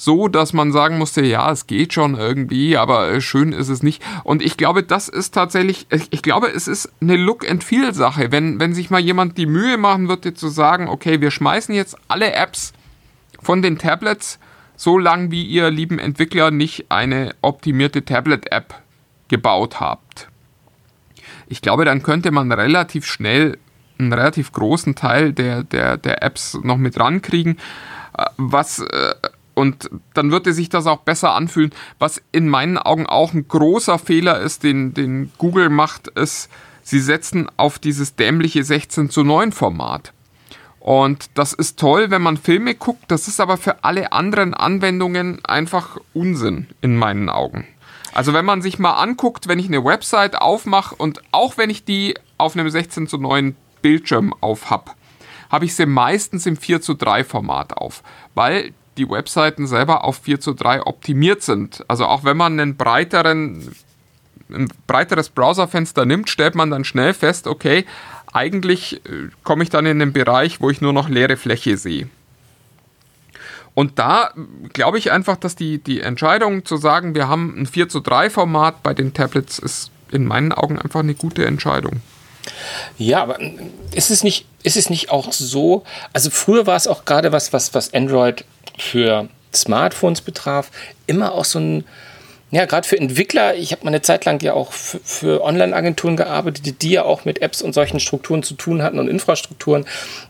so, 0.02 0.30
dass 0.30 0.54
man 0.54 0.72
sagen 0.72 0.98
musste, 0.98 1.22
ja, 1.22 1.52
es 1.52 1.68
geht 1.68 1.92
schon 1.92 2.16
irgendwie, 2.16 2.78
aber 2.78 3.12
äh, 3.12 3.20
schön 3.20 3.52
ist 3.52 3.68
es 3.68 3.84
nicht. 3.84 4.02
Und 4.24 4.42
ich 4.42 4.56
glaube, 4.56 4.82
das 4.82 5.10
ist 5.10 5.34
tatsächlich, 5.34 5.88
ich 6.10 6.22
glaube, 6.22 6.48
es 6.48 6.70
ist 6.70 6.90
eine 7.02 7.18
Look-and-Feel-Sache. 7.18 8.32
Wenn, 8.32 8.62
wenn 8.62 8.74
sich 8.74 8.90
mal 8.90 9.02
jemand 9.02 9.38
die 9.38 9.46
Mühe 9.46 9.78
machen 9.78 10.08
würde, 10.08 10.34
zu 10.34 10.48
sagen, 10.48 10.88
okay, 10.88 11.20
wir 11.20 11.32
schmeißen 11.32 11.76
jetzt 11.76 11.98
alle 12.08 12.32
Apps 12.32 12.72
von 13.42 13.62
den 13.62 13.78
Tablets, 13.78 14.40
so 14.78 14.98
lang 14.98 15.32
wie 15.32 15.44
ihr 15.44 15.70
lieben 15.70 16.00
Entwickler 16.00 16.50
nicht 16.50 16.90
eine 16.90 17.36
optimierte 17.42 18.06
Tablet-App 18.06 18.76
gebaut 19.28 19.82
habt. 19.82 20.30
Ich 21.50 21.62
glaube, 21.62 21.84
dann 21.84 22.04
könnte 22.04 22.32
man 22.32 22.54
relativ 22.54 23.06
schnell 23.06 23.58
einen 23.98 24.14
relativ 24.14 24.54
großen 24.54 24.96
Teil 24.96 25.34
der, 25.34 25.64
der, 25.64 25.98
der 25.98 26.24
Apps 26.24 26.58
noch 26.64 26.78
mit 26.78 26.98
rankriegen, 26.98 27.58
äh, 28.18 28.24
was 28.38 28.80
äh, 28.80 29.16
und 29.60 29.90
dann 30.14 30.32
würde 30.32 30.54
sich 30.54 30.70
das 30.70 30.88
auch 30.88 31.00
besser 31.00 31.34
anfühlen. 31.34 31.72
Was 32.00 32.22
in 32.32 32.48
meinen 32.48 32.78
Augen 32.78 33.06
auch 33.06 33.34
ein 33.34 33.46
großer 33.46 34.00
Fehler 34.00 34.40
ist, 34.40 34.64
den, 34.64 34.94
den 34.94 35.34
Google 35.38 35.68
macht, 35.70 36.08
ist, 36.08 36.50
sie 36.82 37.02
setzen 37.02 37.52
auf 37.58 37.78
dieses 37.78 38.16
dämliche 38.16 38.64
16 38.64 39.10
zu 39.10 39.26
9 39.26 39.52
Format. 39.52 40.14
Und 40.80 41.30
das 41.34 41.52
ist 41.52 41.78
toll, 41.78 42.10
wenn 42.10 42.22
man 42.22 42.38
Filme 42.38 42.74
guckt, 42.74 43.04
das 43.10 43.28
ist 43.28 43.42
aber 43.42 43.58
für 43.58 43.84
alle 43.84 44.14
anderen 44.14 44.54
Anwendungen 44.54 45.44
einfach 45.44 45.98
Unsinn 46.14 46.68
in 46.80 46.96
meinen 46.96 47.28
Augen. 47.28 47.68
Also 48.14 48.32
wenn 48.32 48.46
man 48.46 48.62
sich 48.62 48.80
mal 48.80 48.94
anguckt, 48.94 49.50
wenn 49.50 49.60
ich 49.60 49.68
eine 49.68 49.84
Website 49.84 50.42
aufmache 50.42 50.96
und 50.96 51.22
auch 51.32 51.58
wenn 51.58 51.70
ich 51.70 51.84
die 51.84 52.16
auf 52.38 52.56
einem 52.56 52.70
16 52.70 53.08
zu 53.08 53.18
9 53.18 53.58
Bildschirm 53.82 54.34
auf 54.40 54.70
habe, 54.70 54.92
habe 55.50 55.66
ich 55.66 55.76
sie 55.76 55.86
meistens 55.86 56.46
im 56.46 56.56
4 56.56 56.80
zu 56.80 56.94
3 56.94 57.26
Format 57.26 57.76
auf, 57.76 58.04
weil 58.36 58.74
die 59.00 59.10
Webseiten 59.10 59.66
selber 59.66 60.04
auf 60.04 60.20
4 60.22 60.40
zu 60.40 60.54
3 60.54 60.86
optimiert 60.86 61.42
sind. 61.42 61.84
Also 61.88 62.06
auch 62.06 62.24
wenn 62.24 62.38
man 62.38 62.60
einen 62.60 62.76
breiteren, 62.76 63.74
ein 64.50 64.68
breiteres 64.86 65.30
Browserfenster 65.30 66.06
nimmt, 66.06 66.30
stellt 66.30 66.56
man 66.56 66.70
dann 66.70 66.84
schnell 66.84 67.14
fest, 67.14 67.48
okay, 67.48 67.86
eigentlich 68.32 69.02
äh, 69.06 69.30
komme 69.44 69.64
ich 69.64 69.70
dann 69.70 69.86
in 69.86 70.00
den 70.00 70.14
Bereich, 70.14 70.62
wo 70.62 70.70
ich 70.70 70.82
nur 70.82 70.94
noch 70.94 71.10
leere 71.10 71.38
Fläche 71.38 71.78
sehe. 71.78 72.10
Und 73.74 73.98
da 73.98 74.32
glaube 74.74 74.98
ich 74.98 75.12
einfach, 75.12 75.38
dass 75.38 75.56
die, 75.56 75.78
die 75.78 76.02
Entscheidung 76.02 76.66
zu 76.66 76.76
sagen, 76.78 77.16
wir 77.16 77.30
haben 77.30 77.56
ein 77.58 77.66
4 77.66 77.88
zu 77.88 78.02
3 78.02 78.30
Format 78.30 78.84
bei 78.84 78.94
den 78.94 79.14
Tablets, 79.14 79.58
ist 79.58 79.92
in 80.12 80.26
meinen 80.26 80.52
Augen 80.52 80.78
einfach 80.78 81.00
eine 81.00 81.14
gute 81.14 81.46
Entscheidung. 81.46 82.02
Ja, 82.98 83.22
aber 83.22 83.40
ist 83.94 84.12
es 84.12 84.24
nicht, 84.24 84.46
ist 84.64 84.78
es 84.78 84.90
nicht 84.90 85.12
auch 85.12 85.32
so? 85.32 85.84
Also 86.14 86.30
früher 86.30 86.68
war 86.68 86.76
es 86.76 86.88
auch 86.88 87.06
gerade 87.06 87.32
was, 87.32 87.54
was, 87.54 87.74
was 87.74 87.94
Android 87.94 88.46
für 88.78 89.30
Smartphones 89.54 90.22
betraf, 90.22 90.70
immer 91.08 91.34
auch 91.34 91.46
so 91.46 91.60
ein, 91.60 91.86
Ja, 92.52 92.66
gerade 92.66 92.88
für 92.88 92.98
Entwickler, 92.98 93.56
ich 93.56 93.72
habe 93.72 93.84
mal 93.84 93.90
eine 93.90 94.02
Zeit 94.02 94.26
lang 94.26 94.42
ja 94.42 94.54
auch 94.54 94.74
für, 94.74 95.00
für 95.04 95.44
Online-Agenturen 95.44 96.18
gearbeitet, 96.18 96.82
die 96.82 96.90
ja 96.90 97.04
auch 97.04 97.24
mit 97.26 97.42
Apps 97.42 97.62
und 97.62 97.74
solchen 97.74 98.00
Strukturen 98.00 98.42
zu 98.42 98.56
tun 98.56 98.82
hatten 98.82 98.98
und 98.98 99.08
Infrastrukturen, 99.08 99.86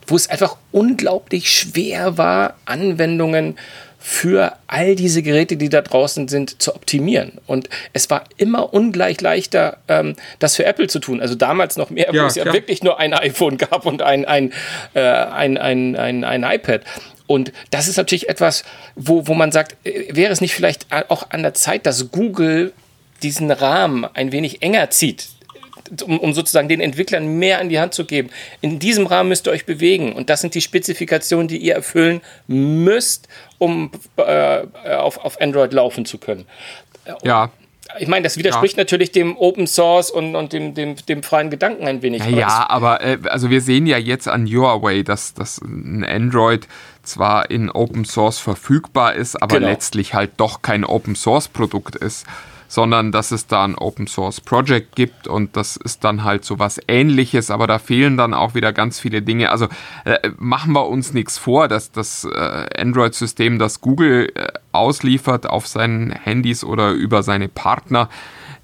wo 0.06 0.16
es 0.16 0.30
einfach 0.30 0.58
unglaublich 0.72 1.50
schwer 1.50 2.18
war, 2.18 2.56
Anwendungen 2.66 3.58
für 4.00 4.54
all 4.68 4.96
diese 4.96 5.22
Geräte, 5.22 5.58
die 5.58 5.68
da 5.68 5.82
draußen 5.82 6.30
sind, 6.30 6.62
zu 6.62 6.74
optimieren. 6.74 7.34
Und 7.46 7.70
es 7.92 8.10
war 8.10 8.24
immer 8.38 8.74
ungleich 8.74 9.20
leichter, 9.20 9.78
ähm, 9.90 10.16
das 10.40 10.56
für 10.56 10.66
Apple 10.66 10.88
zu 10.88 11.00
tun. 11.00 11.22
Also 11.22 11.36
damals 11.36 11.76
noch 11.76 11.90
mehr, 11.90 12.10
ja, 12.14 12.24
wo 12.24 12.28
es 12.28 12.36
ja 12.36 12.46
wirklich 12.46 12.82
nur 12.82 12.98
ein 12.98 13.14
iPhone 13.14 13.58
gab 13.58 13.86
und 13.86 14.02
ein, 14.02 14.24
ein, 14.24 14.54
äh, 14.94 15.02
ein, 15.02 15.58
ein, 15.58 15.98
ein, 15.98 16.24
ein 16.24 16.44
iPad. 16.44 16.82
Und 17.28 17.52
das 17.72 17.88
ist 17.88 17.98
natürlich 17.98 18.30
etwas, 18.30 18.64
wo, 18.96 19.28
wo 19.28 19.34
man 19.34 19.52
sagt, 19.52 19.76
äh, 19.86 20.16
wäre 20.16 20.32
es 20.32 20.40
nicht 20.40 20.56
vielleicht 20.56 20.88
auch 21.10 21.30
an 21.30 21.44
der 21.44 21.54
Zeit, 21.54 21.86
dass 21.86 22.10
Google 22.10 22.74
diesen 23.22 23.52
Rahmen 23.52 24.06
ein 24.06 24.32
wenig 24.32 24.62
enger 24.62 24.90
zieht, 24.92 25.28
um, 26.04 26.20
um, 26.20 26.34
sozusagen 26.34 26.70
den 26.70 26.82
Entwicklern 26.82 27.40
mehr 27.40 27.60
an 27.60 27.70
die 27.70 27.80
Hand 27.80 27.94
zu 27.94 28.06
geben. 28.06 28.30
In 28.62 28.80
diesem 28.80 29.08
Rahmen 29.08 29.30
müsst 29.30 29.48
ihr 29.48 29.52
euch 29.52 29.66
bewegen 29.66 30.14
und 30.14 30.30
das 30.30 30.42
sind 30.42 30.56
die 30.56 30.62
Spezifikationen, 30.62 31.48
die 31.48 31.58
ihr 31.58 31.76
erfüllen 31.76 32.22
müsst, 32.48 33.28
um 33.58 33.92
äh, 34.18 34.62
auf, 34.96 35.18
auf 35.18 35.42
Android 35.42 35.74
laufen 35.74 36.06
zu 36.06 36.18
können. 36.18 36.46
Ja, 37.24 37.52
ich 37.98 38.08
meine, 38.08 38.24
das 38.24 38.38
widerspricht 38.38 38.78
ja. 38.78 38.82
natürlich 38.82 39.12
dem 39.12 39.36
Open 39.36 39.66
Source 39.66 40.12
und, 40.12 40.36
und 40.36 40.54
dem, 40.54 40.76
dem, 40.76 40.96
dem 41.08 41.24
freien 41.24 41.50
Gedanken 41.50 41.88
ein 41.88 42.02
wenig. 42.04 42.24
Ja, 42.24 42.38
ja 42.38 42.70
aber 42.70 43.02
äh, 43.02 43.18
also 43.30 43.50
wir 43.50 43.62
sehen 43.62 43.88
ja 43.88 43.98
jetzt 43.98 44.28
an 44.28 44.46
YourWay, 44.46 45.04
dass, 45.04 45.34
dass 45.34 45.60
ein 45.60 46.04
Android 46.04 46.68
zwar 47.02 47.50
in 47.50 47.72
Open 47.72 48.06
Source 48.06 48.38
verfügbar 48.38 49.16
ist, 49.16 49.42
aber 49.42 49.58
genau. 49.58 49.70
letztlich 49.70 50.14
halt 50.14 50.32
doch 50.38 50.62
kein 50.62 50.84
Open 50.84 51.16
Source 51.16 51.48
Produkt 51.48 51.96
ist 51.96 52.28
sondern 52.70 53.12
dass 53.12 53.32
es 53.32 53.48
da 53.48 53.66
ein 53.66 53.76
Open 53.76 54.08
Source 54.08 54.40
Project 54.40 54.96
gibt 54.96 55.28
und 55.28 55.58
das 55.58 55.76
ist 55.76 56.04
dann 56.04 56.24
halt 56.24 56.46
so 56.46 56.60
was 56.60 56.80
ähnliches, 56.88 57.52
aber 57.52 57.68
da 57.68 57.80
fehlen 57.80 58.16
dann 58.16 58.34
auch 58.34 58.54
wieder 58.54 58.72
ganz 58.72 59.00
viele 59.00 59.24
Dinge. 59.24 59.50
Also 59.50 59.68
äh, 60.06 60.30
machen 60.38 60.74
wir 60.74 60.88
uns 60.88 61.12
nichts 61.12 61.40
vor, 61.40 61.68
dass 61.68 61.92
das 61.92 62.26
äh, 62.26 62.68
Android-System, 62.78 63.58
das 63.58 63.82
Google 63.82 64.32
äh, 64.36 64.48
ausliefert 64.72 65.50
auf 65.50 65.68
seinen 65.68 66.12
Handys 66.12 66.64
oder 66.64 66.92
über 66.92 67.24
seine 67.24 67.50
Partner, 67.50 68.08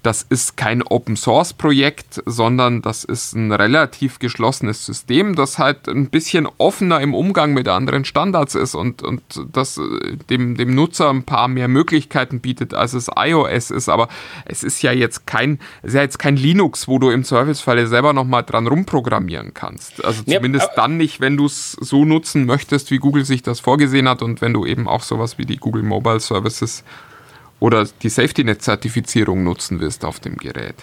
das 0.06 0.22
ist 0.22 0.56
kein 0.56 0.84
Open 0.84 1.16
Source 1.16 1.52
Projekt, 1.52 2.22
sondern 2.26 2.80
das 2.80 3.02
ist 3.02 3.34
ein 3.34 3.50
relativ 3.50 4.20
geschlossenes 4.20 4.86
System, 4.86 5.34
das 5.34 5.58
halt 5.58 5.88
ein 5.88 6.10
bisschen 6.10 6.46
offener 6.58 7.00
im 7.00 7.12
Umgang 7.12 7.54
mit 7.54 7.66
anderen 7.66 8.04
Standards 8.04 8.54
ist 8.54 8.76
und, 8.76 9.02
und 9.02 9.22
das 9.52 9.78
äh, 9.78 10.16
dem, 10.30 10.56
dem 10.56 10.76
Nutzer 10.76 11.10
ein 11.10 11.24
paar 11.24 11.48
mehr 11.48 11.66
Möglichkeiten 11.66 12.38
bietet, 12.38 12.72
als 12.72 12.92
es 12.92 13.10
iOS 13.16 13.72
ist. 13.72 13.88
Aber 13.88 14.06
es 14.44 14.62
ist 14.62 14.80
ja 14.80 14.92
jetzt 14.92 15.26
kein, 15.26 15.58
ist 15.82 15.94
ja 15.94 16.02
jetzt 16.02 16.20
kein 16.20 16.36
Linux, 16.36 16.86
wo 16.86 17.00
du 17.00 17.10
im 17.10 17.24
Zweifelsfalle 17.24 17.88
selber 17.88 18.12
nochmal 18.12 18.44
dran 18.44 18.68
rumprogrammieren 18.68 19.54
kannst. 19.54 20.04
Also 20.04 20.22
zumindest 20.22 20.68
ja, 20.68 20.82
dann 20.82 20.98
nicht, 20.98 21.20
wenn 21.20 21.36
du 21.36 21.46
es 21.46 21.72
so 21.72 22.04
nutzen 22.04 22.46
möchtest, 22.46 22.92
wie 22.92 22.98
Google 22.98 23.24
sich 23.24 23.42
das 23.42 23.58
vorgesehen 23.58 24.08
hat 24.08 24.22
und 24.22 24.40
wenn 24.40 24.52
du 24.52 24.66
eben 24.66 24.86
auch 24.86 25.02
sowas 25.02 25.36
wie 25.36 25.46
die 25.46 25.56
Google 25.56 25.82
Mobile 25.82 26.20
Services 26.20 26.84
oder 27.60 27.86
die 28.02 28.08
SafetyNet-Zertifizierung 28.08 29.42
nutzen 29.42 29.80
wirst 29.80 30.04
auf 30.04 30.20
dem 30.20 30.36
Gerät. 30.36 30.76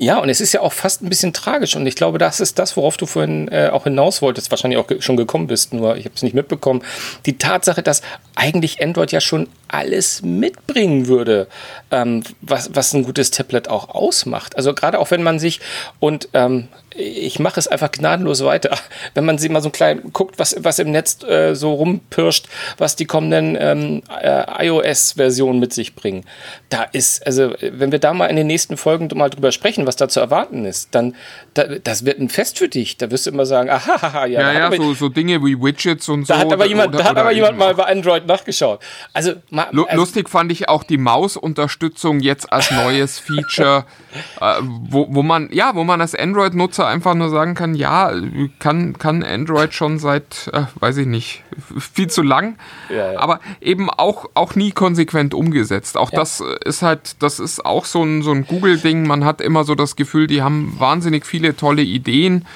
Ja, 0.00 0.18
und 0.18 0.28
es 0.28 0.40
ist 0.40 0.52
ja 0.52 0.60
auch 0.60 0.72
fast 0.72 1.02
ein 1.02 1.08
bisschen 1.08 1.32
tragisch. 1.32 1.74
Und 1.74 1.84
ich 1.84 1.96
glaube, 1.96 2.18
das 2.18 2.38
ist 2.38 2.60
das, 2.60 2.76
worauf 2.76 2.96
du 2.96 3.04
vorhin 3.04 3.48
äh, 3.48 3.70
auch 3.72 3.82
hinaus 3.84 4.22
wolltest, 4.22 4.50
wahrscheinlich 4.52 4.78
auch 4.78 4.86
schon 5.00 5.16
gekommen 5.16 5.48
bist, 5.48 5.74
nur 5.74 5.96
ich 5.96 6.04
habe 6.04 6.14
es 6.14 6.22
nicht 6.22 6.34
mitbekommen. 6.34 6.84
Die 7.26 7.36
Tatsache, 7.36 7.82
dass 7.82 8.02
eigentlich 8.36 8.80
Android 8.80 9.10
ja 9.10 9.20
schon 9.20 9.48
alles 9.66 10.22
mitbringen 10.22 11.08
würde, 11.08 11.48
ähm, 11.90 12.22
was, 12.42 12.70
was 12.74 12.94
ein 12.94 13.02
gutes 13.02 13.32
Tablet 13.32 13.68
auch 13.68 13.88
ausmacht. 13.88 14.56
Also 14.56 14.72
gerade 14.72 15.00
auch 15.00 15.10
wenn 15.10 15.24
man 15.24 15.40
sich 15.40 15.60
und 15.98 16.28
ähm, 16.32 16.68
ich 16.98 17.38
mache 17.38 17.60
es 17.60 17.68
einfach 17.68 17.90
gnadenlos 17.92 18.44
weiter. 18.44 18.76
Wenn 19.14 19.24
man 19.24 19.38
sich 19.38 19.50
mal 19.50 19.62
so 19.62 19.70
klein 19.70 20.12
guckt, 20.12 20.38
was, 20.38 20.56
was 20.58 20.78
im 20.78 20.90
Netz 20.90 21.22
äh, 21.22 21.54
so 21.54 21.72
rumpirscht, 21.74 22.46
was 22.76 22.96
die 22.96 23.06
kommenden 23.06 23.56
ähm, 23.58 24.02
äh, 24.20 24.66
iOS-Versionen 24.66 25.60
mit 25.60 25.72
sich 25.72 25.94
bringen. 25.94 26.24
Da 26.68 26.82
ist, 26.82 27.24
also, 27.24 27.54
wenn 27.60 27.92
wir 27.92 27.98
da 27.98 28.12
mal 28.12 28.26
in 28.26 28.36
den 28.36 28.46
nächsten 28.46 28.76
Folgen 28.76 29.08
mal 29.16 29.30
drüber 29.30 29.52
sprechen, 29.52 29.86
was 29.86 29.96
da 29.96 30.08
zu 30.08 30.20
erwarten 30.20 30.64
ist, 30.64 30.94
dann, 30.94 31.14
da, 31.54 31.64
das 31.64 32.04
wird 32.04 32.18
ein 32.18 32.28
Fest 32.28 32.58
für 32.58 32.68
dich. 32.68 32.96
Da 32.96 33.10
wirst 33.10 33.26
du 33.26 33.30
immer 33.30 33.46
sagen, 33.46 33.70
aha, 33.78 34.02
haha, 34.02 34.26
ja. 34.26 34.40
Ja, 34.40 34.52
ja, 34.52 34.66
aber, 34.66 34.76
so, 34.76 34.94
so 34.94 35.08
Dinge 35.08 35.42
wie 35.44 35.60
Widgets 35.60 36.08
und 36.08 36.28
da 36.28 36.34
so. 36.34 36.40
Hat 36.40 36.52
aber 36.52 36.66
jemand, 36.66 36.94
oder, 36.94 37.04
da 37.04 37.10
hat 37.10 37.16
aber 37.16 37.32
jemand 37.32 37.58
mal 37.58 37.74
bei 37.74 37.84
Android 37.84 38.26
nachgeschaut. 38.26 38.80
Also, 39.12 39.34
ma, 39.50 39.64
also 39.64 39.96
lustig 39.96 40.28
fand 40.28 40.50
ich 40.50 40.68
auch 40.68 40.82
die 40.82 40.98
Mausunterstützung 40.98 42.20
jetzt 42.20 42.52
als 42.52 42.70
neues 42.70 43.18
Feature, 43.18 43.84
äh, 44.40 44.54
wo, 44.62 45.06
wo 45.10 45.22
man, 45.22 45.48
ja, 45.52 45.74
wo 45.74 45.84
man 45.84 46.00
als 46.00 46.14
Android-Nutzer 46.14 46.87
einfach 46.88 47.14
nur 47.14 47.30
sagen 47.30 47.54
kann, 47.54 47.74
ja, 47.74 48.12
kann, 48.58 48.98
kann 48.98 49.22
Android 49.22 49.74
schon 49.74 49.98
seit, 49.98 50.50
äh, 50.52 50.62
weiß 50.80 50.98
ich 50.98 51.06
nicht, 51.06 51.44
viel 51.78 52.08
zu 52.08 52.22
lang, 52.22 52.56
ja, 52.90 53.12
ja. 53.12 53.20
aber 53.20 53.40
eben 53.60 53.90
auch, 53.90 54.26
auch 54.34 54.54
nie 54.54 54.72
konsequent 54.72 55.34
umgesetzt. 55.34 55.96
Auch 55.96 56.12
ja. 56.12 56.18
das 56.18 56.42
ist 56.64 56.82
halt, 56.82 57.22
das 57.22 57.40
ist 57.40 57.64
auch 57.64 57.84
so 57.84 58.02
ein, 58.02 58.22
so 58.22 58.32
ein 58.32 58.46
Google-Ding. 58.46 59.06
Man 59.06 59.24
hat 59.24 59.40
immer 59.40 59.64
so 59.64 59.74
das 59.74 59.96
Gefühl, 59.96 60.26
die 60.26 60.42
haben 60.42 60.74
wahnsinnig 60.78 61.26
viele 61.26 61.56
tolle 61.56 61.82
Ideen. 61.82 62.46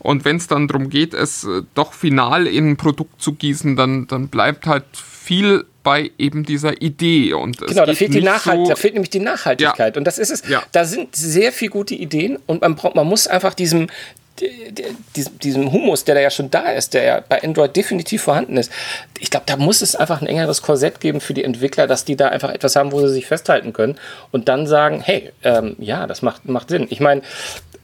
Und 0.00 0.24
wenn 0.24 0.36
es 0.36 0.46
dann 0.46 0.68
darum 0.68 0.90
geht, 0.90 1.14
es 1.14 1.44
äh, 1.44 1.62
doch 1.74 1.92
final 1.92 2.46
in 2.46 2.70
ein 2.70 2.76
Produkt 2.76 3.20
zu 3.20 3.32
gießen, 3.32 3.76
dann, 3.76 4.06
dann 4.06 4.28
bleibt 4.28 4.66
halt 4.66 4.84
viel 4.92 5.64
bei 5.82 6.10
eben 6.18 6.44
dieser 6.44 6.82
Idee. 6.82 7.32
Und 7.32 7.58
genau, 7.58 7.86
da 7.86 7.94
fehlt, 7.94 8.12
die 8.12 8.20
Nachhalt, 8.20 8.66
so 8.66 8.68
da 8.68 8.76
fehlt 8.76 8.94
nämlich 8.94 9.10
die 9.10 9.20
Nachhaltigkeit. 9.20 9.94
Ja. 9.94 9.98
Und 9.98 10.04
das 10.04 10.18
ist 10.18 10.30
es. 10.30 10.48
Ja. 10.48 10.62
Da 10.72 10.84
sind 10.84 11.16
sehr 11.16 11.52
viele 11.52 11.70
gute 11.70 11.94
Ideen 11.94 12.38
und 12.46 12.60
man, 12.60 12.76
braucht, 12.76 12.94
man 12.94 13.06
muss 13.06 13.26
einfach 13.26 13.54
diesem, 13.54 13.88
diesem 15.42 15.72
Humus, 15.72 16.04
der 16.04 16.14
da 16.14 16.20
ja 16.20 16.30
schon 16.30 16.50
da 16.50 16.70
ist, 16.70 16.94
der 16.94 17.02
ja 17.04 17.24
bei 17.26 17.42
Android 17.42 17.74
definitiv 17.74 18.22
vorhanden 18.22 18.56
ist, 18.56 18.70
ich 19.18 19.30
glaube, 19.30 19.46
da 19.46 19.56
muss 19.56 19.82
es 19.82 19.96
einfach 19.96 20.20
ein 20.20 20.28
engeres 20.28 20.62
Korsett 20.62 21.00
geben 21.00 21.20
für 21.20 21.34
die 21.34 21.42
Entwickler, 21.42 21.86
dass 21.86 22.04
die 22.04 22.16
da 22.16 22.28
einfach 22.28 22.50
etwas 22.50 22.76
haben, 22.76 22.92
wo 22.92 23.00
sie 23.00 23.12
sich 23.12 23.26
festhalten 23.26 23.72
können 23.72 23.96
und 24.30 24.48
dann 24.48 24.66
sagen, 24.66 25.00
hey, 25.00 25.32
ähm, 25.42 25.74
ja, 25.78 26.06
das 26.06 26.22
macht, 26.22 26.46
macht 26.48 26.68
Sinn. 26.68 26.86
Ich 26.90 27.00
meine, 27.00 27.22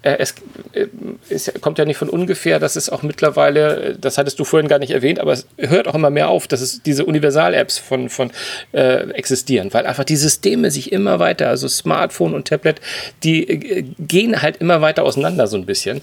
es, 0.05 0.35
äh, 0.73 0.87
es, 1.31 1.51
kommt 1.61 1.79
ja 1.79 1.85
nicht 1.87 1.97
von 1.97 2.11
ungefähr, 2.11 2.59
dass 2.59 2.77
es 2.77 2.91
auch 2.91 3.03
mittlerweile, 3.03 3.97
das 3.99 4.19
hattest 4.19 4.39
du 4.39 4.45
vorhin 4.45 4.69
gar 4.69 4.79
nicht 4.79 4.91
erwähnt, 4.91 5.19
aber 5.19 5.33
es 5.33 5.47
hört 5.57 5.89
auch 5.89 5.95
immer 5.95 6.11
mehr 6.11 6.29
auf, 6.29 6.47
dass 6.47 6.61
es 6.61 6.83
diese 6.83 7.07
Universal-Apps 7.07 7.79
von, 7.79 8.11
von 8.11 8.31
äh, 8.73 9.11
existieren, 9.13 9.73
weil 9.73 9.87
einfach 9.87 10.05
die 10.05 10.17
Systeme 10.17 10.71
sich 10.71 10.93
immer 10.93 11.21
weiter, 11.21 11.49
also 11.49 11.69
Smartphone 11.69 12.35
und 12.35 12.47
Tablet, 12.47 12.81
die 13.23 13.49
äh, 13.49 13.85
gehen 13.99 14.43
halt 14.43 14.59
immer 14.59 14.83
weiter 14.83 15.05
auseinander 15.05 15.47
so 15.47 15.57
ein 15.57 15.65
bisschen 15.65 16.03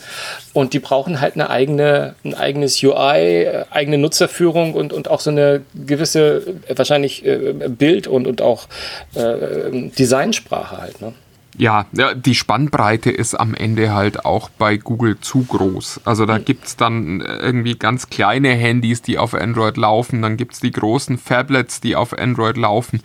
und 0.54 0.74
die 0.74 0.80
brauchen 0.80 1.22
halt 1.22 1.36
eine 1.36 1.52
eigene, 1.52 2.16
ein 2.24 2.34
eigenes 2.34 2.82
UI, 2.82 3.48
eigene 3.70 4.00
Nutzerführung 4.00 4.74
und, 4.74 4.94
und 4.94 5.10
auch 5.10 5.20
so 5.20 5.30
eine 5.30 5.62
gewisse, 5.76 6.42
wahrscheinlich 6.76 7.24
äh, 7.24 7.54
Bild- 7.70 8.08
und, 8.08 8.26
und 8.26 8.42
auch 8.42 8.68
äh, 9.14 9.90
Designsprache 9.98 10.78
halt. 10.78 11.02
Ne? 11.02 11.14
Ja, 11.58 11.86
die 12.16 12.36
Spannbreite 12.36 13.12
ist 13.12 13.36
am 13.36 13.54
Ende 13.54 13.94
halt 13.94 14.26
auch 14.26 14.50
bei 14.50 14.78
Google 14.78 15.20
zu 15.20 15.44
groß. 15.44 16.02
Also 16.06 16.26
da 16.26 16.38
gibt 16.38 16.66
es 16.66 16.78
dann 16.78 17.20
irgendwie 17.20 17.76
ganz 17.76 18.10
kleine 18.10 18.50
Handys, 18.50 19.02
die 19.02 19.18
auf 19.18 19.34
Android 19.34 19.76
laufen, 19.78 20.22
dann 20.22 20.38
gibt 20.38 20.54
es 20.54 20.60
die 20.62 20.72
großen 20.72 21.18
Fablets, 21.18 21.82
die 21.82 21.96
auf 21.96 22.18
Android 22.18 22.58
laufen 22.58 23.02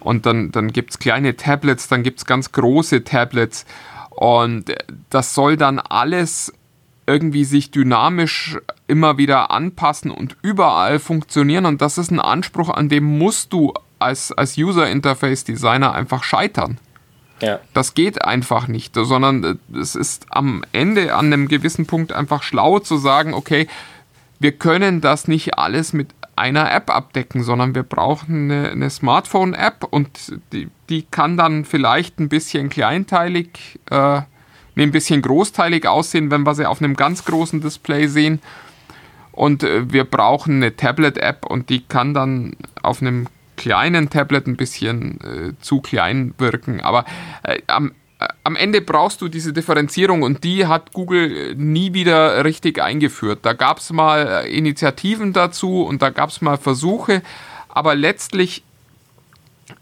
und 0.00 0.26
dann, 0.26 0.50
dann 0.50 0.72
gibt 0.72 0.92
es 0.92 0.98
kleine 0.98 1.36
Tablets, 1.36 1.88
dann 1.88 2.02
gibt 2.02 2.18
es 2.18 2.26
ganz 2.26 2.52
große 2.52 3.04
Tablets 3.04 3.66
und 4.10 4.74
das 5.10 5.34
soll 5.34 5.56
dann 5.56 5.78
alles 5.78 6.52
irgendwie 7.06 7.44
sich 7.44 7.70
dynamisch 7.70 8.56
immer 8.86 9.18
wieder 9.18 9.50
anpassen 9.50 10.10
und 10.10 10.36
überall 10.42 10.98
funktionieren 10.98 11.66
und 11.66 11.82
das 11.82 11.98
ist 11.98 12.10
ein 12.10 12.20
Anspruch, 12.20 12.70
an 12.70 12.88
dem 12.88 13.18
musst 13.18 13.52
du 13.52 13.74
als, 13.98 14.32
als 14.32 14.56
User 14.56 14.88
Interface 14.88 15.44
Designer 15.44 15.92
einfach 15.94 16.22
scheitern. 16.22 16.78
Ja. 17.44 17.60
Das 17.72 17.94
geht 17.94 18.24
einfach 18.24 18.68
nicht, 18.68 18.94
sondern 18.94 19.58
es 19.74 19.94
ist 19.94 20.26
am 20.30 20.64
Ende 20.72 21.14
an 21.14 21.26
einem 21.26 21.48
gewissen 21.48 21.86
Punkt 21.86 22.12
einfach 22.12 22.42
schlau 22.42 22.78
zu 22.78 22.96
sagen, 22.96 23.34
okay, 23.34 23.66
wir 24.38 24.52
können 24.52 25.00
das 25.00 25.28
nicht 25.28 25.58
alles 25.58 25.92
mit 25.92 26.08
einer 26.36 26.72
App 26.72 26.90
abdecken, 26.90 27.42
sondern 27.42 27.74
wir 27.74 27.82
brauchen 27.82 28.50
eine, 28.50 28.70
eine 28.70 28.90
Smartphone-App 28.90 29.84
und 29.88 30.08
die, 30.52 30.68
die, 30.88 31.02
kann 31.02 31.36
dann 31.36 31.64
vielleicht 31.64 32.18
ein 32.18 32.28
bisschen 32.28 32.68
kleinteilig, 32.70 33.78
äh, 33.90 34.22
ein 34.76 34.90
bisschen 34.90 35.22
großteilig 35.22 35.86
aussehen, 35.86 36.30
wenn 36.30 36.42
wir 36.42 36.54
sie 36.54 36.66
auf 36.66 36.82
einem 36.82 36.94
ganz 36.94 37.24
großen 37.24 37.60
Display 37.60 38.08
sehen. 38.08 38.40
Und 39.30 39.62
äh, 39.62 39.92
wir 39.92 40.04
brauchen 40.04 40.56
eine 40.56 40.76
Tablet-App 40.76 41.46
und 41.46 41.70
die 41.70 41.82
kann 41.82 42.14
dann 42.14 42.56
auf 42.82 43.00
einem 43.00 43.26
kleinen 43.56 44.10
Tablet 44.10 44.46
ein 44.46 44.56
bisschen 44.56 45.20
äh, 45.20 45.52
zu 45.60 45.80
klein 45.80 46.34
wirken. 46.38 46.80
Aber 46.80 47.04
äh, 47.42 47.60
am, 47.66 47.92
äh, 48.18 48.28
am 48.44 48.56
Ende 48.56 48.80
brauchst 48.80 49.20
du 49.20 49.28
diese 49.28 49.52
Differenzierung 49.52 50.22
und 50.22 50.44
die 50.44 50.66
hat 50.66 50.92
Google 50.92 51.52
äh, 51.52 51.54
nie 51.54 51.94
wieder 51.94 52.44
richtig 52.44 52.80
eingeführt. 52.80 53.40
Da 53.42 53.52
gab 53.52 53.78
es 53.78 53.92
mal 53.92 54.44
äh, 54.44 54.56
Initiativen 54.56 55.32
dazu 55.32 55.82
und 55.82 56.02
da 56.02 56.10
gab 56.10 56.30
es 56.30 56.40
mal 56.40 56.56
Versuche, 56.56 57.22
aber 57.68 57.94
letztlich 57.94 58.62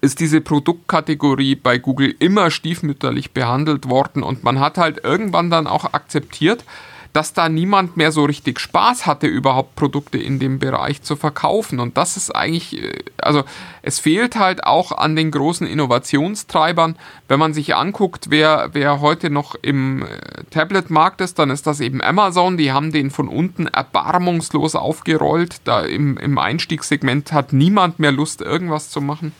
ist 0.01 0.20
diese 0.20 0.41
Produktkategorie 0.41 1.57
bei 1.57 1.79
Google 1.79 2.14
immer 2.18 2.51
stiefmütterlich 2.51 3.33
behandelt 3.33 3.89
worden 3.89 4.23
und 4.23 4.45
man 4.45 4.61
hat 4.61 4.79
halt 4.79 5.05
irgendwann 5.05 5.51
dann 5.51 5.66
auch 5.66 5.93
akzeptiert, 5.93 6.64
dass 7.13 7.35
da 7.35 7.49
niemand 7.49 7.97
mehr 7.97 8.11
so 8.11 8.25
richtig 8.25 8.59
Spaß 8.59 9.05
hatte, 9.07 9.27
überhaupt 9.27 9.77
Produkte 9.77 10.17
in 10.17 10.39
dem 10.39 10.59
Bereich 10.59 11.03
zu 11.03 11.15
verkaufen. 11.15 11.79
Und 11.79 11.99
das 11.99 12.17
ist 12.17 12.35
eigentlich, 12.35 12.83
äh, 12.83 13.05
also 13.19 13.45
es 13.83 13.99
fehlt 13.99 14.37
halt 14.37 14.65
auch 14.65 14.93
an 14.93 15.15
den 15.15 15.31
großen 15.31 15.67
Innovationstreibern. 15.67 16.97
Wenn 17.29 17.39
man 17.39 17.53
sich 17.53 17.75
anguckt, 17.75 18.31
wer, 18.31 18.71
wer 18.73 19.01
heute 19.01 19.29
noch 19.29 19.55
im 19.61 20.03
äh, 20.03 20.45
Tablet-Markt 20.51 21.21
ist, 21.21 21.39
dann 21.39 21.51
ist 21.51 21.67
das 21.67 21.81
eben 21.81 22.01
Amazon. 22.01 22.57
Die 22.57 22.73
haben 22.73 22.93
den 22.93 23.11
von 23.11 23.29
unten 23.29 23.67
erbarmungslos 23.67 24.75
aufgerollt. 24.75 25.61
Da 25.65 25.83
im, 25.83 26.17
im 26.17 26.39
Einstiegssegment 26.39 27.33
hat 27.33 27.53
niemand 27.53 27.99
mehr 27.99 28.13
Lust, 28.13 28.41
irgendwas 28.41 28.89
zu 28.89 29.03
machen. 29.03 29.33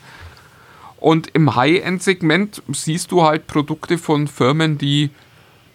Und 0.97 1.27
im 1.33 1.55
High-End-Segment 1.55 2.61
siehst 2.71 3.11
du 3.11 3.23
halt 3.23 3.47
Produkte 3.47 3.97
von 3.97 4.27
Firmen, 4.27 4.77
die 4.77 5.09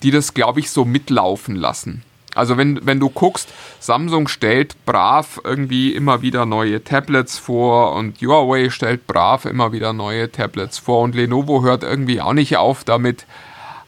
die 0.02 0.10
das, 0.10 0.34
glaube 0.34 0.60
ich, 0.60 0.70
so 0.70 0.84
mitlaufen 0.84 1.56
lassen. 1.56 2.02
Also 2.34 2.56
wenn, 2.56 2.86
wenn 2.86 3.00
du 3.00 3.08
guckst, 3.08 3.48
Samsung 3.80 4.28
stellt 4.28 4.76
brav 4.86 5.40
irgendwie 5.42 5.92
immer 5.92 6.22
wieder 6.22 6.46
neue 6.46 6.84
Tablets 6.84 7.38
vor 7.38 7.94
und 7.94 8.20
Huawei 8.20 8.70
stellt 8.70 9.06
brav 9.06 9.44
immer 9.44 9.72
wieder 9.72 9.92
neue 9.92 10.30
Tablets 10.30 10.78
vor 10.78 11.00
und 11.02 11.14
Lenovo 11.14 11.62
hört 11.62 11.82
irgendwie 11.82 12.20
auch 12.20 12.34
nicht 12.34 12.56
auf 12.56 12.84
damit. 12.84 13.26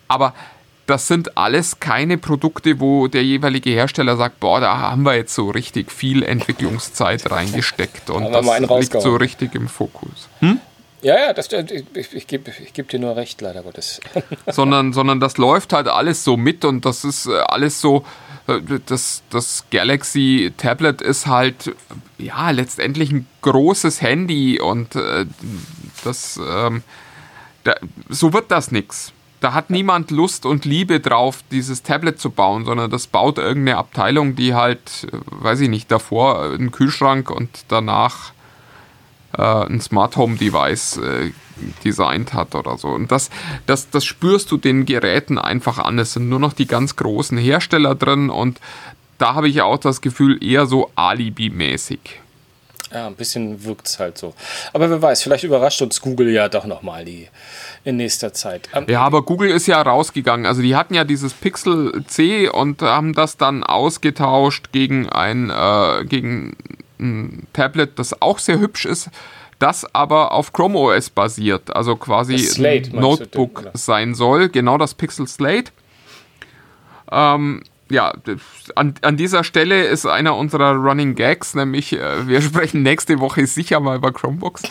Aber 0.08 0.34
das 0.86 1.06
sind 1.06 1.36
alles 1.38 1.78
keine 1.78 2.18
Produkte, 2.18 2.80
wo 2.80 3.06
der 3.06 3.22
jeweilige 3.22 3.70
Hersteller 3.70 4.16
sagt, 4.16 4.40
boah, 4.40 4.58
da 4.60 4.78
haben 4.78 5.02
wir 5.04 5.14
jetzt 5.14 5.34
so 5.34 5.50
richtig 5.50 5.92
viel 5.92 6.24
Entwicklungszeit 6.24 7.30
reingesteckt 7.30 8.10
und 8.10 8.32
das 8.32 8.44
liegt 8.70 9.00
so 9.00 9.14
richtig 9.14 9.54
im 9.54 9.68
Fokus. 9.68 10.28
Hm? 10.40 10.60
Ja, 11.02 11.18
ja, 11.18 11.32
das, 11.32 11.48
ich, 11.50 12.12
ich 12.12 12.26
gebe 12.26 12.52
ich 12.62 12.72
geb 12.74 12.88
dir 12.88 12.98
nur 12.98 13.16
recht, 13.16 13.40
leider 13.40 13.62
Gottes. 13.62 14.00
sondern, 14.46 14.92
sondern 14.92 15.18
das 15.18 15.38
läuft 15.38 15.72
halt 15.72 15.88
alles 15.88 16.24
so 16.24 16.36
mit 16.36 16.64
und 16.64 16.84
das 16.84 17.04
ist 17.04 17.26
äh, 17.26 17.38
alles 17.38 17.80
so, 17.80 18.04
äh, 18.46 18.60
das, 18.86 19.22
das 19.30 19.64
Galaxy 19.70 20.52
Tablet 20.56 21.00
ist 21.00 21.26
halt, 21.26 21.74
ja, 22.18 22.50
letztendlich 22.50 23.12
ein 23.12 23.26
großes 23.40 24.02
Handy 24.02 24.60
und 24.60 24.94
äh, 24.94 25.24
das, 26.04 26.38
ähm, 26.46 26.82
da, 27.64 27.74
so 28.10 28.32
wird 28.34 28.50
das 28.50 28.70
nichts. 28.70 29.12
Da 29.40 29.54
hat 29.54 29.70
niemand 29.70 30.10
Lust 30.10 30.44
und 30.44 30.66
Liebe 30.66 31.00
drauf, 31.00 31.38
dieses 31.50 31.82
Tablet 31.82 32.20
zu 32.20 32.28
bauen, 32.28 32.66
sondern 32.66 32.90
das 32.90 33.06
baut 33.06 33.38
irgendeine 33.38 33.78
Abteilung, 33.78 34.36
die 34.36 34.54
halt, 34.54 35.08
äh, 35.10 35.16
weiß 35.30 35.60
ich 35.60 35.70
nicht, 35.70 35.90
davor 35.90 36.42
einen 36.42 36.72
Kühlschrank 36.72 37.30
und 37.30 37.48
danach 37.68 38.32
äh, 39.36 39.42
ein 39.42 39.80
Smart 39.80 40.16
Home 40.16 40.36
Device 40.36 40.98
äh, 40.98 41.30
designt 41.84 42.32
hat 42.32 42.54
oder 42.54 42.78
so. 42.78 42.88
Und 42.88 43.12
das, 43.12 43.30
das, 43.66 43.90
das 43.90 44.04
spürst 44.04 44.50
du 44.50 44.56
den 44.56 44.86
Geräten 44.86 45.38
einfach 45.38 45.78
an. 45.78 45.98
Es 45.98 46.14
sind 46.14 46.28
nur 46.28 46.40
noch 46.40 46.52
die 46.52 46.66
ganz 46.66 46.96
großen 46.96 47.38
Hersteller 47.38 47.94
drin 47.94 48.30
und 48.30 48.60
da 49.18 49.34
habe 49.34 49.48
ich 49.48 49.60
auch 49.60 49.76
das 49.76 50.00
Gefühl, 50.00 50.42
eher 50.42 50.66
so 50.66 50.90
Alibi-mäßig. 50.96 52.20
Ja, 52.92 53.06
ein 53.06 53.14
bisschen 53.14 53.64
wirkt 53.64 53.86
es 53.86 54.00
halt 54.00 54.18
so. 54.18 54.34
Aber 54.72 54.90
wer 54.90 55.00
weiß, 55.00 55.22
vielleicht 55.22 55.44
überrascht 55.44 55.80
uns 55.80 56.00
Google 56.00 56.30
ja 56.30 56.48
doch 56.48 56.64
nochmal 56.64 57.04
die 57.04 57.28
in 57.84 57.96
nächster 57.96 58.32
Zeit. 58.32 58.68
Ähm, 58.74 58.86
ja, 58.88 59.02
aber 59.02 59.22
Google 59.22 59.50
ist 59.50 59.68
ja 59.68 59.80
rausgegangen. 59.80 60.44
Also 60.44 60.60
die 60.60 60.74
hatten 60.74 60.94
ja 60.94 61.04
dieses 61.04 61.32
Pixel 61.32 62.04
C 62.08 62.48
und 62.48 62.82
haben 62.82 63.12
das 63.12 63.36
dann 63.36 63.62
ausgetauscht 63.62 64.72
gegen 64.72 65.08
ein, 65.08 65.50
äh, 65.50 66.04
gegen 66.04 66.56
ein 67.00 67.46
Tablet, 67.52 67.98
das 67.98 68.20
auch 68.20 68.38
sehr 68.38 68.60
hübsch 68.60 68.84
ist, 68.84 69.10
das 69.58 69.94
aber 69.94 70.32
auf 70.32 70.52
Chrome 70.52 70.78
OS 70.78 71.10
basiert, 71.10 71.74
also 71.74 71.96
quasi 71.96 72.38
Slate, 72.38 72.90
ein 72.90 73.00
Notebook 73.00 73.64
du, 73.64 73.70
sein 73.74 74.14
soll, 74.14 74.48
genau 74.48 74.78
das 74.78 74.94
Pixel 74.94 75.26
Slate. 75.26 75.72
Ähm, 77.10 77.62
ja, 77.90 78.14
an, 78.76 78.94
an 79.02 79.16
dieser 79.16 79.44
Stelle 79.44 79.84
ist 79.84 80.06
einer 80.06 80.36
unserer 80.36 80.74
Running 80.74 81.14
Gags, 81.14 81.54
nämlich 81.54 81.92
äh, 81.92 82.26
wir 82.26 82.40
sprechen 82.42 82.82
nächste 82.82 83.18
Woche 83.20 83.46
sicher 83.46 83.80
mal 83.80 83.96
über 83.96 84.12
Chromebooks. 84.12 84.62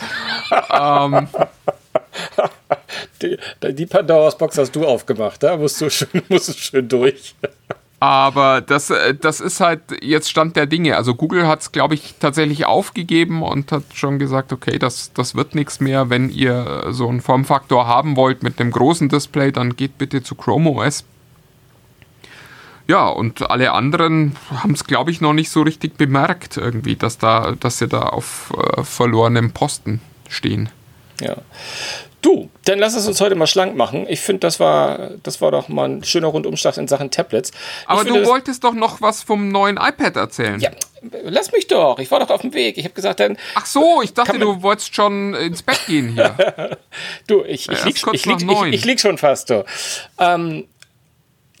ähm, 0.70 1.28
die, 3.22 3.38
die 3.72 3.86
Pandora's 3.86 4.36
Box 4.36 4.58
hast 4.58 4.74
du 4.74 4.86
aufgemacht, 4.86 5.42
da 5.42 5.56
musst 5.56 5.80
du 5.80 5.90
schön, 5.90 6.22
musst 6.28 6.48
du 6.48 6.52
schön 6.54 6.88
durch. 6.88 7.34
Aber 8.00 8.62
das, 8.62 8.88
äh, 8.88 9.14
das 9.14 9.40
ist 9.40 9.60
halt 9.60 9.82
jetzt 10.02 10.30
Stand 10.30 10.56
der 10.56 10.66
Dinge. 10.66 10.96
Also 10.96 11.14
Google 11.14 11.46
hat 11.46 11.60
es, 11.60 11.70
glaube 11.70 11.94
ich, 11.94 12.14
tatsächlich 12.18 12.64
aufgegeben 12.64 13.42
und 13.42 13.70
hat 13.70 13.84
schon 13.94 14.18
gesagt, 14.18 14.54
okay, 14.54 14.78
das, 14.78 15.12
das 15.12 15.34
wird 15.34 15.54
nichts 15.54 15.80
mehr. 15.80 16.08
Wenn 16.08 16.30
ihr 16.30 16.86
so 16.90 17.08
einen 17.08 17.20
Formfaktor 17.20 17.86
haben 17.86 18.16
wollt 18.16 18.42
mit 18.42 18.58
einem 18.58 18.70
großen 18.70 19.10
Display, 19.10 19.52
dann 19.52 19.76
geht 19.76 19.98
bitte 19.98 20.22
zu 20.22 20.34
Chrome 20.34 20.70
OS. 20.70 21.04
Ja, 22.88 23.06
und 23.06 23.48
alle 23.50 23.72
anderen 23.72 24.34
haben 24.56 24.72
es, 24.72 24.84
glaube 24.84 25.10
ich, 25.10 25.20
noch 25.20 25.34
nicht 25.34 25.50
so 25.50 25.62
richtig 25.62 25.96
bemerkt, 25.96 26.56
irgendwie, 26.56 26.96
dass, 26.96 27.18
da, 27.18 27.54
dass 27.60 27.78
sie 27.78 27.86
da 27.86 28.00
auf 28.00 28.52
äh, 28.56 28.82
verlorenem 28.82 29.52
Posten 29.52 30.00
stehen. 30.28 30.70
Ja. 31.20 31.36
Du, 32.22 32.50
dann 32.64 32.78
lass 32.78 32.94
es 32.94 33.06
uns 33.06 33.20
heute 33.20 33.34
mal 33.34 33.46
schlank 33.46 33.76
machen. 33.76 34.06
Ich 34.08 34.20
finde, 34.20 34.40
das 34.40 34.60
war, 34.60 35.10
das 35.22 35.40
war 35.40 35.50
doch 35.50 35.68
mal 35.68 35.88
ein 35.88 36.04
schöner 36.04 36.28
Rundumschlag 36.28 36.76
in 36.76 36.86
Sachen 36.86 37.10
Tablets. 37.10 37.50
Aber 37.86 38.02
finde, 38.02 38.20
du 38.20 38.26
wolltest 38.26 38.62
doch 38.62 38.74
noch 38.74 39.00
was 39.00 39.22
vom 39.22 39.48
neuen 39.48 39.78
iPad 39.78 40.16
erzählen. 40.16 40.60
Ja, 40.60 40.70
lass 41.24 41.52
mich 41.52 41.66
doch. 41.66 41.98
Ich 41.98 42.10
war 42.10 42.20
doch 42.20 42.30
auf 42.30 42.42
dem 42.42 42.52
Weg. 42.52 42.76
Ich 42.76 42.84
habe 42.84 42.94
gesagt, 42.94 43.20
dann. 43.20 43.38
Ach 43.54 43.64
so, 43.64 44.02
ich 44.02 44.12
dachte, 44.12 44.38
du 44.38 44.62
wolltest 44.62 44.94
schon 44.94 45.34
ins 45.34 45.62
Bett 45.62 45.80
gehen 45.86 46.10
hier. 46.10 46.78
du, 47.26 47.42
ich, 47.44 47.68
ich, 47.68 47.84
lieg, 47.84 47.96
ich, 48.12 48.26
lieg, 48.26 48.42
ich, 48.42 48.74
ich, 48.74 48.84
lieg 48.84 49.00
schon 49.00 49.16
fast 49.16 49.48
so. 49.48 49.64
Ähm, 50.18 50.66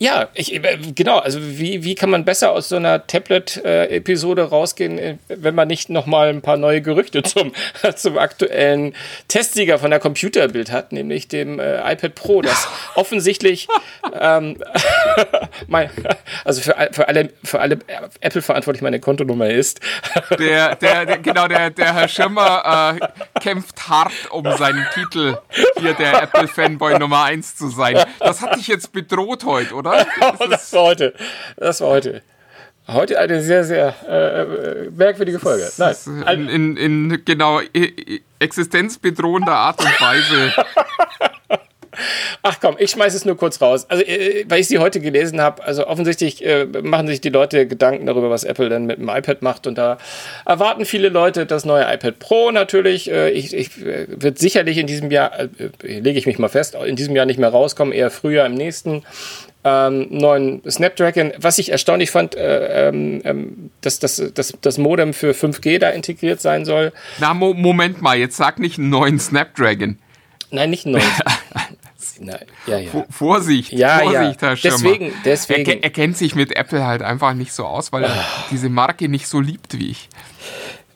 ja, 0.02 0.28
ich, 0.32 0.54
äh, 0.54 0.78
genau. 0.94 1.18
Also 1.18 1.40
wie, 1.42 1.84
wie 1.84 1.94
kann 1.94 2.08
man 2.08 2.24
besser 2.24 2.52
aus 2.52 2.70
so 2.70 2.76
einer 2.76 3.06
Tablet-Episode 3.06 4.44
rausgehen, 4.44 4.98
äh, 4.98 5.16
wenn 5.28 5.54
man 5.54 5.68
nicht 5.68 5.90
nochmal 5.90 6.30
ein 6.30 6.40
paar 6.40 6.56
neue 6.56 6.80
Gerüchte 6.80 7.22
zum, 7.22 7.52
zum 7.96 8.16
aktuellen 8.16 8.94
Testsieger 9.28 9.78
von 9.78 9.90
der 9.90 10.00
Computerbild 10.00 10.72
hat, 10.72 10.92
nämlich 10.92 11.28
dem 11.28 11.60
äh, 11.60 11.92
iPad 11.92 12.14
Pro, 12.14 12.40
das 12.40 12.66
offensichtlich 12.94 13.68
ähm, 14.18 14.56
mein, 15.66 15.90
also 16.46 16.62
für, 16.62 16.74
für 16.92 17.06
alle, 17.06 17.28
für 17.44 17.60
alle 17.60 17.78
Apple-verantwortlich 18.22 18.80
meine 18.80 19.00
Kontonummer 19.00 19.50
ist. 19.50 19.80
der, 20.38 20.76
der, 20.76 21.04
der, 21.04 21.18
genau, 21.18 21.46
der, 21.46 21.68
der 21.68 21.92
Herr 21.92 22.08
Schirmer 22.08 22.96
äh, 22.98 23.38
kämpft 23.40 23.86
hart 23.86 24.12
um 24.30 24.50
seinen 24.56 24.86
Titel, 24.94 25.36
hier 25.78 25.92
der 25.92 26.22
Apple-Fanboy 26.22 26.98
Nummer 26.98 27.24
1 27.24 27.56
zu 27.56 27.68
sein. 27.68 28.02
Das 28.18 28.40
hat 28.40 28.56
dich 28.56 28.66
jetzt 28.66 28.92
bedroht 28.92 29.44
heute, 29.44 29.74
oder? 29.74 29.89
Oder? 29.90 30.06
Das, 30.20 30.48
das 30.50 30.72
war 30.72 30.82
heute. 30.82 31.14
Das 31.56 31.80
war 31.80 31.88
heute. 31.88 32.22
Heute 32.88 33.18
eine 33.20 33.42
sehr, 33.42 33.64
sehr 33.64 33.94
äh, 34.08 34.42
äh 34.42 34.90
merkwürdige 34.90 35.38
Folge. 35.38 35.70
Nein. 35.76 35.94
In, 36.26 36.48
in, 36.48 36.76
in 36.76 37.24
genau 37.24 37.60
existenzbedrohender 38.40 39.52
Art 39.52 39.80
und 39.80 40.00
Weise. 40.00 40.52
Ach 42.42 42.58
komm, 42.60 42.76
ich 42.78 42.90
schmeiße 42.90 43.16
es 43.16 43.24
nur 43.24 43.36
kurz 43.36 43.60
raus. 43.60 43.86
Also, 43.88 44.04
äh, 44.04 44.44
weil 44.48 44.60
ich 44.60 44.68
sie 44.68 44.78
heute 44.78 45.00
gelesen 45.00 45.40
habe, 45.40 45.62
also 45.64 45.86
offensichtlich 45.86 46.44
äh, 46.44 46.64
machen 46.64 47.06
sich 47.06 47.20
die 47.20 47.28
Leute 47.28 47.66
Gedanken 47.66 48.06
darüber, 48.06 48.30
was 48.30 48.44
Apple 48.44 48.68
denn 48.68 48.86
mit 48.86 48.98
dem 48.98 49.08
iPad 49.08 49.42
macht. 49.42 49.66
Und 49.66 49.76
da 49.76 49.98
erwarten 50.46 50.84
viele 50.84 51.08
Leute 51.08 51.46
das 51.46 51.64
neue 51.64 51.82
iPad 51.92 52.18
Pro 52.18 52.50
natürlich. 52.50 53.10
Äh, 53.10 53.30
ich, 53.30 53.54
ich 53.54 53.84
äh, 53.84 54.06
wird 54.08 54.38
sicherlich 54.38 54.78
in 54.78 54.86
diesem 54.86 55.10
Jahr, 55.10 55.38
äh, 55.38 55.48
lege 55.82 56.18
ich 56.18 56.26
mich 56.26 56.38
mal 56.38 56.48
fest, 56.48 56.74
in 56.74 56.96
diesem 56.96 57.14
Jahr 57.14 57.26
nicht 57.26 57.38
mehr 57.38 57.50
rauskommen, 57.50 57.92
eher 57.92 58.10
früher 58.10 58.46
im 58.46 58.54
nächsten 58.54 59.02
ähm, 59.64 60.06
neuen 60.10 60.62
Snapdragon. 60.68 61.32
Was 61.38 61.58
ich 61.58 61.70
erstaunlich 61.70 62.10
fand, 62.10 62.34
äh, 62.34 62.88
ähm, 62.88 63.20
ähm 63.24 63.70
dass, 63.80 63.98
dass, 63.98 64.22
dass 64.34 64.54
das 64.60 64.78
Modem 64.78 65.14
für 65.14 65.32
5G 65.32 65.78
da 65.78 65.90
integriert 65.90 66.40
sein 66.40 66.64
soll. 66.64 66.92
Na, 67.18 67.34
Mo 67.34 67.54
Moment 67.54 68.02
mal, 68.02 68.18
jetzt 68.18 68.36
sag 68.36 68.58
nicht 68.58 68.78
einen 68.78 68.90
neuen 68.90 69.18
Snapdragon. 69.18 69.98
Nein, 70.50 70.70
nicht 70.70 70.86
einen 70.86 70.96
neuen. 70.96 71.04
Na, 72.22 72.38
ja, 72.66 72.78
ja. 72.78 72.90
Vorsicht, 73.08 73.72
ja, 73.72 74.00
Vorsicht, 74.00 74.42
ja. 74.42 74.48
Herr 74.48 74.56
Schirmer. 74.56 74.76
Deswegen, 74.76 75.12
deswegen. 75.24 75.70
Er, 75.70 75.84
er, 75.84 75.90
kennt 75.90 76.18
sich 76.18 76.34
mit 76.34 76.54
Apple 76.54 76.86
halt 76.86 77.00
einfach 77.00 77.32
nicht 77.32 77.52
so 77.54 77.64
aus, 77.64 77.92
weil 77.92 78.04
er 78.04 78.10
ah. 78.10 78.44
diese 78.50 78.68
Marke 78.68 79.08
nicht 79.08 79.26
so 79.26 79.40
liebt 79.40 79.78
wie 79.78 79.90
ich. 79.90 80.10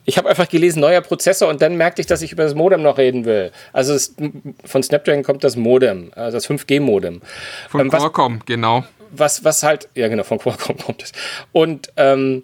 Ich 0.05 0.17
habe 0.17 0.29
einfach 0.29 0.47
gelesen, 0.47 0.79
neuer 0.79 1.01
Prozessor 1.01 1.49
und 1.49 1.61
dann 1.61 1.75
merkte 1.75 2.01
ich, 2.01 2.07
dass 2.07 2.21
ich 2.21 2.31
über 2.31 2.43
das 2.43 2.53
Modem 2.53 2.81
noch 2.83 2.97
reden 2.97 3.25
will. 3.25 3.51
Also 3.73 3.93
es, 3.93 4.15
von 4.63 4.83
Snapdragon 4.83 5.23
kommt 5.23 5.43
das 5.43 5.55
Modem, 5.55 6.11
also 6.15 6.37
das 6.37 6.47
5G-Modem. 6.47 7.21
Von 7.69 7.81
ähm, 7.81 7.89
Qualcomm, 7.89 8.41
genau. 8.45 8.83
Was, 9.11 9.43
was 9.43 9.63
halt, 9.63 9.89
ja 9.95 10.07
genau, 10.07 10.23
von 10.23 10.37
Qualcomm 10.37 10.77
kommt 10.85 11.03
es. 11.03 11.11
Und 11.51 11.91
ähm, 11.97 12.43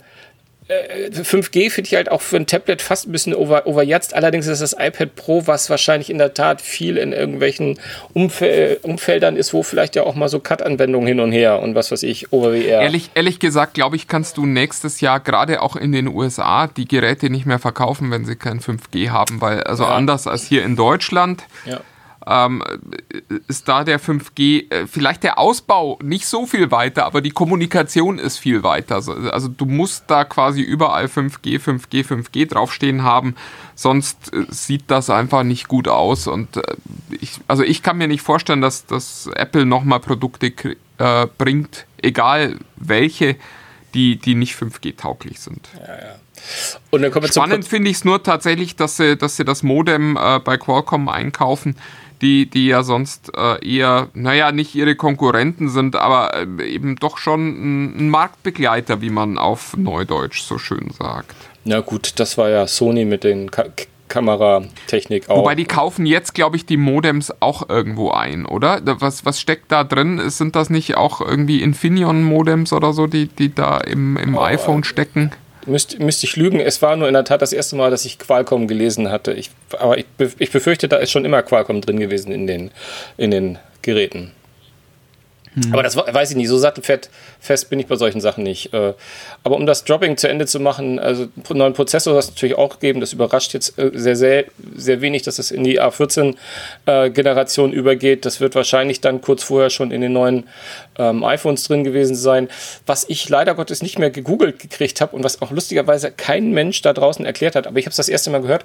5G 0.70 1.70
finde 1.70 1.88
ich 1.88 1.96
halt 1.96 2.12
auch 2.12 2.22
für 2.22 2.38
ein 2.38 2.46
Tablet 2.46 2.82
fast 2.82 3.08
ein 3.08 3.12
bisschen 3.12 3.34
over, 3.34 3.68
overjetzt. 3.68 4.14
Allerdings 4.14 4.48
ist 4.48 4.62
das 4.62 4.74
iPad 4.74 5.16
Pro, 5.16 5.48
was 5.48 5.70
wahrscheinlich 5.70 6.10
in 6.10 6.18
der 6.18 6.34
Tat 6.34 6.62
viel 6.62 6.98
in 6.98 7.14
irgendwelchen 7.14 7.80
Umfel 8.14 8.80
Umfeldern 8.82 9.36
ist, 9.36 9.54
wo 9.54 9.64
vielleicht 9.64 9.96
ja 9.96 10.04
auch 10.04 10.16
mal 10.16 10.30
so 10.30 10.40
Cut-Anwendungen 10.40 11.08
hin 11.08 11.20
und 11.20 11.32
her 11.32 11.62
und 11.62 11.76
was 11.76 11.92
weiß 11.92 12.04
ich, 12.04 12.32
over 12.32 12.52
VR. 12.52 12.82
Ehrlich, 12.82 13.10
ehrlich 13.16 13.40
gesagt, 13.40 13.74
glaube 13.74 13.96
ich, 13.96 14.08
kannst 14.08 14.38
du 14.38 14.46
nächstes 14.46 15.02
Jahr 15.02 15.20
gerade 15.20 15.62
auch 15.62 15.76
in 15.76 15.92
den 15.92 16.08
USA 16.08 16.68
die 16.68 16.88
Geräte 16.88 17.30
nicht 17.30 17.46
mehr 17.46 17.60
verkaufen, 17.60 18.12
wenn 18.12 18.26
sie 18.26 18.36
kein 18.36 18.60
5G 18.60 19.10
haben, 19.10 19.42
weil 19.42 19.64
also 19.64 19.84
ja. 19.84 19.96
anders 19.96 20.28
als 20.28 20.46
hier 20.46 20.64
in 20.64 20.76
Deutschland. 20.76 21.44
Ja 21.66 21.82
ähm, 22.28 22.64
ist 23.48 23.68
da 23.68 23.84
der 23.84 24.00
5G 24.00 24.72
äh, 24.72 24.88
vielleicht 24.88 25.24
der 25.24 25.38
Ausbau 25.38 26.00
nicht 26.02 26.26
so 26.26 26.46
viel 26.46 26.72
weiter, 26.72 27.06
aber 27.06 27.22
die 27.22 27.32
Kommunikation 27.32 28.20
ist 28.20 28.38
viel 28.38 28.64
weiter. 28.64 28.96
Also, 28.96 29.48
du 29.48 29.66
musst 29.66 30.06
da 30.08 30.24
quasi 30.24 30.62
überall 30.62 31.06
5G, 31.06 31.60
5G, 31.60 32.06
5G 32.06 32.50
draufstehen 32.50 33.04
haben, 33.04 33.36
sonst 33.76 34.34
äh, 34.34 34.46
sieht 34.50 34.84
das 34.88 35.10
einfach 35.10 35.44
nicht 35.44 35.68
gut 35.68 35.88
aus. 35.88 36.28
Und 36.28 36.58
äh, 36.58 36.62
ich, 37.20 37.40
also 37.48 37.64
ich 37.64 37.84
kann 37.84 37.98
mir 37.98 38.08
nicht 38.08 38.22
vorstellen, 38.22 38.62
dass, 38.62 38.86
dass 38.86 39.28
Apple 39.36 39.66
nochmal 39.66 40.00
Produkte 40.00 40.54
äh, 40.98 41.28
bringt, 41.38 41.86
egal 42.02 42.58
welche, 42.76 43.36
die, 43.94 44.16
die 44.16 44.36
nicht 44.36 44.56
5G-tauglich 44.56 45.40
sind. 45.40 45.68
Ja, 45.76 45.96
ja. 45.96 46.16
Und 46.90 47.02
dann 47.02 47.12
kommen 47.12 47.26
wir 47.26 47.32
Spannend 47.32 47.68
finde 47.68 47.90
ich 47.90 47.98
es 47.98 48.06
nur 48.06 48.24
tatsächlich, 48.24 48.76
dass 48.76 48.98
sie, 48.98 49.16
dass 49.18 49.38
sie 49.38 49.46
das 49.46 49.64
Modem 49.64 50.18
äh, 50.18 50.40
bei 50.40 50.58
Qualcomm 50.58 51.08
einkaufen 51.10 51.76
die, 52.22 52.50
die 52.50 52.68
ja 52.68 52.84
sonst 52.84 53.32
äh, 53.36 53.66
eher, 53.68 54.10
naja, 54.14 54.52
nicht 54.52 54.76
ihre 54.76 54.96
Konkurrenten 54.96 55.70
sind, 55.70 55.96
aber 55.96 56.34
äh, 56.36 56.64
eben 56.64 56.96
doch 56.96 57.18
schon 57.18 57.48
ein, 57.50 57.98
ein, 57.98 58.10
Marktbegleiter, 58.10 59.02
wie 59.02 59.10
man 59.10 59.38
auf 59.38 59.76
Neudeutsch 59.76 60.42
so 60.42 60.58
schön 60.58 60.92
sagt. 60.98 61.36
Na 61.64 61.80
gut, 61.80 62.14
das 62.20 62.38
war 62.38 62.50
ja 62.50 62.68
Sony 62.68 63.06
mit 63.06 63.24
den 63.24 63.52
Ka 63.52 63.66
Kameratechnik 64.08 65.30
auch. 65.30 65.38
Wobei 65.38 65.56
die 65.56 65.64
kaufen 65.64 66.06
jetzt, 66.06 66.34
glaube 66.34 66.58
ich, 66.58 66.66
die 66.66 66.76
Modems 66.76 67.34
auch 67.40 67.70
irgendwo 67.70 68.12
ein, 68.12 68.46
oder? 68.46 68.82
Was, 68.84 69.26
was 69.26 69.40
steckt 69.40 69.72
da 69.72 69.86
drin? 69.86 70.30
Sind 70.30 70.58
das 70.58 70.70
nicht 70.70 70.98
auch 70.98 71.22
irgendwie 71.22 71.62
Infineon-Modems 71.62 72.74
oder 72.74 72.92
so, 72.92 73.08
die, 73.08 73.28
die 73.28 73.56
da 73.56 73.78
im, 73.78 74.18
im 74.18 74.36
oh, 74.36 74.42
iPhone 74.42 74.84
stecken? 74.84 75.32
Müsste 75.66 76.04
müsst 76.04 76.24
ich 76.24 76.36
lügen. 76.36 76.60
Es 76.60 76.82
war 76.82 76.96
nur 76.96 77.08
in 77.08 77.14
der 77.14 77.24
Tat 77.24 77.42
das 77.42 77.54
erste 77.54 77.76
Mal, 77.76 77.92
dass 77.92 78.06
ich 78.06 78.18
Qualcomm 78.18 78.68
gelesen 78.68 79.12
hatte. 79.12 79.34
Ich, 79.34 79.52
aber 79.78 79.98
ich, 79.98 80.06
ich 80.40 80.52
befürchte, 80.52 80.88
da 80.88 80.98
ist 80.98 81.12
schon 81.12 81.26
immer 81.26 81.44
Qualcomm 81.44 81.82
drin 81.82 82.00
gewesen 82.00 82.32
in 82.32 82.48
den, 82.48 82.72
in 83.18 83.32
den 83.32 83.60
Geräten. 83.82 84.32
Mhm. 85.54 85.74
Aber 85.74 85.84
das 85.84 85.98
weiß 85.98 86.32
ich 86.32 86.38
nicht, 86.38 86.48
so 86.48 86.58
sattelfest 86.58 87.70
bin 87.70 87.80
ich 87.80 87.88
bei 87.88 87.98
solchen 87.98 88.22
Sachen 88.22 88.44
nicht. 88.44 88.74
Äh, 88.74 88.94
aber 89.44 89.56
um 89.56 89.66
das 89.66 89.84
Dropping 89.84 90.16
zu 90.16 90.30
Ende 90.30 90.46
zu 90.46 90.60
machen, 90.60 90.98
also 90.98 91.28
einen 91.50 91.60
neuen 91.60 91.74
Prozessor 91.74 92.16
hast 92.16 92.30
du 92.30 92.32
natürlich 92.34 92.58
auch 92.58 92.80
gegeben, 92.80 93.02
das 93.02 93.12
überrascht 93.12 93.54
jetzt 93.54 93.78
äh, 93.78 93.92
sehr, 93.94 94.16
sehr, 94.16 94.46
sehr 94.76 95.02
wenig, 95.02 95.24
dass 95.24 95.40
es 95.40 95.52
in 95.52 95.64
die 95.64 95.82
A14-Generation 95.82 97.74
äh, 97.74 97.76
übergeht. 97.76 98.26
Das 98.26 98.40
wird 98.40 98.56
wahrscheinlich 98.56 99.02
dann 99.02 99.22
kurz 99.22 99.44
vorher 99.44 99.70
schon 99.70 99.92
in 99.92 100.02
den 100.02 100.14
neuen 100.14 100.48
ähm, 100.98 101.24
iPhones 101.24 101.66
drin 101.66 101.84
gewesen 101.84 102.16
sein. 102.16 102.48
Was 102.86 103.06
ich 103.10 103.28
leider 103.28 103.54
Gottes 103.54 103.82
nicht 103.82 104.00
mehr 104.00 104.10
gegoogelt 104.10 104.60
gekriegt 104.60 105.02
habe 105.02 105.16
und 105.16 105.24
was 105.24 105.42
auch 105.42 105.52
lustigerweise 105.52 106.12
kein 106.12 106.52
Mensch 106.52 106.82
da 106.82 106.94
draußen 106.94 107.26
erklärt 107.26 107.56
hat, 107.56 107.68
aber 107.68 107.78
ich 107.78 107.86
habe 107.86 107.92
es 107.92 107.98
das 107.98 108.10
erste 108.10 108.30
Mal 108.30 108.42
gehört, 108.42 108.64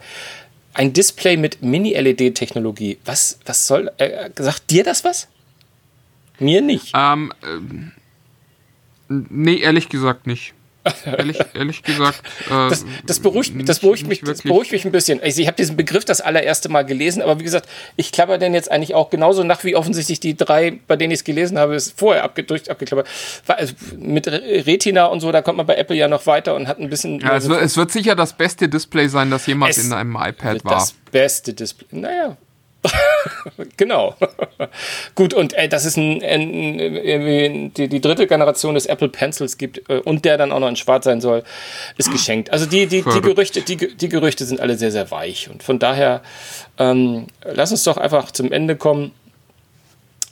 ein 0.72 0.92
Display 0.92 1.36
mit 1.36 1.62
Mini-LED-Technologie. 1.62 2.98
Was, 3.04 3.38
was 3.46 3.66
soll, 3.66 3.90
äh, 3.96 4.30
sagt 4.38 4.70
dir 4.70 4.84
das 4.84 5.04
was? 5.04 5.26
Mir 6.38 6.60
nicht. 6.60 6.92
Ähm, 6.94 7.32
äh, 7.42 7.94
nee, 9.08 9.58
ehrlich 9.58 9.88
gesagt 9.88 10.26
nicht. 10.26 10.54
ehrlich, 11.04 11.38
ehrlich 11.54 11.82
gesagt. 11.82 12.22
Äh, 12.46 12.68
das, 12.68 12.84
das, 13.04 13.20
beruhigt, 13.20 13.54
nicht, 13.54 13.68
das, 13.68 13.80
beruhigt 13.80 14.06
mich, 14.06 14.20
das 14.20 14.42
beruhigt 14.42 14.72
mich 14.72 14.84
ein 14.84 14.92
bisschen. 14.92 15.20
Also 15.20 15.40
ich 15.40 15.46
habe 15.46 15.56
diesen 15.56 15.76
Begriff 15.76 16.04
das 16.04 16.20
allererste 16.20 16.68
Mal 16.68 16.84
gelesen, 16.84 17.22
aber 17.22 17.38
wie 17.40 17.44
gesagt, 17.44 17.68
ich 17.96 18.12
klapper 18.12 18.38
den 18.38 18.54
jetzt 18.54 18.70
eigentlich 18.70 18.94
auch 18.94 19.10
genauso 19.10 19.42
nach, 19.42 19.64
wie 19.64 19.76
offensichtlich 19.76 20.20
die 20.20 20.36
drei, 20.36 20.78
bei 20.86 20.96
denen 20.96 21.12
ich 21.12 21.20
es 21.20 21.24
gelesen 21.24 21.58
habe, 21.58 21.74
ist 21.74 21.98
vorher 21.98 22.24
abgedrückt, 22.24 22.70
abgeklappert. 22.70 23.08
Also 23.46 23.74
mit 23.98 24.26
Retina 24.28 25.06
und 25.06 25.20
so, 25.20 25.32
da 25.32 25.42
kommt 25.42 25.56
man 25.56 25.66
bei 25.66 25.76
Apple 25.76 25.96
ja 25.96 26.08
noch 26.08 26.26
weiter 26.26 26.54
und 26.54 26.68
hat 26.68 26.78
ein 26.78 26.90
bisschen. 26.90 27.20
Ja, 27.20 27.36
es 27.36 27.48
wird, 27.48 27.62
es 27.62 27.76
wird 27.76 27.90
sicher 27.90 28.14
das 28.14 28.32
beste 28.32 28.68
Display 28.68 29.08
sein, 29.08 29.30
das 29.30 29.46
jemals 29.46 29.78
in 29.78 29.92
einem 29.92 30.16
iPad 30.16 30.64
war. 30.64 30.74
Das 30.74 30.94
beste 31.10 31.54
Display. 31.54 31.86
Naja, 31.90 32.36
genau. 33.76 34.14
Gut, 35.14 35.34
und 35.34 35.52
äh, 35.54 35.68
dass 35.68 35.84
es 35.84 35.96
ein, 35.96 36.22
ein, 36.22 36.80
ein, 36.80 37.74
die, 37.74 37.88
die, 37.88 38.00
dritte 38.00 38.26
Generation 38.26 38.74
des 38.74 38.86
Apple 38.86 39.08
Pencils 39.08 39.58
gibt 39.58 39.88
äh, 39.88 39.98
und 39.98 40.24
der 40.24 40.38
dann 40.38 40.52
auch 40.52 40.60
noch 40.60 40.68
in 40.68 40.76
schwarz 40.76 41.04
sein 41.04 41.20
soll, 41.20 41.42
ist 41.96 42.10
geschenkt. 42.10 42.50
Also 42.52 42.66
die, 42.66 42.86
die, 42.86 43.02
die, 43.02 43.20
Gerüchte, 43.20 43.62
die, 43.62 43.76
die 43.76 44.08
Gerüchte 44.08 44.44
sind 44.44 44.60
alle 44.60 44.76
sehr, 44.76 44.92
sehr 44.92 45.10
weich. 45.10 45.48
Und 45.50 45.62
von 45.62 45.78
daher, 45.78 46.22
ähm, 46.78 47.26
lass 47.44 47.70
uns 47.70 47.84
doch 47.84 47.96
einfach 47.96 48.30
zum 48.30 48.52
Ende 48.52 48.76
kommen. 48.76 49.12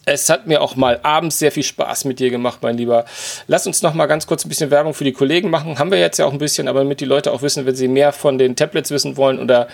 Es 0.07 0.29
hat 0.29 0.47
mir 0.47 0.61
auch 0.61 0.77
mal 0.77 1.01
abends 1.03 1.39
sehr 1.39 1.51
viel 1.51 1.63
Spaß 1.63 2.05
mit 2.05 2.19
dir 2.19 2.31
gemacht, 2.31 2.59
mein 2.63 2.77
Lieber. 2.77 3.05
Lass 3.47 3.67
uns 3.67 3.83
noch 3.83 3.95
mal 3.95 4.07
ganz 4.07 4.27
kurz 4.27 4.45
ein 4.45 4.49
bisschen 4.49 4.71
Werbung 4.71 4.95
für 4.95 5.05
die 5.05 5.13
Kollegen 5.13 5.51
machen. 5.51 5.79
Haben 5.79 5.91
wir 5.91 5.99
jetzt 5.99 6.19
ja 6.19 6.27
auch 6.27 6.33
ein 6.33 6.39
bisschen, 6.39 6.69
aber 6.69 6.81
damit 6.81 7.01
die 7.01 7.05
Leute 7.05 7.33
auch 7.33 7.43
wissen, 7.43 7.65
wenn 7.67 7.75
sie 7.75 7.89
mehr 7.89 8.13
von 8.13 8.39
den 8.39 8.57
Tablets 8.57 8.91
wissen 8.91 9.17
wollen 9.17 9.39
oder 9.39 9.69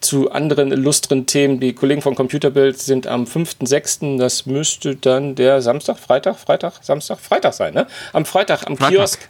zu 0.00 0.30
anderen 0.30 0.70
illustren 0.72 1.26
Themen. 1.26 1.58
Die 1.60 1.74
Kollegen 1.74 2.02
von 2.02 2.14
Computerbild 2.14 2.78
sind 2.78 3.06
am 3.06 3.24
5.6., 3.24 4.18
das 4.18 4.46
müsste 4.46 4.96
dann 4.96 5.34
der 5.34 5.62
Samstag, 5.62 5.98
Freitag, 5.98 6.36
Freitag, 6.36 6.74
Samstag, 6.82 7.18
Freitag 7.18 7.54
sein, 7.54 7.74
ne? 7.74 7.86
Am 8.12 8.24
Freitag 8.24 8.66
am 8.66 8.76
Freitag. 8.76 8.94
Kiosk. 8.94 9.28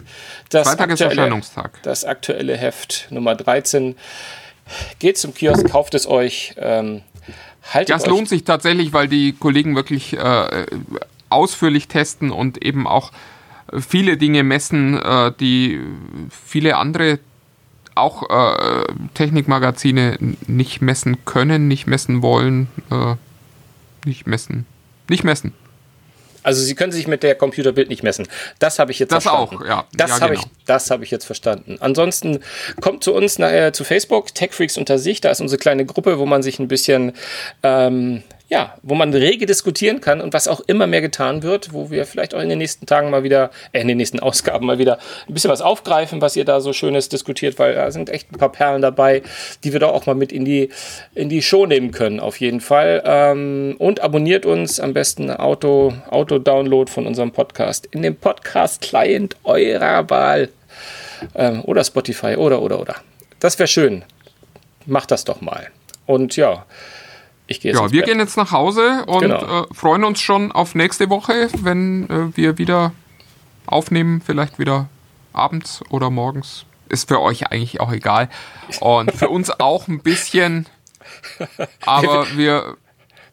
Das 0.50 0.68
Freitag 0.68 0.90
aktuelle, 0.90 1.12
ist 1.12 1.18
Erscheinungstag. 1.18 1.82
Das 1.82 2.04
aktuelle 2.04 2.56
Heft 2.56 3.06
Nummer 3.10 3.34
13. 3.34 3.96
Geht 4.98 5.18
zum 5.18 5.34
Kiosk, 5.34 5.68
kauft 5.70 5.94
es 5.94 6.06
euch. 6.06 6.54
Ähm, 6.58 7.02
Haltet 7.62 7.94
das 7.94 8.06
lohnt 8.06 8.28
sich 8.28 8.44
tatsächlich, 8.44 8.92
weil 8.92 9.08
die 9.08 9.32
Kollegen 9.32 9.76
wirklich 9.76 10.16
äh, 10.16 10.66
ausführlich 11.28 11.88
testen 11.88 12.30
und 12.30 12.62
eben 12.64 12.86
auch 12.86 13.12
viele 13.80 14.16
Dinge 14.16 14.42
messen, 14.42 14.98
äh, 15.00 15.32
die 15.38 15.80
viele 16.30 16.76
andere 16.76 17.18
auch 17.94 18.28
äh, 18.30 18.84
Technikmagazine 19.14 20.16
nicht 20.46 20.80
messen 20.80 21.24
können, 21.24 21.68
nicht 21.68 21.86
messen 21.86 22.22
wollen, 22.22 22.68
äh, 22.90 23.16
nicht 24.06 24.26
messen, 24.26 24.66
nicht 25.08 25.24
messen. 25.24 25.52
Also 26.42 26.62
sie 26.62 26.74
können 26.74 26.92
sich 26.92 27.06
mit 27.06 27.22
der 27.22 27.34
Computerbild 27.34 27.88
nicht 27.88 28.02
messen. 28.02 28.28
Das 28.58 28.78
habe 28.78 28.92
ich 28.92 28.98
jetzt 28.98 29.12
das 29.12 29.24
verstanden. 29.24 29.58
Das 29.60 29.62
auch, 29.62 29.68
ja. 29.68 29.84
Das 29.94 30.10
ja, 30.10 30.20
habe 30.20 30.34
genau. 30.34 30.46
ich, 30.46 30.64
das 30.66 30.90
ich 30.90 31.10
jetzt 31.10 31.24
verstanden. 31.24 31.78
Ansonsten 31.80 32.40
kommt 32.80 33.04
zu 33.04 33.14
uns 33.14 33.38
nachher 33.38 33.72
zu 33.72 33.84
Facebook, 33.84 34.34
TechFreaks 34.34 34.76
unter 34.76 34.98
sich. 34.98 35.20
Da 35.20 35.30
ist 35.30 35.40
unsere 35.40 35.58
kleine 35.58 35.84
Gruppe, 35.86 36.18
wo 36.18 36.26
man 36.26 36.42
sich 36.42 36.58
ein 36.58 36.68
bisschen 36.68 37.12
ähm, 37.62 38.22
ja, 38.52 38.74
wo 38.82 38.94
man 38.94 39.14
rege 39.14 39.46
diskutieren 39.46 40.02
kann 40.02 40.20
und 40.20 40.34
was 40.34 40.46
auch 40.46 40.60
immer 40.66 40.86
mehr 40.86 41.00
getan 41.00 41.42
wird, 41.42 41.72
wo 41.72 41.90
wir 41.90 42.04
vielleicht 42.04 42.34
auch 42.34 42.40
in 42.40 42.50
den 42.50 42.58
nächsten 42.58 42.84
Tagen 42.84 43.08
mal 43.08 43.22
wieder, 43.22 43.50
äh, 43.72 43.80
in 43.80 43.88
den 43.88 43.96
nächsten 43.96 44.20
Ausgaben 44.20 44.66
mal 44.66 44.76
wieder 44.76 44.98
ein 45.26 45.32
bisschen 45.32 45.50
was 45.50 45.62
aufgreifen, 45.62 46.20
was 46.20 46.36
ihr 46.36 46.44
da 46.44 46.60
so 46.60 46.74
Schönes 46.74 47.08
diskutiert, 47.08 47.58
weil 47.58 47.74
da 47.74 47.90
sind 47.90 48.10
echt 48.10 48.30
ein 48.30 48.36
paar 48.36 48.52
Perlen 48.52 48.82
dabei, 48.82 49.22
die 49.64 49.72
wir 49.72 49.80
da 49.80 49.86
auch 49.86 50.04
mal 50.04 50.14
mit 50.14 50.32
in 50.32 50.44
die, 50.44 50.68
in 51.14 51.30
die 51.30 51.40
Show 51.40 51.64
nehmen 51.64 51.92
können, 51.92 52.20
auf 52.20 52.40
jeden 52.40 52.60
Fall. 52.60 53.02
Ähm, 53.06 53.74
und 53.78 54.00
abonniert 54.00 54.44
uns 54.44 54.80
am 54.80 54.92
besten 54.92 55.30
Auto, 55.30 55.94
Auto-Download 56.10 56.92
von 56.92 57.06
unserem 57.06 57.32
Podcast 57.32 57.86
in 57.86 58.02
dem 58.02 58.16
Podcast-Client 58.16 59.34
eurer 59.44 60.10
Wahl. 60.10 60.50
Ähm, 61.34 61.62
oder 61.64 61.82
Spotify 61.84 62.36
oder, 62.36 62.60
oder, 62.60 62.78
oder. 62.78 62.96
Das 63.40 63.58
wäre 63.58 63.66
schön. 63.66 64.04
Macht 64.84 65.10
das 65.10 65.24
doch 65.24 65.40
mal. 65.40 65.68
Und 66.04 66.36
ja, 66.36 66.66
ich 67.52 67.60
gehe 67.60 67.72
Ja, 67.72 67.90
wir 67.92 68.00
Bett. 68.00 68.10
gehen 68.10 68.18
jetzt 68.18 68.36
nach 68.36 68.50
Hause 68.50 69.04
und 69.06 69.20
genau. 69.20 69.62
äh, 69.62 69.66
freuen 69.72 70.04
uns 70.04 70.20
schon 70.20 70.52
auf 70.52 70.74
nächste 70.74 71.08
Woche, 71.08 71.48
wenn 71.62 72.08
äh, 72.10 72.36
wir 72.36 72.58
wieder 72.58 72.92
aufnehmen, 73.66 74.20
vielleicht 74.24 74.58
wieder 74.58 74.88
abends 75.32 75.82
oder 75.90 76.10
morgens. 76.10 76.66
Ist 76.88 77.08
für 77.08 77.20
euch 77.20 77.46
eigentlich 77.46 77.80
auch 77.80 77.92
egal. 77.92 78.28
Und 78.80 79.12
für 79.12 79.28
uns 79.28 79.50
auch 79.60 79.88
ein 79.88 80.00
bisschen. 80.00 80.66
Aber 81.86 82.26
wir. 82.36 82.76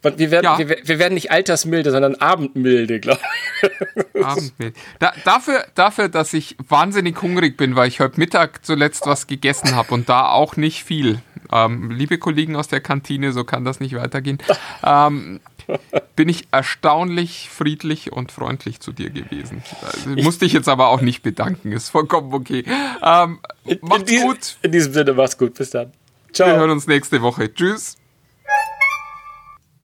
Wir 0.02 0.32
werden, 0.32 0.46
ja. 0.46 0.58
wir, 0.58 0.78
wir, 0.82 1.00
werden 1.00 1.14
nicht 1.14 1.30
altersmilde, 1.30 1.92
sondern 1.92 2.16
abendmilde, 2.16 3.02
glaube 3.02 3.20
ich. 3.62 3.70
Abendmilde. 4.26 4.80
Da, 5.00 5.12
dafür, 5.26 5.66
dafür, 5.76 6.08
dass 6.08 6.34
ich 6.34 6.56
wahnsinnig 6.68 7.22
hungrig 7.22 7.58
bin, 7.58 7.76
weil 7.76 7.90
ich 7.90 8.00
heute 8.00 8.18
Mittag 8.18 8.66
zuletzt 8.66 9.06
was 9.08 9.28
gegessen 9.28 9.76
habe 9.76 9.94
und 9.94 10.08
da 10.08 10.30
auch 10.30 10.56
nicht 10.56 10.86
viel. 10.86 11.22
Ähm, 11.52 11.92
liebe 11.92 12.18
Kollegen 12.18 12.56
aus 12.56 12.70
der 12.70 12.80
Kantine, 12.80 13.34
so 13.34 13.44
kann 13.44 13.66
das 13.66 13.82
nicht 13.82 13.94
weitergehen. 13.96 14.38
Ähm, 14.84 15.42
bin 16.16 16.30
ich 16.30 16.48
erstaunlich 16.52 17.50
friedlich 17.50 18.12
und 18.14 18.32
freundlich 18.32 18.80
zu 18.80 18.94
dir 18.94 19.10
gewesen. 19.10 19.64
Ich 20.16 20.24
musste 20.24 20.46
ich 20.46 20.54
jetzt 20.54 20.70
aber 20.70 20.88
auch 20.88 21.02
nicht 21.02 21.24
bedanken, 21.24 21.74
ist 21.74 21.90
vollkommen 21.90 22.34
okay. 22.34 22.64
Ähm, 23.04 23.40
macht's 23.82 24.12
in, 24.12 24.18
in 24.18 24.24
gut. 24.24 24.58
In 24.62 24.72
diesem 24.72 24.94
Sinne, 24.94 25.14
mach's 25.14 25.38
gut. 25.38 25.56
Bis 25.56 25.72
dann. 25.72 25.92
Ciao. 26.32 26.48
Wir 26.48 26.56
hören 26.56 26.72
uns 26.72 26.88
nächste 26.88 27.22
Woche. 27.22 27.54
Tschüss. 27.54 27.99